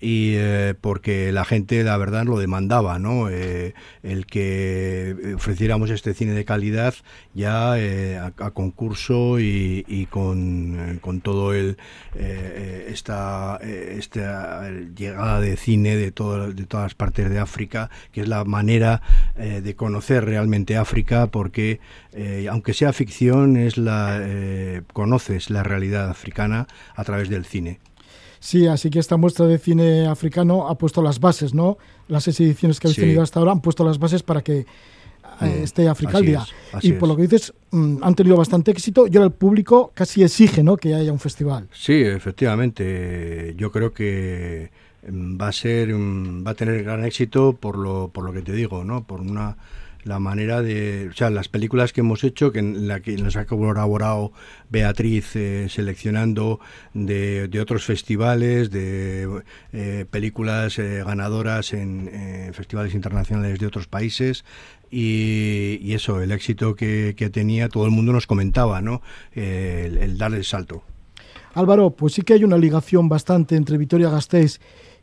y 0.00 0.34
eh, 0.36 0.74
porque 0.80 1.32
la 1.32 1.44
gente 1.44 1.82
la 1.82 1.96
verdad 1.96 2.24
lo 2.24 2.38
demandaba 2.38 2.98
no 2.98 3.28
eh, 3.30 3.74
el 4.02 4.26
que 4.26 5.34
ofreciéramos 5.34 5.90
este 5.90 6.14
cine 6.14 6.32
de 6.32 6.44
calidad 6.44 6.94
ya 7.34 7.78
eh, 7.78 8.18
a, 8.18 8.50
concurso 8.52 9.40
y, 9.40 10.06
con, 10.10 10.98
con, 11.00 11.20
todo 11.20 11.52
el 11.52 11.76
esta 12.14 13.58
esta 13.62 14.70
llegada 14.96 15.40
de 15.40 15.56
cine 15.56 15.96
de 15.96 16.12
todo, 16.12 16.52
de 16.52 16.64
todas 16.64 16.94
partes 16.94 17.30
de 17.30 17.38
África 17.38 17.90
que 18.12 18.22
es 18.22 18.28
la 18.28 18.44
manera 18.44 19.02
de 19.36 19.74
conocer 19.74 20.24
realmente 20.24 20.76
África 20.76 21.26
porque 21.28 21.80
aunque 22.48 22.74
sea 22.74 22.92
ficción 22.92 23.56
es 23.56 23.76
la 23.76 24.22
conoces 24.92 25.50
la 25.50 25.62
realidad 25.62 26.08
africana 26.10 26.66
a 26.94 27.04
través 27.04 27.28
del 27.28 27.44
cine 27.44 27.78
Sí, 28.40 28.66
así 28.66 28.90
que 28.90 28.98
esta 28.98 29.16
muestra 29.16 29.46
de 29.46 29.58
cine 29.58 30.06
africano 30.06 30.68
ha 30.68 30.78
puesto 30.78 31.02
las 31.02 31.20
bases, 31.20 31.54
¿no? 31.54 31.78
Las 32.08 32.24
seis 32.24 32.40
ediciones 32.40 32.78
que 32.80 32.88
habéis 32.88 32.98
tenido 32.98 33.22
hasta 33.22 33.40
ahora 33.40 33.52
han 33.52 33.60
puesto 33.60 33.84
las 33.84 33.98
bases 33.98 34.22
para 34.22 34.42
que 34.42 34.58
eh, 34.58 34.64
mm, 35.40 35.62
esté 35.62 35.88
Africaldia. 35.88 36.44
y 36.82 36.92
por 36.92 37.08
lo 37.08 37.16
que 37.16 37.22
dices, 37.22 37.52
mm, 37.70 37.98
han 38.02 38.14
tenido 38.14 38.36
bastante 38.36 38.70
éxito 38.70 39.06
y 39.06 39.16
ahora 39.16 39.26
el 39.26 39.32
público 39.32 39.92
casi 39.94 40.22
exige 40.22 40.62
¿no? 40.62 40.76
que 40.76 40.94
haya 40.94 41.12
un 41.12 41.18
festival. 41.18 41.68
Sí, 41.72 41.94
efectivamente. 42.02 43.54
Yo 43.56 43.70
creo 43.70 43.92
que 43.92 44.70
mm, 45.08 45.40
va 45.40 45.48
a 45.48 45.52
ser 45.52 45.92
va 45.94 46.50
a 46.50 46.54
tener 46.54 46.82
gran 46.82 47.04
éxito 47.04 47.54
por 47.54 47.76
lo 47.76 48.08
por 48.08 48.24
lo 48.24 48.32
que 48.32 48.42
te 48.42 48.52
digo, 48.52 48.84
¿no? 48.84 49.04
Por 49.04 49.20
una 49.20 49.56
la 50.08 50.18
manera 50.18 50.62
de, 50.62 51.08
o 51.10 51.14
sea, 51.14 51.28
las 51.28 51.48
películas 51.48 51.92
que 51.92 52.00
hemos 52.00 52.24
hecho, 52.24 52.50
que 52.50 52.60
en 52.60 52.88
la 52.88 53.00
que 53.00 53.16
nos 53.18 53.36
ha 53.36 53.44
colaborado 53.44 54.32
Beatriz 54.70 55.36
eh, 55.36 55.66
seleccionando 55.68 56.60
de, 56.94 57.60
otros 57.60 57.84
festivales, 57.84 58.70
de 58.70 59.42
eh, 59.72 60.06
películas 60.10 60.78
eh, 60.78 61.04
ganadoras 61.04 61.74
en 61.74 62.10
festivales 62.54 62.94
internacionales 62.94 63.58
de 63.58 63.66
otros 63.66 63.86
países. 63.86 64.44
Y, 64.90 65.92
eso, 65.92 66.22
el 66.22 66.32
éxito 66.32 66.74
que, 66.74 67.30
tenía, 67.30 67.68
todo 67.68 67.84
el 67.84 67.90
mundo 67.90 68.12
nos 68.12 68.26
comentaba, 68.26 68.80
¿no? 68.80 69.02
el, 69.32 69.98
el 69.98 70.16
dar 70.16 70.32
el 70.32 70.44
salto. 70.44 70.82
Álvaro, 71.52 71.90
pues 71.90 72.14
sí 72.14 72.22
que 72.22 72.32
hay 72.32 72.44
una 72.44 72.56
ligación 72.56 73.08
bastante 73.08 73.56
entre 73.56 73.76
Vitoria 73.76 74.08
Gasteiz 74.08 74.60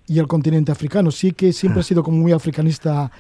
y 0.08 0.18
el 0.18 0.28
continente 0.28 0.72
africano. 0.72 1.12
Sí 1.12 1.34
que 1.34 1.54
siempre 1.54 1.82
ha 1.82 1.84
sido 1.92 2.02
como 2.02 2.18
muy 2.18 2.32
africanista 2.32 3.12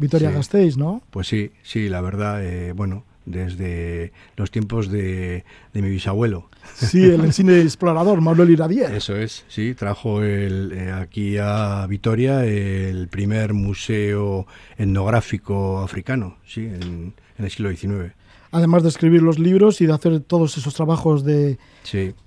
Vitoria 0.00 0.30
Gasteiz, 0.30 0.78
¿no? 0.78 1.02
Pues 1.10 1.28
sí, 1.28 1.52
sí, 1.62 1.90
la 1.90 2.00
verdad, 2.00 2.42
eh, 2.42 2.72
bueno, 2.72 3.04
desde 3.26 4.12
los 4.34 4.50
tiempos 4.50 4.90
de, 4.90 5.44
mi 5.74 5.90
bisabuelo. 5.90 6.48
Sí, 6.74 7.04
el 7.04 7.32
cine 7.34 7.60
explorador, 7.60 8.22
Manuel 8.22 8.48
Iradier. 8.48 8.94
Eso 8.94 9.14
es, 9.14 9.44
sí, 9.48 9.74
trajo 9.74 10.22
el, 10.22 10.72
eh, 10.72 10.90
aquí 10.90 11.36
a 11.36 11.86
Vitoria 11.86 12.46
el 12.46 13.08
primer 13.08 13.52
museo 13.52 14.46
etnográfico 14.78 15.80
africano, 15.80 16.38
sí, 16.46 16.62
en, 16.62 17.12
el 17.36 17.50
siglo 17.50 17.70
XIX. 17.70 18.14
Además 18.52 18.82
de 18.82 18.88
escribir 18.88 19.22
los 19.22 19.38
libros 19.38 19.82
y 19.82 19.86
de 19.86 19.92
hacer 19.92 20.20
todos 20.20 20.56
esos 20.56 20.74
trabajos 20.74 21.24
de, 21.24 21.58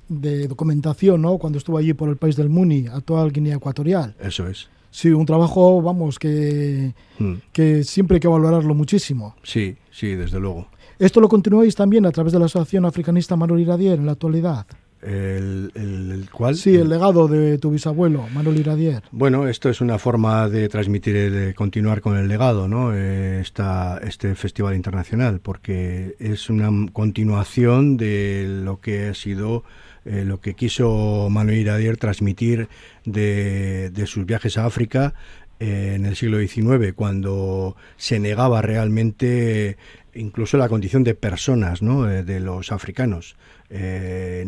de 0.10 0.48
documentación, 0.48 1.24
¿no? 1.24 1.40
Cuando 1.40 1.58
estuvo 1.58 1.80
allí 1.80 1.94
por 1.94 2.08
el 2.10 2.18
país 2.18 2.36
del 2.36 2.50
Muni, 2.50 2.86
actual 2.88 3.32
Guinea 3.32 3.56
Ecuatorial. 3.56 4.16
Eso 4.20 4.48
es. 4.48 4.70
Sí, 4.96 5.10
un 5.10 5.26
trabajo, 5.26 5.82
vamos, 5.82 6.20
que, 6.20 6.94
Mm. 7.18 7.34
que 7.52 7.84
siempre 7.84 8.18
hay 8.18 8.22
que 8.22 8.28
valorarlo 8.28 8.76
muchísimo. 8.76 9.36
Sí, 9.42 9.76
sí, 9.90 10.14
desde 10.14 10.40
luego. 10.40 10.68
¿Esto 11.00 11.20
lo 11.20 11.28
continuáis 11.28 11.74
también 11.76 12.06
a 12.06 12.12
través 12.12 12.32
de 12.32 12.38
la 12.40 12.46
Asociación 12.46 12.86
Africanista 12.86 13.36
Manuel 13.36 13.62
Iradier 13.62 13.98
en 13.98 14.06
la 14.06 14.12
actualidad? 14.12 14.68
El, 15.02 15.72
el, 15.76 16.12
el 16.12 16.30
cual 16.30 16.56
Sí, 16.56 16.76
el 16.76 16.88
legado 16.88 17.28
de 17.28 17.58
tu 17.58 17.72
bisabuelo, 17.72 18.26
Manuel 18.34 18.60
Iradier. 18.60 19.04
Bueno, 19.12 19.48
esto 19.50 19.68
es 19.70 19.82
una 19.82 19.98
forma 19.98 20.48
de 20.48 20.70
transmitir, 20.70 21.16
el- 21.18 21.34
de 21.34 21.54
continuar 21.56 22.00
con 22.00 22.16
el 22.16 22.28
legado, 22.30 22.68
¿no? 22.70 22.92
Eh, 22.94 23.42
esta, 23.42 23.98
este 23.98 24.36
festival 24.36 24.76
internacional, 24.76 25.42
porque 25.42 26.16
es 26.20 26.50
una 26.50 26.70
continuación 26.94 27.98
de 27.98 28.46
lo 28.64 28.80
que 28.80 29.08
ha 29.10 29.14
sido, 29.14 29.64
eh, 30.06 30.24
lo 30.26 30.40
que 30.40 30.54
quiso 30.54 31.28
Manuel 31.30 31.58
Iradier 31.58 31.98
transmitir 31.98 32.70
de, 33.06 33.90
de 33.90 34.08
sus 34.08 34.26
viajes 34.26 34.58
a 34.58 34.66
África 34.66 35.14
eh, 35.60 35.94
en 35.96 36.06
el 36.06 36.16
siglo 36.16 36.40
XIX, 36.40 36.94
cuando 36.94 37.76
se 37.98 38.20
negaba 38.20 38.62
realmente 38.62 39.78
incluso 40.16 40.58
la 40.58 40.70
condición 40.70 41.04
de 41.04 41.16
personas 41.16 41.82
¿no? 41.82 42.10
Eh, 42.10 42.24
de 42.24 42.40
los 42.40 42.72
africanos. 42.72 43.36
Eh, 43.70 44.46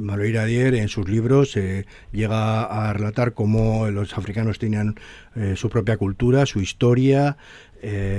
Manuel 0.00 0.30
Iradier 0.30 0.74
en 0.74 0.88
sus 0.88 1.08
libros 1.08 1.56
eh, 1.56 1.86
llega 2.12 2.64
a 2.64 2.92
relatar 2.92 3.32
cómo 3.32 3.88
los 3.90 4.16
africanos 4.18 4.58
tenían 4.58 4.96
su 5.54 5.68
propia 5.68 5.98
cultura, 5.98 6.46
su 6.46 6.62
historia, 6.62 7.36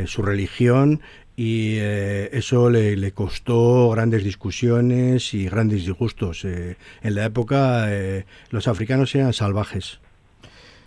su 0.06 0.22
religión 0.22 1.02
y 1.40 1.76
eh, 1.78 2.30
eso 2.34 2.70
le, 2.70 2.98
le 2.98 3.12
costó 3.14 3.90
grandes 3.92 4.24
discusiones 4.24 5.34
y 5.36 5.46
grandes 5.46 5.86
disgustos. 5.86 6.44
Eh, 6.44 6.76
en 7.04 7.16
la 7.16 7.26
época 7.26 7.86
eh, 7.94 8.26
los 8.50 8.68
africanos 8.68 9.14
eran 9.16 9.32
salvajes. 9.34 10.00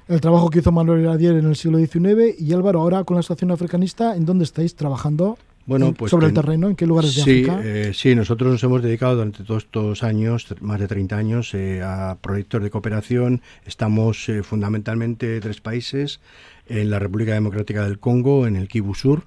El 0.08 0.20
trabajo 0.20 0.50
que 0.50 0.58
hizo 0.58 0.72
Manuel 0.72 1.02
Iradier 1.02 1.36
en 1.36 1.46
el 1.46 1.54
siglo 1.54 1.78
XIX 1.78 2.34
y 2.36 2.52
Álvaro, 2.52 2.80
ahora 2.80 3.04
con 3.04 3.14
la 3.14 3.20
Asociación 3.20 3.52
Africanista, 3.52 4.16
¿en 4.16 4.26
dónde 4.26 4.42
estáis 4.42 4.74
trabajando? 4.74 5.38
Bueno, 5.66 5.88
En- 5.88 5.94
pues 5.94 6.10
sobre 6.10 6.26
el 6.26 6.32
que- 6.32 6.40
terreno, 6.40 6.68
¿en 6.68 6.74
qué 6.74 6.84
lugares 6.84 7.14
de 7.14 7.22
sí, 7.22 7.30
África? 7.44 7.60
eh, 7.62 7.92
sí, 7.94 8.16
nosotros 8.16 8.50
nos 8.50 8.62
hemos 8.64 8.82
dedicado 8.82 9.14
durante 9.14 9.44
todos 9.44 9.62
estos 9.62 10.02
años, 10.02 10.46
más 10.60 10.80
de 10.80 10.88
30 10.88 11.16
años, 11.16 11.54
eh, 11.54 11.80
a 11.84 12.16
proyectos 12.20 12.60
de 12.64 12.70
cooperación. 12.70 13.40
Estamos 13.66 14.28
eh, 14.28 14.42
fundamentalmente 14.42 15.36
en 15.36 15.40
tres 15.42 15.60
países, 15.60 16.18
en 16.66 16.90
la 16.90 16.98
República 16.98 17.34
Democrática 17.34 17.84
del 17.84 18.00
Congo, 18.00 18.48
en 18.48 18.56
el 18.56 18.66
Kivu 18.66 18.96
Sur, 18.96 19.22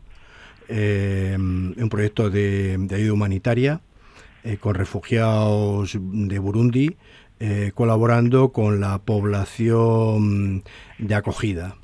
eh, 0.67 1.35
un 1.37 1.89
proyecto 1.89 2.29
de, 2.29 2.87
ayuda 2.91 3.13
humanitaria 3.13 3.81
eh, 4.43 4.57
con 4.57 4.75
refugiados 4.75 5.97
de 5.99 6.39
Burundi, 6.39 6.97
eh, 7.39 7.71
colaborando 7.73 8.51
con 8.51 8.79
la 8.79 8.99
población 8.99 10.63
de 10.97 11.15
acogida. 11.15 11.75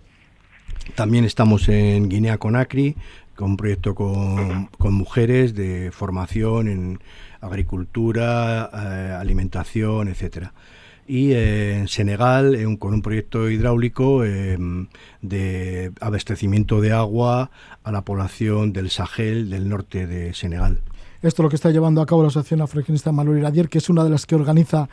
También 0.95 1.25
estamos 1.25 1.69
en 1.69 2.09
Guinea 2.09 2.38
Conakry, 2.38 2.95
con 3.36 3.51
un 3.51 3.57
proyecto 3.57 3.95
con, 3.95 4.65
con 4.77 4.93
mujeres 4.93 5.55
de 5.55 5.91
formación 5.91 6.67
en 6.67 6.99
agricultura, 7.41 8.69
eh, 8.73 9.15
alimentación, 9.17 10.09
etcétera. 10.09 10.53
Y 11.12 11.32
eh, 11.32 11.76
en 11.80 11.88
Senegal, 11.88 12.53
eh, 12.53 12.68
un- 12.68 12.78
con 12.78 12.93
un 12.93 13.01
proyecto 13.01 13.49
hidráulico 13.49 14.24
eh, 14.24 14.60
de 15.24 15.91
abastecimiento 15.99 16.82
de 16.82 16.91
agua 16.93 17.49
a 17.84 17.91
la 17.91 18.03
población 18.03 18.74
del 18.74 18.91
Sahel 18.91 19.49
del 19.49 19.68
norte 19.68 20.05
de 20.05 20.36
Senegal. 20.36 20.80
Esto 21.24 21.41
es 21.41 21.43
lo 21.45 21.49
que 21.49 21.55
está 21.55 21.72
llevando 21.72 22.01
a 22.01 22.05
cabo 22.05 22.22
la 22.22 22.28
Asociación 22.30 22.62
Africanista 22.62 23.12
Manuel 23.12 23.39
Iradier, 23.39 23.68
que 23.70 23.80
es 23.80 23.89
una 23.89 24.03
de 24.03 24.12
las 24.12 24.26
que 24.28 24.36
organiza 24.36 24.88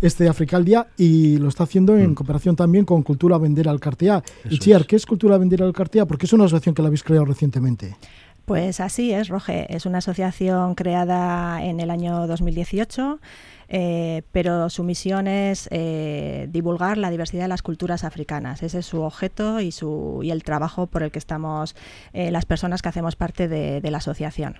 este 0.00 0.26
Africaldia 0.28 0.88
y 0.96 1.36
lo 1.36 1.48
está 1.48 1.64
haciendo 1.64 1.96
en 1.96 2.14
cooperación 2.14 2.56
también 2.56 2.84
con 2.86 3.02
Cultura 3.02 3.36
Vender 3.38 3.68
al 3.68 3.78
Cartea. 3.78 4.18
Mm. 4.44 4.48
Y 4.54 4.58
Chiar. 4.58 4.86
¿qué 4.86 4.96
es 4.96 5.04
Cultura 5.06 5.36
Vender 5.38 5.62
al 5.62 5.72
Cartea? 5.74 6.06
Porque 6.06 6.24
es 6.26 6.32
una 6.32 6.46
asociación 6.46 6.74
que 6.74 6.82
la 6.82 6.88
habéis 6.88 7.04
creado 7.04 7.26
recientemente. 7.26 7.94
Pues 8.44 8.80
así 8.80 9.12
es, 9.12 9.28
Roge. 9.28 9.66
Es 9.72 9.84
una 9.84 9.98
asociación 9.98 10.74
creada 10.74 11.62
en 11.62 11.78
el 11.80 11.90
año 11.90 12.26
2018, 12.26 13.20
eh, 13.68 14.22
pero 14.32 14.70
su 14.70 14.82
misión 14.84 15.26
es 15.26 15.68
eh, 15.70 16.46
divulgar 16.48 16.96
la 16.96 17.10
diversidad 17.10 17.42
de 17.42 17.48
las 17.48 17.62
culturas 17.62 18.04
africanas. 18.04 18.62
Ese 18.62 18.78
es 18.78 18.86
su 18.86 19.02
objeto 19.02 19.60
y, 19.60 19.72
su, 19.72 20.20
y 20.22 20.30
el 20.30 20.42
trabajo 20.42 20.86
por 20.86 21.02
el 21.02 21.10
que 21.10 21.18
estamos 21.18 21.76
eh, 22.12 22.30
las 22.30 22.46
personas 22.46 22.82
que 22.82 22.88
hacemos 22.88 23.16
parte 23.16 23.48
de, 23.48 23.80
de 23.80 23.90
la 23.90 23.98
asociación. 23.98 24.56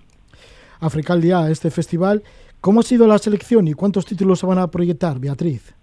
Africaldia, 0.80 1.48
este 1.50 1.70
festival. 1.70 2.22
¿Cómo 2.60 2.80
ha 2.80 2.82
sido 2.82 3.06
la 3.06 3.18
selección 3.18 3.68
y 3.68 3.74
cuántos 3.74 4.04
títulos 4.04 4.40
se 4.40 4.46
van 4.46 4.58
a 4.58 4.70
proyectar, 4.70 5.18
Beatriz? 5.18 5.74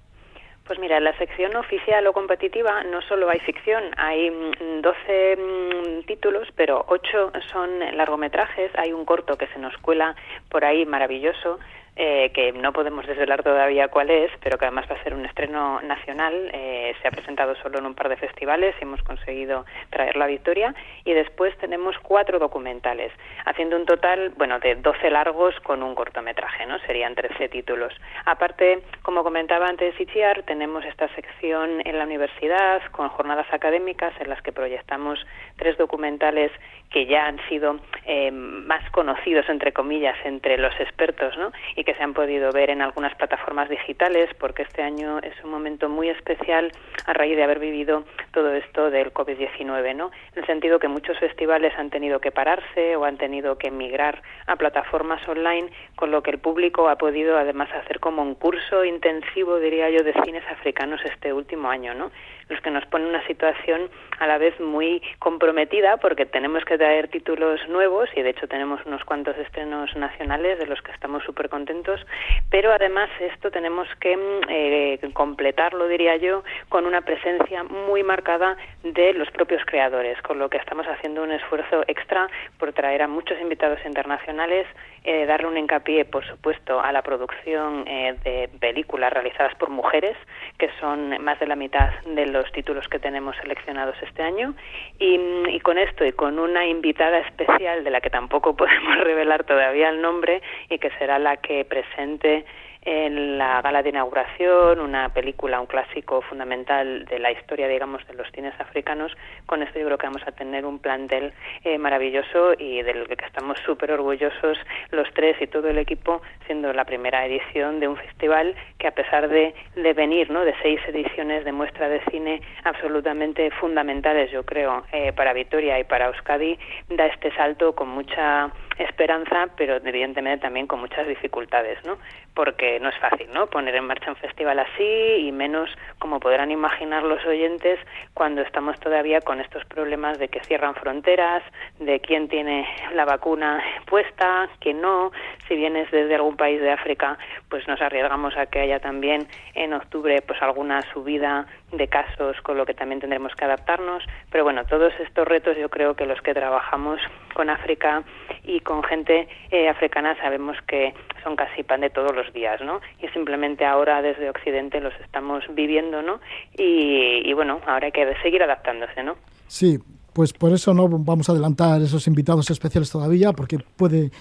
Pues 0.66 0.80
mira, 0.80 0.98
en 0.98 1.04
la 1.04 1.16
sección 1.20 1.56
oficial 1.56 2.08
o 2.08 2.14
competitiva 2.14 2.84
no 2.86 3.00
solo 3.04 3.30
hay 3.30 3.40
ficción, 3.42 3.84
hay 3.98 4.32
mm, 4.32 4.82
12 4.82 5.38
mm, 5.38 6.06
títulos, 6.08 6.48
pero 6.56 6.84
8 6.88 7.34
son 7.52 7.80
largometrajes, 7.96 8.72
hay 8.76 8.92
un 8.92 9.06
corto 9.06 9.38
que 9.38 9.46
se 9.48 9.60
nos 9.60 9.78
cuela 9.78 10.16
por 10.50 10.66
ahí 10.66 10.86
maravilloso, 10.88 11.60
eh, 11.96 12.32
que 12.34 12.52
no 12.52 12.74
podemos 12.74 13.08
desvelar 13.08 13.42
todavía 13.42 13.88
cuál 13.88 14.10
es, 14.10 14.30
pero 14.42 14.58
que 14.58 14.66
además 14.66 14.86
va 14.92 14.96
a 14.96 15.04
ser 15.04 15.14
un 15.14 15.26
estreno 15.26 15.80
nacional, 15.82 16.50
eh, 16.54 16.94
se 17.02 17.08
ha 17.08 17.12
presentado 17.12 17.56
solo 17.56 17.80
en 17.80 17.86
un 17.86 17.96
par 17.96 18.10
de 18.10 18.18
festivales 18.18 18.76
y 18.80 18.84
hemos 18.84 19.02
conseguido 19.04 19.66
traer 19.92 20.18
la 20.18 20.28
victoria, 20.28 20.76
y 21.06 21.14
después 21.14 21.58
tenemos 21.58 21.98
cuatro 22.00 22.38
documentales, 22.38 23.14
haciendo 23.46 23.78
un 23.78 23.86
total, 23.86 24.34
bueno, 24.38 24.60
de 24.60 24.76
12 24.76 25.10
largos 25.10 25.56
con 25.62 25.84
un 25.84 25.96
cortometraje, 25.96 26.66
¿no? 26.66 26.80
Serían 26.80 27.16
13 27.16 27.48
títulos. 27.48 27.94
Aparte, 28.26 28.82
como 29.02 29.24
comentaba 29.24 29.68
antes 29.68 30.00
Itziar, 30.00 30.44
tenemos 30.44 30.84
esta 30.84 31.08
sección 31.16 31.82
en 31.86 31.98
la 31.98 32.04
universidad 32.04 32.82
con 32.92 33.08
jornadas 33.08 33.48
académicas 33.52 34.14
en 34.20 34.30
las 34.30 34.42
que 34.42 34.52
proyectamos 34.52 35.26
tres 35.58 35.78
documentales 35.78 36.52
que 36.90 37.06
ya 37.06 37.26
han 37.28 37.40
sido 37.50 37.80
eh, 38.06 38.32
más 38.32 38.90
conocidos, 38.92 39.48
entre 39.50 39.74
comillas, 39.74 40.16
entre 40.24 40.58
los 40.58 40.74
expertos, 40.80 41.38
¿no? 41.38 41.52
Y 41.76 41.85
que 41.86 41.94
se 41.94 42.04
han 42.04 42.14
podido 42.14 42.52
ver 42.52 42.70
en 42.70 42.82
algunas 42.82 43.16
plataformas 43.16 43.70
digitales, 43.70 44.30
porque 44.40 44.64
este 44.64 44.82
año 44.82 45.20
es 45.20 45.34
un 45.44 45.52
momento 45.52 45.88
muy 45.88 46.10
especial 46.10 46.72
a 47.06 47.14
raíz 47.14 47.38
de 47.38 47.44
haber 47.44 47.60
vivido 47.60 48.04
todo 48.32 48.54
esto 48.54 48.90
del 48.90 49.14
COVID-19, 49.14 49.96
¿no? 49.96 50.12
En 50.34 50.42
el 50.42 50.46
sentido 50.46 50.80
que 50.80 50.88
muchos 50.88 51.18
festivales 51.20 51.74
han 51.78 51.90
tenido 51.90 52.20
que 52.20 52.32
pararse 52.32 52.96
o 52.96 53.06
han 53.06 53.18
tenido 53.18 53.58
que 53.58 53.72
migrar 53.72 54.22
a 54.48 54.56
plataformas 54.56 55.26
online, 55.28 55.70
con 55.96 56.12
lo 56.12 56.22
que 56.24 56.32
el 56.32 56.40
público 56.40 56.90
ha 56.90 56.98
podido 56.98 57.38
además 57.38 57.70
hacer 57.72 58.00
como 58.00 58.22
un 58.22 58.36
curso 58.36 58.84
intensivo, 58.84 59.60
diría 59.60 59.90
yo, 59.90 60.04
de 60.04 60.14
cines 60.24 60.44
africanos 60.50 61.00
este 61.06 61.32
último 61.32 61.70
año, 61.70 61.94
¿no? 61.94 62.12
Los 62.50 62.62
que 62.62 62.72
nos 62.72 62.86
pone 62.86 63.08
una 63.08 63.26
situación 63.28 63.90
a 64.20 64.28
la 64.28 64.38
vez 64.38 64.60
muy 64.60 65.02
comprometida 65.20 65.98
porque 65.98 66.26
tenemos 66.26 66.64
que 66.66 66.78
traer 66.78 67.08
títulos 67.08 67.60
nuevos 67.68 68.10
y 68.16 68.22
de 68.22 68.30
hecho 68.30 68.48
tenemos 68.48 68.86
unos 68.86 69.04
cuantos 69.04 69.38
estrenos 69.38 69.96
nacionales 69.96 70.60
de 70.60 70.68
los 70.68 70.82
que 70.82 70.92
estamos 70.92 71.24
súper 71.24 71.50
contentos, 71.50 72.06
pero 72.50 72.72
además 72.72 73.10
esto 73.20 73.52
tenemos 73.52 73.88
que 74.00 74.18
eh, 74.50 75.00
completarlo, 75.14 75.88
diría 75.88 76.18
yo, 76.18 76.44
con 76.70 76.86
una 76.86 77.02
presencia 77.02 77.64
muy 77.64 78.04
marcada 78.04 78.58
de 78.84 79.14
los 79.14 79.30
propios 79.32 79.64
creadores, 79.66 80.22
con 80.22 80.40
lo 80.40 80.50
que 80.50 80.58
estamos 80.58 80.86
haciendo 80.88 81.24
un 81.24 81.32
esfuerzo 81.32 81.84
extra 81.88 82.30
por 82.60 82.74
traer 82.74 83.02
a 83.02 83.08
muchos 83.08 83.40
invitados 83.40 83.80
internacionales, 83.86 84.68
eh, 85.04 85.26
darle 85.26 85.48
un 85.48 85.58
hincapié, 85.58 86.06
por 86.06 86.26
supuesto, 86.26 86.80
a 86.80 86.92
la 86.92 87.02
producción 87.02 87.86
eh, 87.88 88.16
de 88.24 88.50
películas 88.60 89.14
realizadas 89.14 89.54
por 89.56 89.70
mujeres, 89.70 90.18
que 90.58 90.70
son 90.80 91.24
más 91.24 91.40
de 91.40 91.48
la 91.48 91.56
mitad 91.56 91.90
de 92.06 92.26
los 92.36 92.52
títulos 92.52 92.88
que 92.88 93.00
tenemos 93.00 93.36
seleccionados 93.38 93.96
este 94.02 94.24
año, 94.24 94.54
y, 95.00 95.60
con 95.62 95.78
esto 95.78 96.06
y 96.06 96.12
con 96.12 96.40
una 96.40 96.66
invitada 96.66 97.20
especial 97.20 97.84
de 97.84 97.90
la 97.90 98.02
que 98.02 98.10
tampoco 98.10 98.56
podemos 98.58 98.98
revelar 99.04 99.44
todavía 99.44 99.90
el 99.90 100.02
nombre 100.02 100.42
y 100.70 100.78
que 100.78 100.90
será 100.92 101.20
la 101.20 101.38
que 101.38 101.66
presente 101.66 102.46
en 102.86 103.40
la 103.40 103.62
gala 103.62 103.82
de 103.82 103.90
inauguración, 103.90 104.80
una 104.80 105.10
película, 105.10 105.60
un 105.60 105.66
clásico 105.66 106.22
fundamental 106.22 107.06
de 107.06 107.20
la 107.20 107.32
historia, 107.32 107.68
digamos, 107.68 108.06
de 108.08 108.14
los 108.14 108.32
cines 108.32 108.54
africanos. 108.60 109.12
Con 109.48 109.64
esto 109.64 109.80
yo 109.80 109.86
creo 109.86 109.98
que 109.98 110.06
vamos 110.06 110.26
a 110.28 110.32
tener 110.32 110.66
un 110.66 110.80
plantel 110.80 111.34
eh, 111.64 111.80
maravilloso 111.80 112.54
y 112.58 112.84
del 112.84 113.08
que 113.08 113.26
estamos 113.26 113.58
súper 113.66 113.92
orgullosos 113.92 114.58
los 114.92 115.12
tres 115.14 115.36
y 115.42 115.48
todo 115.48 115.68
el 115.70 115.80
equipo, 115.80 116.22
siendo 116.46 116.72
la 116.74 116.86
primera 116.86 117.26
edición 117.26 117.80
de 117.80 117.88
un 117.88 117.98
festival 117.98 118.56
que 118.78 118.88
a 118.88 118.92
pesar 118.92 119.30
de, 119.30 119.56
de 119.76 119.94
venir, 119.94 120.30
¿no?, 120.30 120.46
de 120.46 120.54
seis 120.62 120.80
ediciones 120.88 121.44
de 121.44 121.52
muestra 121.52 121.90
de 121.90 122.02
cine 122.12 122.42
absolutamente 122.64 123.50
fundamentales, 123.52 124.32
yo 124.32 124.46
creo, 124.46 124.84
eh, 124.92 125.12
para 125.14 125.34
Vitoria 125.34 125.80
y 125.80 125.84
para 125.86 126.08
Euskadi, 126.08 126.60
da 126.90 127.08
este 127.08 127.34
salto 127.34 127.74
con 127.74 127.90
mucha 127.90 128.52
esperanza, 128.78 129.48
pero 129.58 129.78
evidentemente 129.78 130.44
también 130.44 130.68
con 130.68 130.80
muchas 130.80 131.08
dificultades, 131.08 131.84
¿no? 131.86 131.98
Porque 132.36 132.80
no 132.80 132.90
es 132.90 132.98
fácil, 133.00 133.28
¿no? 133.34 133.48
Poner 133.48 133.76
en 133.76 133.86
marcha 133.86 134.12
un 134.12 134.18
festival 134.18 134.60
así 134.60 135.28
y 135.28 135.32
menos, 135.32 135.70
como 136.00 136.20
podrán 136.20 136.52
imaginar 136.52 137.04
los 137.04 137.26
oyentes, 137.26 137.80
cuando 138.14 138.42
estamos 138.42 138.80
todavía 138.80 139.22
con 139.22 139.40
estos 139.40 139.64
problemas 139.66 140.20
de 140.20 140.28
que 140.28 140.42
cierran 140.42 140.76
fronteras, 140.76 141.42
de 141.80 142.00
quién 142.02 142.28
tiene 142.28 142.68
la 142.94 143.06
vacuna 143.06 143.64
puesta, 143.86 144.50
quién 144.60 144.82
no. 144.82 145.12
Si 145.48 145.56
vienes 145.56 145.90
desde 145.92 146.16
algún 146.16 146.36
país 146.36 146.62
de 146.62 146.72
África, 146.72 147.18
pues 147.50 147.68
nos 147.68 147.82
arriesgamos 147.82 148.36
a 148.38 148.46
que 148.48 148.60
haya 148.60 148.80
también 148.80 149.28
en 149.54 149.74
octubre 149.74 150.22
pues 150.22 150.42
alguna 150.42 150.82
subida 150.94 151.48
de 151.72 151.88
casos, 151.88 152.38
con 152.42 152.58
lo 152.58 152.66
que 152.66 152.74
también 152.74 153.02
tendremos 153.02 153.34
que 153.36 153.46
adaptarnos. 153.46 154.04
Pero 154.32 154.44
bueno, 154.44 154.66
todos 154.66 154.94
estos 155.00 155.28
retos 155.28 155.58
yo 155.58 155.70
creo 155.70 155.96
que 155.96 156.06
los 156.06 156.22
que 156.22 156.34
trabajamos 156.34 157.00
con 157.34 157.50
África 157.50 158.04
y 158.44 158.60
con 158.62 158.84
gente 158.84 159.28
eh, 159.52 159.68
africana 159.68 160.16
sabemos 160.22 160.58
que 160.68 160.94
son 161.24 161.36
casi 161.36 161.64
pan 161.64 161.82
de 161.82 161.90
todos 161.90 162.16
los 162.16 162.32
días, 162.34 162.62
¿no? 162.62 162.82
Y 163.02 163.08
simplemente 163.10 163.66
ahora 163.66 164.02
desde 164.02 164.30
Occidente 164.30 164.80
los 164.80 164.94
estamos 165.04 165.44
viviendo, 165.54 166.02
¿no? 166.02 166.20
Y, 166.58 167.34
bueno, 167.34 167.60
ahora 167.66 167.88
hay 167.88 167.92
que 167.92 168.14
seguir 168.22 168.44
adaptándose, 168.44 169.04
¿no? 169.04 169.16
Sí, 169.48 169.80
pues 170.14 170.34
por 170.34 170.54
eso 170.54 170.74
no 170.74 170.88
vamos 170.88 171.28
a 171.30 171.34
adelantar 171.34 171.82
esos 171.82 172.08
invitados 172.08 172.50
especiales 172.50 172.92
todavía, 172.92 173.34
porque 173.34 173.58
puede 173.58 174.12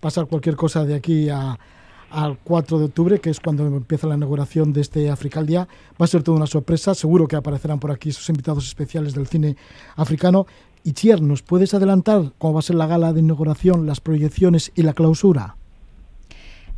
pasar 0.00 0.26
cualquier 0.26 0.56
cosa 0.56 0.84
de 0.84 0.96
aquí 0.96 1.28
a, 1.30 1.56
al 2.14 2.38
4 2.38 2.78
de 2.78 2.84
octubre, 2.84 3.20
que 3.20 3.30
es 3.30 3.40
cuando 3.40 3.66
empieza 3.66 4.06
la 4.06 4.14
inauguración 4.14 4.72
de 4.72 4.80
este 4.80 5.10
Africaldia. 5.10 5.68
Va 6.00 6.04
a 6.04 6.06
ser 6.06 6.22
toda 6.22 6.36
una 6.36 6.46
sorpresa, 6.46 6.94
seguro 6.94 7.26
que 7.26 7.36
aparecerán 7.36 7.80
por 7.80 7.90
aquí 7.90 8.10
esos 8.10 8.28
invitados 8.28 8.66
especiales 8.66 9.14
del 9.14 9.26
cine 9.26 9.56
africano. 9.96 10.46
Y 10.84 10.92
Chier, 10.92 11.20
¿nos 11.20 11.42
puedes 11.42 11.74
adelantar 11.74 12.32
cómo 12.38 12.54
va 12.54 12.60
a 12.60 12.62
ser 12.62 12.76
la 12.76 12.86
gala 12.86 13.12
de 13.12 13.20
inauguración, 13.20 13.86
las 13.86 14.00
proyecciones 14.00 14.70
y 14.74 14.82
la 14.82 14.92
clausura? 14.92 15.56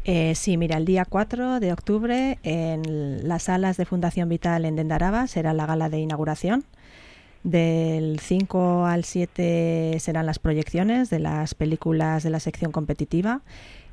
Eh, 0.04 0.34
sí, 0.36 0.56
mira, 0.56 0.76
el 0.76 0.84
día 0.84 1.04
4 1.04 1.60
de 1.60 1.72
octubre 1.72 2.38
en 2.44 3.28
las 3.28 3.44
salas 3.44 3.76
de 3.76 3.84
Fundación 3.84 4.28
Vital 4.28 4.64
en 4.64 4.76
Dendaraba 4.76 5.26
será 5.26 5.52
la 5.52 5.66
gala 5.66 5.90
de 5.90 5.98
inauguración. 5.98 6.64
Del 7.42 8.20
5 8.20 8.86
al 8.86 9.04
7 9.04 9.98
serán 10.00 10.26
las 10.26 10.38
proyecciones 10.38 11.10
de 11.10 11.18
las 11.18 11.54
películas 11.54 12.22
de 12.22 12.30
la 12.30 12.40
sección 12.40 12.72
competitiva 12.72 13.42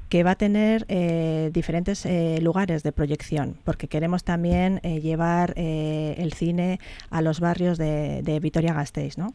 que 0.09 0.23
va 0.23 0.31
a 0.31 0.35
tener 0.35 0.85
eh, 0.87 1.49
diferentes 1.53 2.05
eh, 2.05 2.39
lugares 2.41 2.83
de 2.83 2.91
proyección, 2.91 3.57
porque 3.63 3.87
queremos 3.87 4.23
también 4.23 4.79
llevar 4.81 5.53
el 5.55 6.33
cine 6.33 6.79
a 7.09 7.21
los 7.21 7.39
barrios 7.39 7.77
de, 7.77 8.21
de 8.21 8.39
Vitoria-Gasteiz, 8.39 9.17
¿no? 9.17 9.33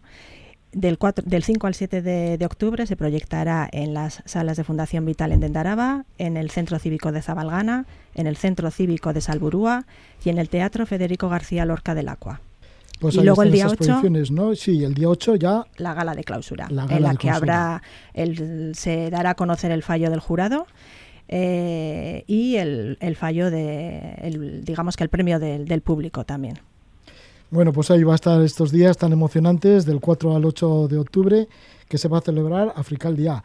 Del, 0.72 0.98
4, 0.98 1.24
del 1.26 1.42
5 1.42 1.66
al 1.66 1.74
7 1.74 2.02
de, 2.02 2.44
octubre 2.44 2.86
se 2.86 2.94
proyectará 2.94 3.68
en 3.72 3.94
las 3.94 4.22
salas 4.26 4.58
de 4.58 4.64
Fundación 4.64 5.06
Vital 5.06 5.32
en 5.32 5.40
Dendaraba, 5.40 6.04
en 6.18 6.36
el 6.36 6.50
Centro 6.50 6.78
Cívico 6.78 7.10
de 7.10 7.22
Zabalgana, 7.22 7.86
en 8.14 8.26
el 8.26 8.36
Centro 8.36 8.70
Cívico 8.70 9.14
de 9.14 9.22
Salburúa 9.22 9.86
y 10.22 10.28
en 10.28 10.36
el 10.36 10.50
Teatro 10.50 10.84
Federico 10.84 11.30
García 11.30 11.64
Lorca 11.64 11.94
del 11.94 12.08
Acua. 12.08 12.42
Pues 12.98 13.14
y 13.14 13.22
luego 13.22 13.42
el 13.42 13.52
día 13.52 13.68
8, 13.68 14.02
¿no? 14.30 14.54
Sí, 14.54 14.82
el 14.82 14.94
día 14.94 15.08
8 15.08 15.36
ya... 15.36 15.64
La 15.76 15.94
gala 15.94 16.14
de 16.14 16.24
clausura, 16.24 16.68
en 16.68 17.02
la 17.02 17.14
que 17.14 17.30
habrá 17.30 17.82
el, 18.12 18.74
se 18.74 19.10
dará 19.10 19.30
a 19.30 19.34
conocer 19.34 19.70
el 19.70 19.82
fallo 19.82 20.10
del 20.10 20.20
jurado 20.20 20.66
eh, 21.28 22.24
y 22.26 22.56
el, 22.56 22.96
el, 23.00 23.14
fallo 23.14 23.50
de, 23.50 24.14
el, 24.22 24.64
digamos 24.64 24.96
que 24.96 25.04
el 25.04 25.10
premio 25.10 25.38
del, 25.38 25.66
del 25.66 25.82
público 25.82 26.24
también. 26.24 26.58
Bueno, 27.50 27.72
pues 27.72 27.90
ahí 27.90 28.02
va 28.02 28.12
a 28.12 28.16
estar 28.16 28.42
estos 28.42 28.72
días 28.72 28.96
tan 28.96 29.12
emocionantes 29.12 29.86
del 29.86 30.00
4 30.00 30.36
al 30.36 30.44
8 30.44 30.88
de 30.88 30.98
octubre 30.98 31.48
que 31.88 31.98
se 31.98 32.08
va 32.08 32.18
a 32.18 32.20
celebrar 32.20 32.72
Africal 32.76 33.16
Día. 33.16 33.42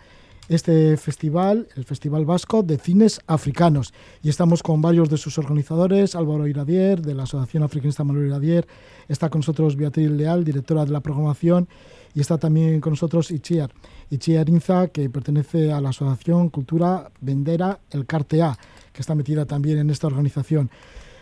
Este 0.49 0.97
festival, 0.97 1.69
el 1.77 1.85
Festival 1.85 2.25
Vasco 2.25 2.63
de 2.63 2.77
Cines 2.77 3.21
Africanos. 3.27 3.93
Y 4.21 4.27
estamos 4.27 4.61
con 4.61 4.81
varios 4.81 5.09
de 5.09 5.15
sus 5.15 5.37
organizadores, 5.37 6.15
Álvaro 6.15 6.47
Iradier, 6.47 7.01
de 7.01 7.13
la 7.13 7.23
Asociación 7.23 7.63
Africanista 7.63 8.03
Manuel 8.03 8.27
Iradier, 8.27 8.67
está 9.07 9.29
con 9.29 9.39
nosotros 9.39 9.77
Beatriz 9.77 10.11
Leal, 10.11 10.43
directora 10.43 10.83
de 10.83 10.91
la 10.91 10.99
programación, 10.99 11.69
y 12.13 12.19
está 12.19 12.37
también 12.37 12.81
con 12.81 12.91
nosotros 12.91 13.31
Ichiar. 13.31 13.71
Ichiar 14.09 14.49
Inza, 14.49 14.89
que 14.89 15.09
pertenece 15.09 15.71
a 15.71 15.79
la 15.79 15.89
Asociación 15.89 16.49
Cultura 16.49 17.09
Vendera 17.21 17.79
El 17.89 18.05
Cartea, 18.05 18.57
que 18.91 19.01
está 19.01 19.15
metida 19.15 19.45
también 19.45 19.77
en 19.77 19.89
esta 19.89 20.07
organización 20.07 20.69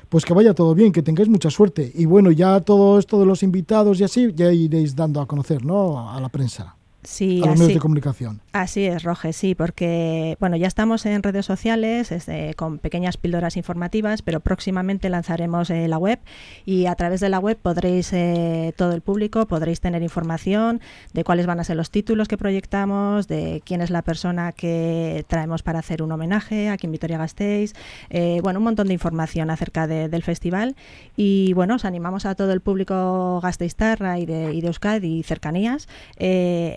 pues 0.09 0.25
que 0.25 0.33
vaya 0.33 0.53
todo 0.53 0.75
bien, 0.75 0.91
que 0.91 1.01
tengáis 1.01 1.29
mucha 1.29 1.49
suerte. 1.49 1.89
Y 1.95 2.03
bueno, 2.03 2.31
ya 2.31 2.59
todo 2.59 2.99
esto 2.99 3.17
de 3.17 3.25
los 3.25 3.43
invitados 3.43 3.97
y 4.01 4.03
así, 4.03 4.33
ya 4.35 4.51
iréis 4.51 4.93
dando 4.93 5.21
a 5.21 5.25
conocer, 5.25 5.63
¿no? 5.63 6.11
A 6.11 6.19
la 6.19 6.27
prensa 6.27 6.75
sí, 7.03 7.41
a 7.43 7.47
los 7.47 7.59
medios 7.59 7.75
de 7.75 7.79
comunicación. 7.79 8.41
Así 8.53 8.83
es, 8.83 9.03
Roge, 9.03 9.31
sí, 9.31 9.55
porque 9.55 10.35
bueno, 10.41 10.57
ya 10.57 10.67
estamos 10.67 11.05
en 11.05 11.23
redes 11.23 11.45
sociales 11.45 12.11
este, 12.11 12.53
con 12.55 12.79
pequeñas 12.79 13.15
píldoras 13.15 13.55
informativas, 13.55 14.21
pero 14.21 14.41
próximamente 14.41 15.09
lanzaremos 15.09 15.69
eh, 15.69 15.87
la 15.87 15.97
web 15.97 16.19
y 16.65 16.87
a 16.87 16.95
través 16.95 17.21
de 17.21 17.29
la 17.29 17.39
web 17.39 17.57
podréis, 17.57 18.11
eh, 18.11 18.73
todo 18.75 18.91
el 18.91 18.99
público, 18.99 19.45
podréis 19.45 19.79
tener 19.79 20.03
información 20.03 20.81
de 21.13 21.23
cuáles 21.23 21.45
van 21.45 21.61
a 21.61 21.63
ser 21.63 21.77
los 21.77 21.91
títulos 21.91 22.27
que 22.27 22.35
proyectamos, 22.35 23.29
de 23.29 23.61
quién 23.65 23.79
es 23.79 23.89
la 23.89 24.01
persona 24.01 24.51
que 24.51 25.23
traemos 25.29 25.63
para 25.63 25.79
hacer 25.79 26.03
un 26.03 26.11
homenaje 26.11 26.67
aquí 26.67 26.87
en 26.87 26.91
Vitoria-Gasteiz, 26.91 27.71
eh, 28.09 28.41
bueno, 28.43 28.59
un 28.59 28.65
montón 28.65 28.87
de 28.87 28.93
información 28.93 29.49
acerca 29.49 29.87
del 29.87 30.23
festival. 30.23 30.75
Y 31.15 31.53
bueno, 31.53 31.75
os 31.75 31.85
animamos 31.85 32.25
a 32.25 32.35
todo 32.35 32.51
el 32.51 32.59
público 32.59 33.39
gasteiztarra 33.41 34.19
y 34.19 34.25
de, 34.25 34.53
y 34.53 34.59
de 34.59 34.67
Euskadi 34.67 35.19
y 35.19 35.23
cercanías 35.23 35.87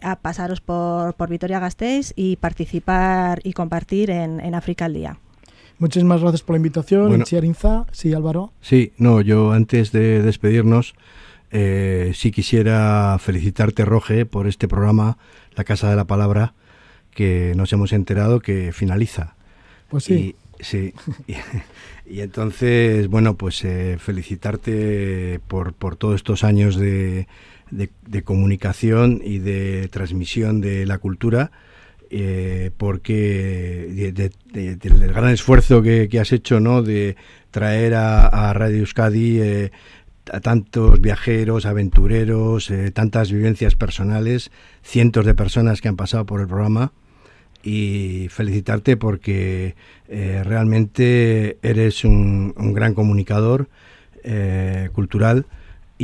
a 0.03 0.17
pasaros 0.21 0.61
por, 0.61 1.15
por 1.15 1.31
Y 2.17 2.37
participar 2.37 3.41
y 3.45 3.53
compartir 3.53 4.11
en, 4.11 4.41
en 4.41 4.55
África 4.55 4.85
al 4.85 4.95
Día. 4.95 5.19
Muchísimas 5.79 6.21
gracias 6.21 6.43
por 6.43 6.55
la 6.55 6.59
invitación, 6.59 7.09
bueno, 7.09 7.25
Sí, 7.91 8.13
Álvaro. 8.13 8.53
Sí, 8.61 8.93
no, 8.97 9.21
yo 9.21 9.53
antes 9.53 9.91
de 9.91 10.23
despedirnos, 10.23 10.95
eh, 11.51 12.13
sí 12.15 12.31
quisiera 12.31 13.17
felicitarte, 13.19 13.85
Roge, 13.85 14.25
por 14.25 14.47
este 14.47 14.69
programa, 14.69 15.19
La 15.57 15.65
Casa 15.65 15.91
de 15.91 15.97
la 15.97 16.05
Palabra, 16.05 16.55
que 17.13 17.55
nos 17.57 17.73
hemos 17.73 17.93
enterado 17.93 18.41
que 18.41 18.73
finaliza. 18.73 19.35
Pues 19.89 20.05
sí. 20.05 20.37
Y, 20.61 20.65
sí. 20.65 20.95
y, 22.07 22.21
entonces, 22.21 23.09
bueno, 23.09 23.37
pues 23.37 23.65
eh, 23.65 23.97
felicitarte 23.99 25.41
por, 25.49 25.75
por 25.75 25.97
todos 25.97 26.17
estos 26.17 26.45
años 26.45 26.77
de, 26.77 27.27
de, 27.75 28.23
comunicación 28.23 29.21
y 29.25 29.39
de 29.39 29.89
transmisión 29.89 30.61
de 30.61 30.87
la 30.87 30.99
cultura, 30.99 31.51
eh, 32.11 32.71
porque 32.77 34.13
del 34.53 35.13
gran 35.13 35.31
esfuerzo 35.31 35.83
que, 35.83 36.09
has 36.21 36.33
hecho 36.33 36.61
¿no? 36.61 36.83
de 36.83 37.17
traer 37.51 37.95
a, 37.95 38.53
Radio 38.53 38.79
Euskadi 38.79 39.41
eh, 39.41 39.73
a 40.33 40.41
tantos 40.41 41.01
viajeros, 41.01 41.67
aventureros, 41.67 42.71
eh, 42.71 42.91
tantas 42.93 43.33
vivencias 43.33 43.75
personales, 43.75 44.51
cientos 44.83 45.27
de 45.27 45.35
personas 45.35 45.81
que 45.81 45.89
han 45.89 45.97
pasado 45.97 46.25
por 46.25 46.41
el 46.41 46.47
programa 46.47 46.93
y 47.63 48.29
felicitarte 48.31 48.97
porque 48.99 49.75
realmente 50.09 51.57
eres 51.63 52.05
un 52.05 52.53
gran 52.75 52.93
comunicador 52.93 53.69
cultural 54.93 55.47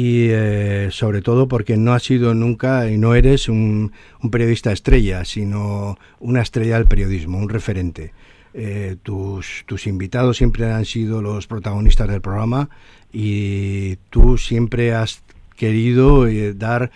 y 0.01 0.29
eh, 0.31 0.89
sobre 0.93 1.21
todo 1.21 1.47
porque 1.47 1.77
no 1.77 1.93
has 1.93 2.05
sido 2.05 2.33
nunca 2.33 2.91
y 2.91 2.97
no 2.97 3.15
eres 3.15 3.51
un, 3.51 3.93
periodista 4.33 4.73
estrella, 4.73 5.27
sino 5.27 5.99
una 6.21 6.41
estrella 6.41 6.77
del 6.77 6.87
periodismo, 6.87 7.37
un 7.37 7.51
referente. 7.51 8.15
Eh, 8.55 8.97
tus, 9.03 9.65
tus 9.67 9.87
invitados 9.87 10.39
siempre 10.39 10.73
han 10.73 10.87
sido 10.87 11.21
los 11.21 11.47
protagonistas 11.47 12.09
del 12.09 12.23
programa 12.23 12.71
y 13.13 13.97
tú 14.09 14.39
siempre 14.39 14.95
has 14.95 15.23
querido 15.55 16.27
eh, 16.27 16.55
dar 16.55 16.91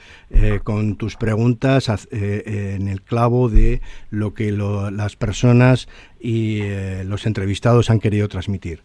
con 0.62 0.96
tus 0.96 1.16
preguntas 1.16 2.08
en 2.10 2.88
el 2.88 3.02
clavo 3.02 3.50
de 3.50 3.82
lo 4.08 4.32
que 4.32 4.50
las 4.50 5.16
personas 5.16 5.88
y 6.18 6.62
los 7.04 7.26
entrevistados 7.26 7.90
han 7.90 8.00
querido 8.00 8.28
transmitir. 8.28 8.82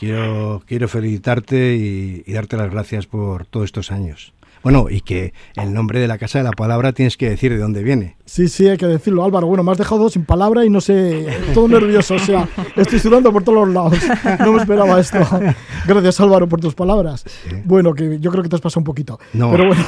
Quiero, 0.00 0.62
quiero 0.64 0.88
felicitarte 0.88 1.76
y, 1.76 2.22
y 2.26 2.32
darte 2.32 2.56
las 2.56 2.70
gracias 2.70 3.06
por 3.06 3.44
todos 3.44 3.66
estos 3.66 3.92
años. 3.92 4.32
Bueno, 4.62 4.88
y 4.90 5.00
que 5.00 5.32
el 5.56 5.72
nombre 5.72 6.00
de 6.00 6.06
la 6.06 6.18
Casa 6.18 6.38
de 6.38 6.44
la 6.44 6.50
Palabra 6.52 6.92
tienes 6.92 7.16
que 7.16 7.30
decir 7.30 7.50
de 7.52 7.58
dónde 7.58 7.82
viene. 7.82 8.16
Sí, 8.26 8.48
sí, 8.48 8.68
hay 8.68 8.76
que 8.76 8.86
decirlo, 8.86 9.24
Álvaro. 9.24 9.46
Bueno, 9.46 9.64
me 9.64 9.72
has 9.72 9.78
dejado 9.78 10.08
sin 10.10 10.24
palabra 10.24 10.64
y 10.64 10.70
no 10.70 10.80
sé, 10.80 11.26
todo 11.54 11.66
nervioso. 11.66 12.14
O 12.14 12.18
sea, 12.18 12.48
estoy 12.76 12.98
sudando 12.98 13.32
por 13.32 13.42
todos 13.42 13.66
los 13.66 13.74
lados. 13.74 13.98
No 14.40 14.52
me 14.52 14.60
esperaba 14.60 15.00
esto. 15.00 15.18
Gracias, 15.86 16.20
Álvaro, 16.20 16.48
por 16.48 16.60
tus 16.60 16.74
palabras. 16.74 17.24
Bueno, 17.64 17.94
que 17.94 18.18
yo 18.20 18.30
creo 18.30 18.42
que 18.42 18.48
te 18.48 18.56
has 18.56 18.60
pasado 18.60 18.80
un 18.80 18.84
poquito. 18.84 19.18
No. 19.32 19.50
Pero 19.50 19.68
bueno, 19.68 19.82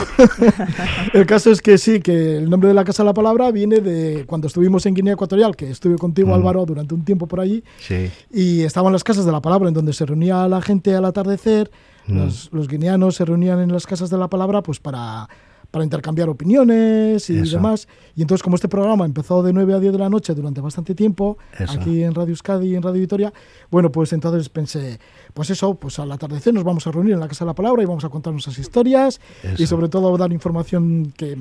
el 1.12 1.26
caso 1.26 1.50
es 1.50 1.60
que 1.60 1.76
sí, 1.76 2.00
que 2.00 2.38
el 2.38 2.48
nombre 2.48 2.68
de 2.68 2.74
la 2.74 2.84
Casa 2.84 3.02
de 3.02 3.08
la 3.08 3.14
Palabra 3.14 3.50
viene 3.50 3.80
de 3.80 4.24
cuando 4.26 4.46
estuvimos 4.46 4.86
en 4.86 4.94
Guinea 4.94 5.14
Ecuatorial, 5.14 5.54
que 5.54 5.70
estuve 5.70 5.96
contigo, 5.96 6.30
mm. 6.30 6.34
Álvaro, 6.34 6.64
durante 6.64 6.94
un 6.94 7.04
tiempo 7.04 7.26
por 7.26 7.40
allí. 7.40 7.62
Sí. 7.78 8.10
Y 8.32 8.62
estaban 8.62 8.92
las 8.92 9.04
Casas 9.04 9.26
de 9.26 9.32
la 9.32 9.42
Palabra, 9.42 9.68
en 9.68 9.74
donde 9.74 9.92
se 9.92 10.06
reunía 10.06 10.48
la 10.48 10.62
gente 10.62 10.94
al 10.94 11.04
atardecer 11.04 11.70
Mm. 12.12 12.56
Los, 12.56 12.68
guineanos 12.68 13.16
se 13.16 13.24
reunían 13.24 13.60
en 13.60 13.72
las 13.72 13.86
casas 13.86 14.10
de 14.10 14.18
la 14.18 14.28
palabra 14.28 14.62
pues 14.62 14.78
para, 14.80 15.28
para 15.70 15.84
intercambiar 15.84 16.28
opiniones 16.28 17.28
y 17.30 17.38
Eso. 17.38 17.56
demás. 17.56 17.88
Y 18.14 18.22
entonces, 18.22 18.42
como 18.42 18.56
este 18.56 18.68
programa 18.68 19.04
empezó 19.06 19.42
de 19.42 19.52
9 19.52 19.74
a 19.74 19.78
10 19.80 19.92
de 19.92 19.98
la 19.98 20.08
noche 20.10 20.34
durante 20.34 20.60
bastante 20.60 20.94
tiempo, 20.94 21.38
Eso. 21.58 21.72
aquí 21.80 22.02
en 22.02 22.14
Radio 22.14 22.30
Euskadi 22.30 22.68
y 22.72 22.76
en 22.76 22.82
Radio 22.82 23.00
Vitoria, 23.00 23.32
bueno, 23.70 23.90
pues 23.90 24.12
entonces 24.12 24.48
pensé, 24.50 24.98
pues 25.32 25.48
eso, 25.50 25.74
pues 25.74 25.98
al 25.98 26.12
atardecer 26.12 26.52
nos 26.52 26.64
vamos 26.64 26.86
a 26.86 26.90
reunir 26.92 27.14
en 27.14 27.20
la 27.20 27.28
Casa 27.28 27.44
de 27.44 27.50
la 27.50 27.54
Palabra 27.54 27.82
y 27.82 27.86
vamos 27.86 28.04
a 28.04 28.08
contar 28.10 28.32
nuestras 28.34 28.58
historias 28.58 29.20
y 29.58 29.66
sobre 29.66 29.88
todo 29.88 30.16
dar 30.18 30.30
información 30.32 31.12
que, 31.16 31.38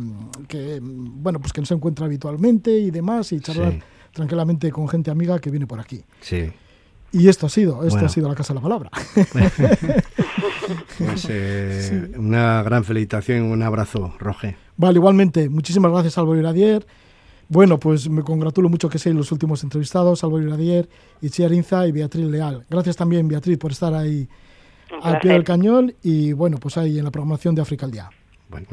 que, 0.48 0.80
bueno, 0.82 1.40
pues 1.42 1.52
que 1.52 1.62
no 1.62 1.68
se 1.68 1.74
encuentra 1.74 2.06
habitualmente 2.06 2.72
y 2.78 2.90
demás 2.92 3.32
y 3.34 3.40
charlar 3.42 3.74
Sí. 3.74 3.80
tranquilamente 4.14 4.72
con 4.72 4.88
gente 4.90 5.12
amiga 5.12 5.40
que 5.40 5.50
viene 5.52 5.68
por 5.68 5.80
aquí. 5.80 6.04
Sí. 6.22 6.52
Y 7.14 7.28
esto 7.28 7.46
ha 7.46 7.50
sido, 7.50 7.84
esto 7.84 7.96
Bueno. 7.96 8.06
ha 8.06 8.10
sido 8.10 8.30
la 8.30 8.36
Casa 8.36 8.54
de 8.54 8.60
la 8.60 8.62
Palabra. 8.62 8.90
Pues, 10.98 11.28
eh, 11.30 12.12
Una 12.18 12.64
gran 12.64 12.84
felicitación 12.84 13.50
y 13.50 13.52
un 13.52 13.62
abrazo, 13.64 14.14
Roge. 14.20 14.56
Vale, 14.78 14.98
igualmente, 14.98 15.50
muchísimas 15.50 15.92
gracias 15.92 16.18
Álvaro 16.18 16.40
Iradier. 16.40 16.86
Bueno, 17.50 17.78
pues 17.80 18.10
me 18.10 18.22
congratulo 18.24 18.70
mucho 18.70 18.88
que 18.90 18.98
seáis 18.98 19.16
los 19.16 19.32
últimos 19.32 19.62
entrevistados, 19.64 20.24
Álvaro 20.24 20.44
Iradier, 20.48 20.88
Itziar 21.22 21.52
Inza 21.52 21.86
y 21.86 21.92
Beatriz 21.92 22.26
Leal. 22.26 22.66
Gracias 22.70 22.96
también, 22.96 23.28
Beatriz, 23.28 23.58
por 23.58 23.72
estar 23.72 23.94
ahí 23.94 24.28
al 25.02 25.20
pie 25.20 25.34
del 25.34 25.44
cañón 25.44 25.94
y 26.02 26.32
bueno, 26.34 26.58
pues 26.58 26.78
ahí 26.78 26.98
en 26.98 27.04
la 27.04 27.12
programación 27.12 27.54
de 27.54 27.62
África 27.62 27.86
al 27.86 27.92
Día. 27.92 28.10
Bueno, 28.50 28.68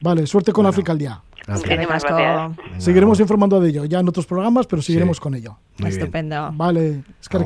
Vale, 0.00 0.26
suerte 0.26 0.52
con 0.52 0.64
Bueno. 0.64 0.70
África 0.70 0.92
al 0.92 0.98
Día. 0.98 1.22
gracias. 1.46 2.04
Gracias. 2.04 2.84
Seguiremos 2.84 3.18
informando 3.20 3.60
de 3.60 3.70
ello, 3.70 3.84
ya 3.84 4.00
en 4.00 4.08
otros 4.08 4.26
programas, 4.26 4.66
pero 4.66 4.82
seguiremos 4.82 5.18
con 5.20 5.34
ello. 5.34 5.56
Muy 5.78 5.88
bien. 5.90 6.00
Estupendo. 6.00 6.50
Vale, 6.52 7.04
es 7.20 7.28
que. 7.28 7.38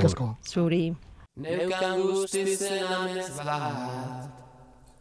Suri. 0.42 0.96
Neukan 1.36 2.00
guztizen 2.00 2.86
amez 2.88 3.26
bat, 3.36 4.30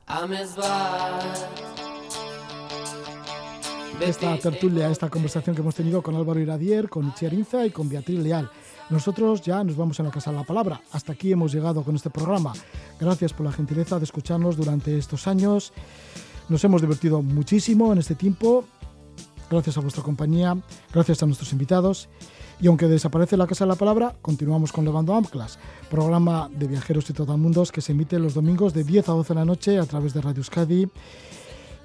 amez 0.05 0.55
bat. 0.57 1.23
esta 4.01 4.37
tertulia, 4.37 4.89
esta 4.89 5.09
conversación 5.09 5.55
que 5.55 5.61
hemos 5.61 5.75
tenido 5.75 6.01
con 6.01 6.13
Álvaro 6.13 6.41
Iradier, 6.41 6.89
con 6.89 7.07
Itziar 7.07 7.33
Inza 7.33 7.65
y 7.65 7.71
con 7.71 7.87
Beatriz 7.87 8.19
Leal. 8.19 8.51
Nosotros 8.89 9.43
ya 9.43 9.63
nos 9.63 9.77
vamos 9.77 9.97
en 9.99 10.07
la 10.07 10.11
Casa 10.11 10.31
de 10.31 10.35
la 10.35 10.43
Palabra. 10.43 10.81
Hasta 10.91 11.13
aquí 11.13 11.31
hemos 11.31 11.53
llegado 11.53 11.83
con 11.83 11.95
este 11.95 12.09
programa. 12.09 12.51
Gracias 12.99 13.31
por 13.31 13.45
la 13.45 13.53
gentileza 13.53 13.97
de 13.97 14.03
escucharnos 14.03 14.57
durante 14.57 14.97
estos 14.97 15.27
años. 15.27 15.71
Nos 16.49 16.61
hemos 16.65 16.81
divertido 16.81 17.21
muchísimo 17.21 17.93
en 17.93 17.99
este 17.99 18.13
tiempo. 18.13 18.65
Gracias 19.49 19.77
a 19.77 19.79
vuestra 19.79 20.03
compañía, 20.03 20.57
gracias 20.91 21.23
a 21.23 21.27
nuestros 21.27 21.53
invitados. 21.53 22.09
Y 22.61 22.67
aunque 22.67 22.87
desaparece 22.87 23.35
la 23.37 23.47
Casa 23.47 23.65
de 23.65 23.69
la 23.69 23.75
Palabra, 23.75 24.15
continuamos 24.21 24.71
con 24.71 24.85
Levando 24.85 25.13
Anclas, 25.13 25.59
programa 25.89 26.49
de 26.53 26.67
viajeros 26.67 27.09
y 27.09 27.13
trotamundos 27.13 27.71
que 27.71 27.81
se 27.81 27.91
emite 27.91 28.17
los 28.17 28.33
domingos 28.33 28.73
de 28.73 28.83
10 28.83 29.09
a 29.09 29.11
12 29.11 29.33
de 29.33 29.39
la 29.39 29.45
noche 29.45 29.77
a 29.77 29.85
través 29.85 30.13
de 30.13 30.21
Radio 30.21 30.39
Euskadi. 30.39 30.87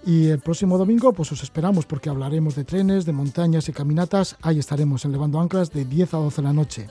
Y 0.07 0.29
el 0.29 0.39
próximo 0.39 0.79
domingo, 0.79 1.13
pues 1.13 1.31
os 1.33 1.43
esperamos 1.43 1.87
porque 1.87 2.09
hablaremos 2.09 2.55
de 2.55 2.65
trenes, 2.65 3.05
de 3.05 3.13
montañas 3.13 3.69
y 3.69 3.73
caminatas. 3.73 4.37
Ahí 4.41 4.59
estaremos 4.59 5.05
en 5.05 5.13
Levando 5.13 5.41
Anclas 5.41 5.73
de 5.73 5.85
10 5.85 6.15
a 6.15 6.19
12 6.19 6.37
de 6.37 6.43
la 6.43 6.53
noche. 6.53 6.89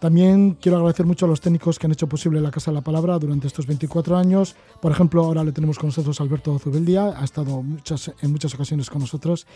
También 0.00 0.56
quiero 0.58 0.78
agradecer 0.78 1.04
mucho 1.04 1.26
a 1.26 1.28
los 1.28 1.42
técnicos 1.42 1.78
que 1.78 1.86
han 1.86 1.92
hecho 1.92 2.08
posible 2.08 2.40
la 2.40 2.50
Casa 2.50 2.70
de 2.70 2.76
la 2.76 2.80
Palabra 2.80 3.18
durante 3.18 3.46
estos 3.46 3.66
24 3.66 4.16
años. 4.16 4.56
Por 4.80 4.90
ejemplo, 4.90 5.22
ahora 5.22 5.44
le 5.44 5.52
tenemos 5.52 5.78
con 5.78 5.88
nosotros 5.88 6.18
a 6.18 6.24
Alberto 6.24 6.58
Zubeldia, 6.58 7.20
ha 7.20 7.22
estado 7.22 7.62
muchas, 7.62 8.10
en 8.22 8.32
muchas 8.32 8.54
ocasiones 8.54 8.88
con 8.88 9.02
nosotros. 9.02 9.46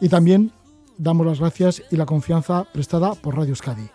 Y 0.00 0.08
también 0.08 0.50
damos 0.98 1.26
las 1.26 1.40
gracias 1.40 1.82
y 1.90 1.96
la 1.96 2.06
confianza 2.06 2.64
prestada 2.72 3.14
por 3.14 3.36
Radio 3.36 3.50
Euskadi. 3.50 3.88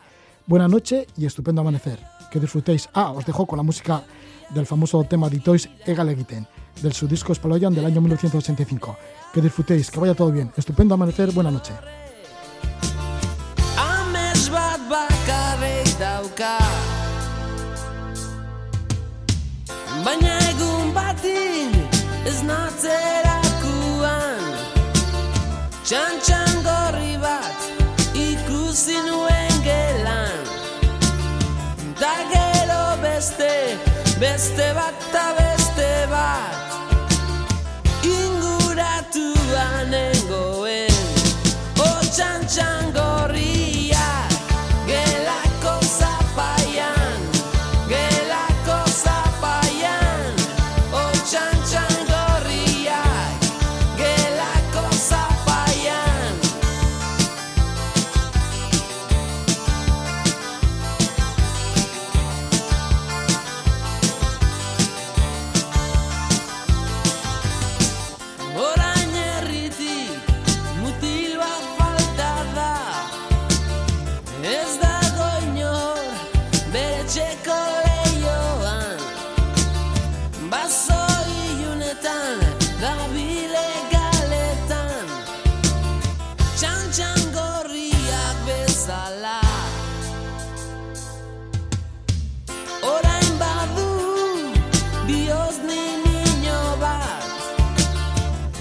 Buena 0.46 0.68
noche 0.68 1.08
y 1.18 1.26
estupendo 1.26 1.62
amanecer. 1.62 2.00
Que 2.32 2.40
disfrutéis. 2.40 2.90
Ah, 2.94 3.12
os 3.12 3.26
dejo 3.26 3.46
con 3.46 3.58
la 3.58 3.64
música 3.64 4.04
del 4.50 4.66
famoso 4.66 5.04
tema 5.04 5.30
de 5.30 5.40
Toys 5.40 5.70
Egale 5.86 6.14
Egiten, 6.14 6.48
del 6.82 6.94
su 6.94 7.08
disco 7.08 7.34
Spaloyan 7.34 7.74
del 7.74 7.86
año 7.86 8.02
1985. 8.02 8.98
Que 9.34 9.42
disfrutéis, 9.42 9.92
que 9.92 10.00
vaya 10.00 10.16
todo 10.16 10.32
bien. 10.32 10.52
Estupendo 10.56 10.96
amanecer, 10.96 11.32
buena 11.32 11.52
noche. 11.52 11.74
Beste, 33.20 33.78
beste 34.20 34.74
bat 34.76 35.49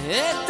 嘿。 0.09 0.47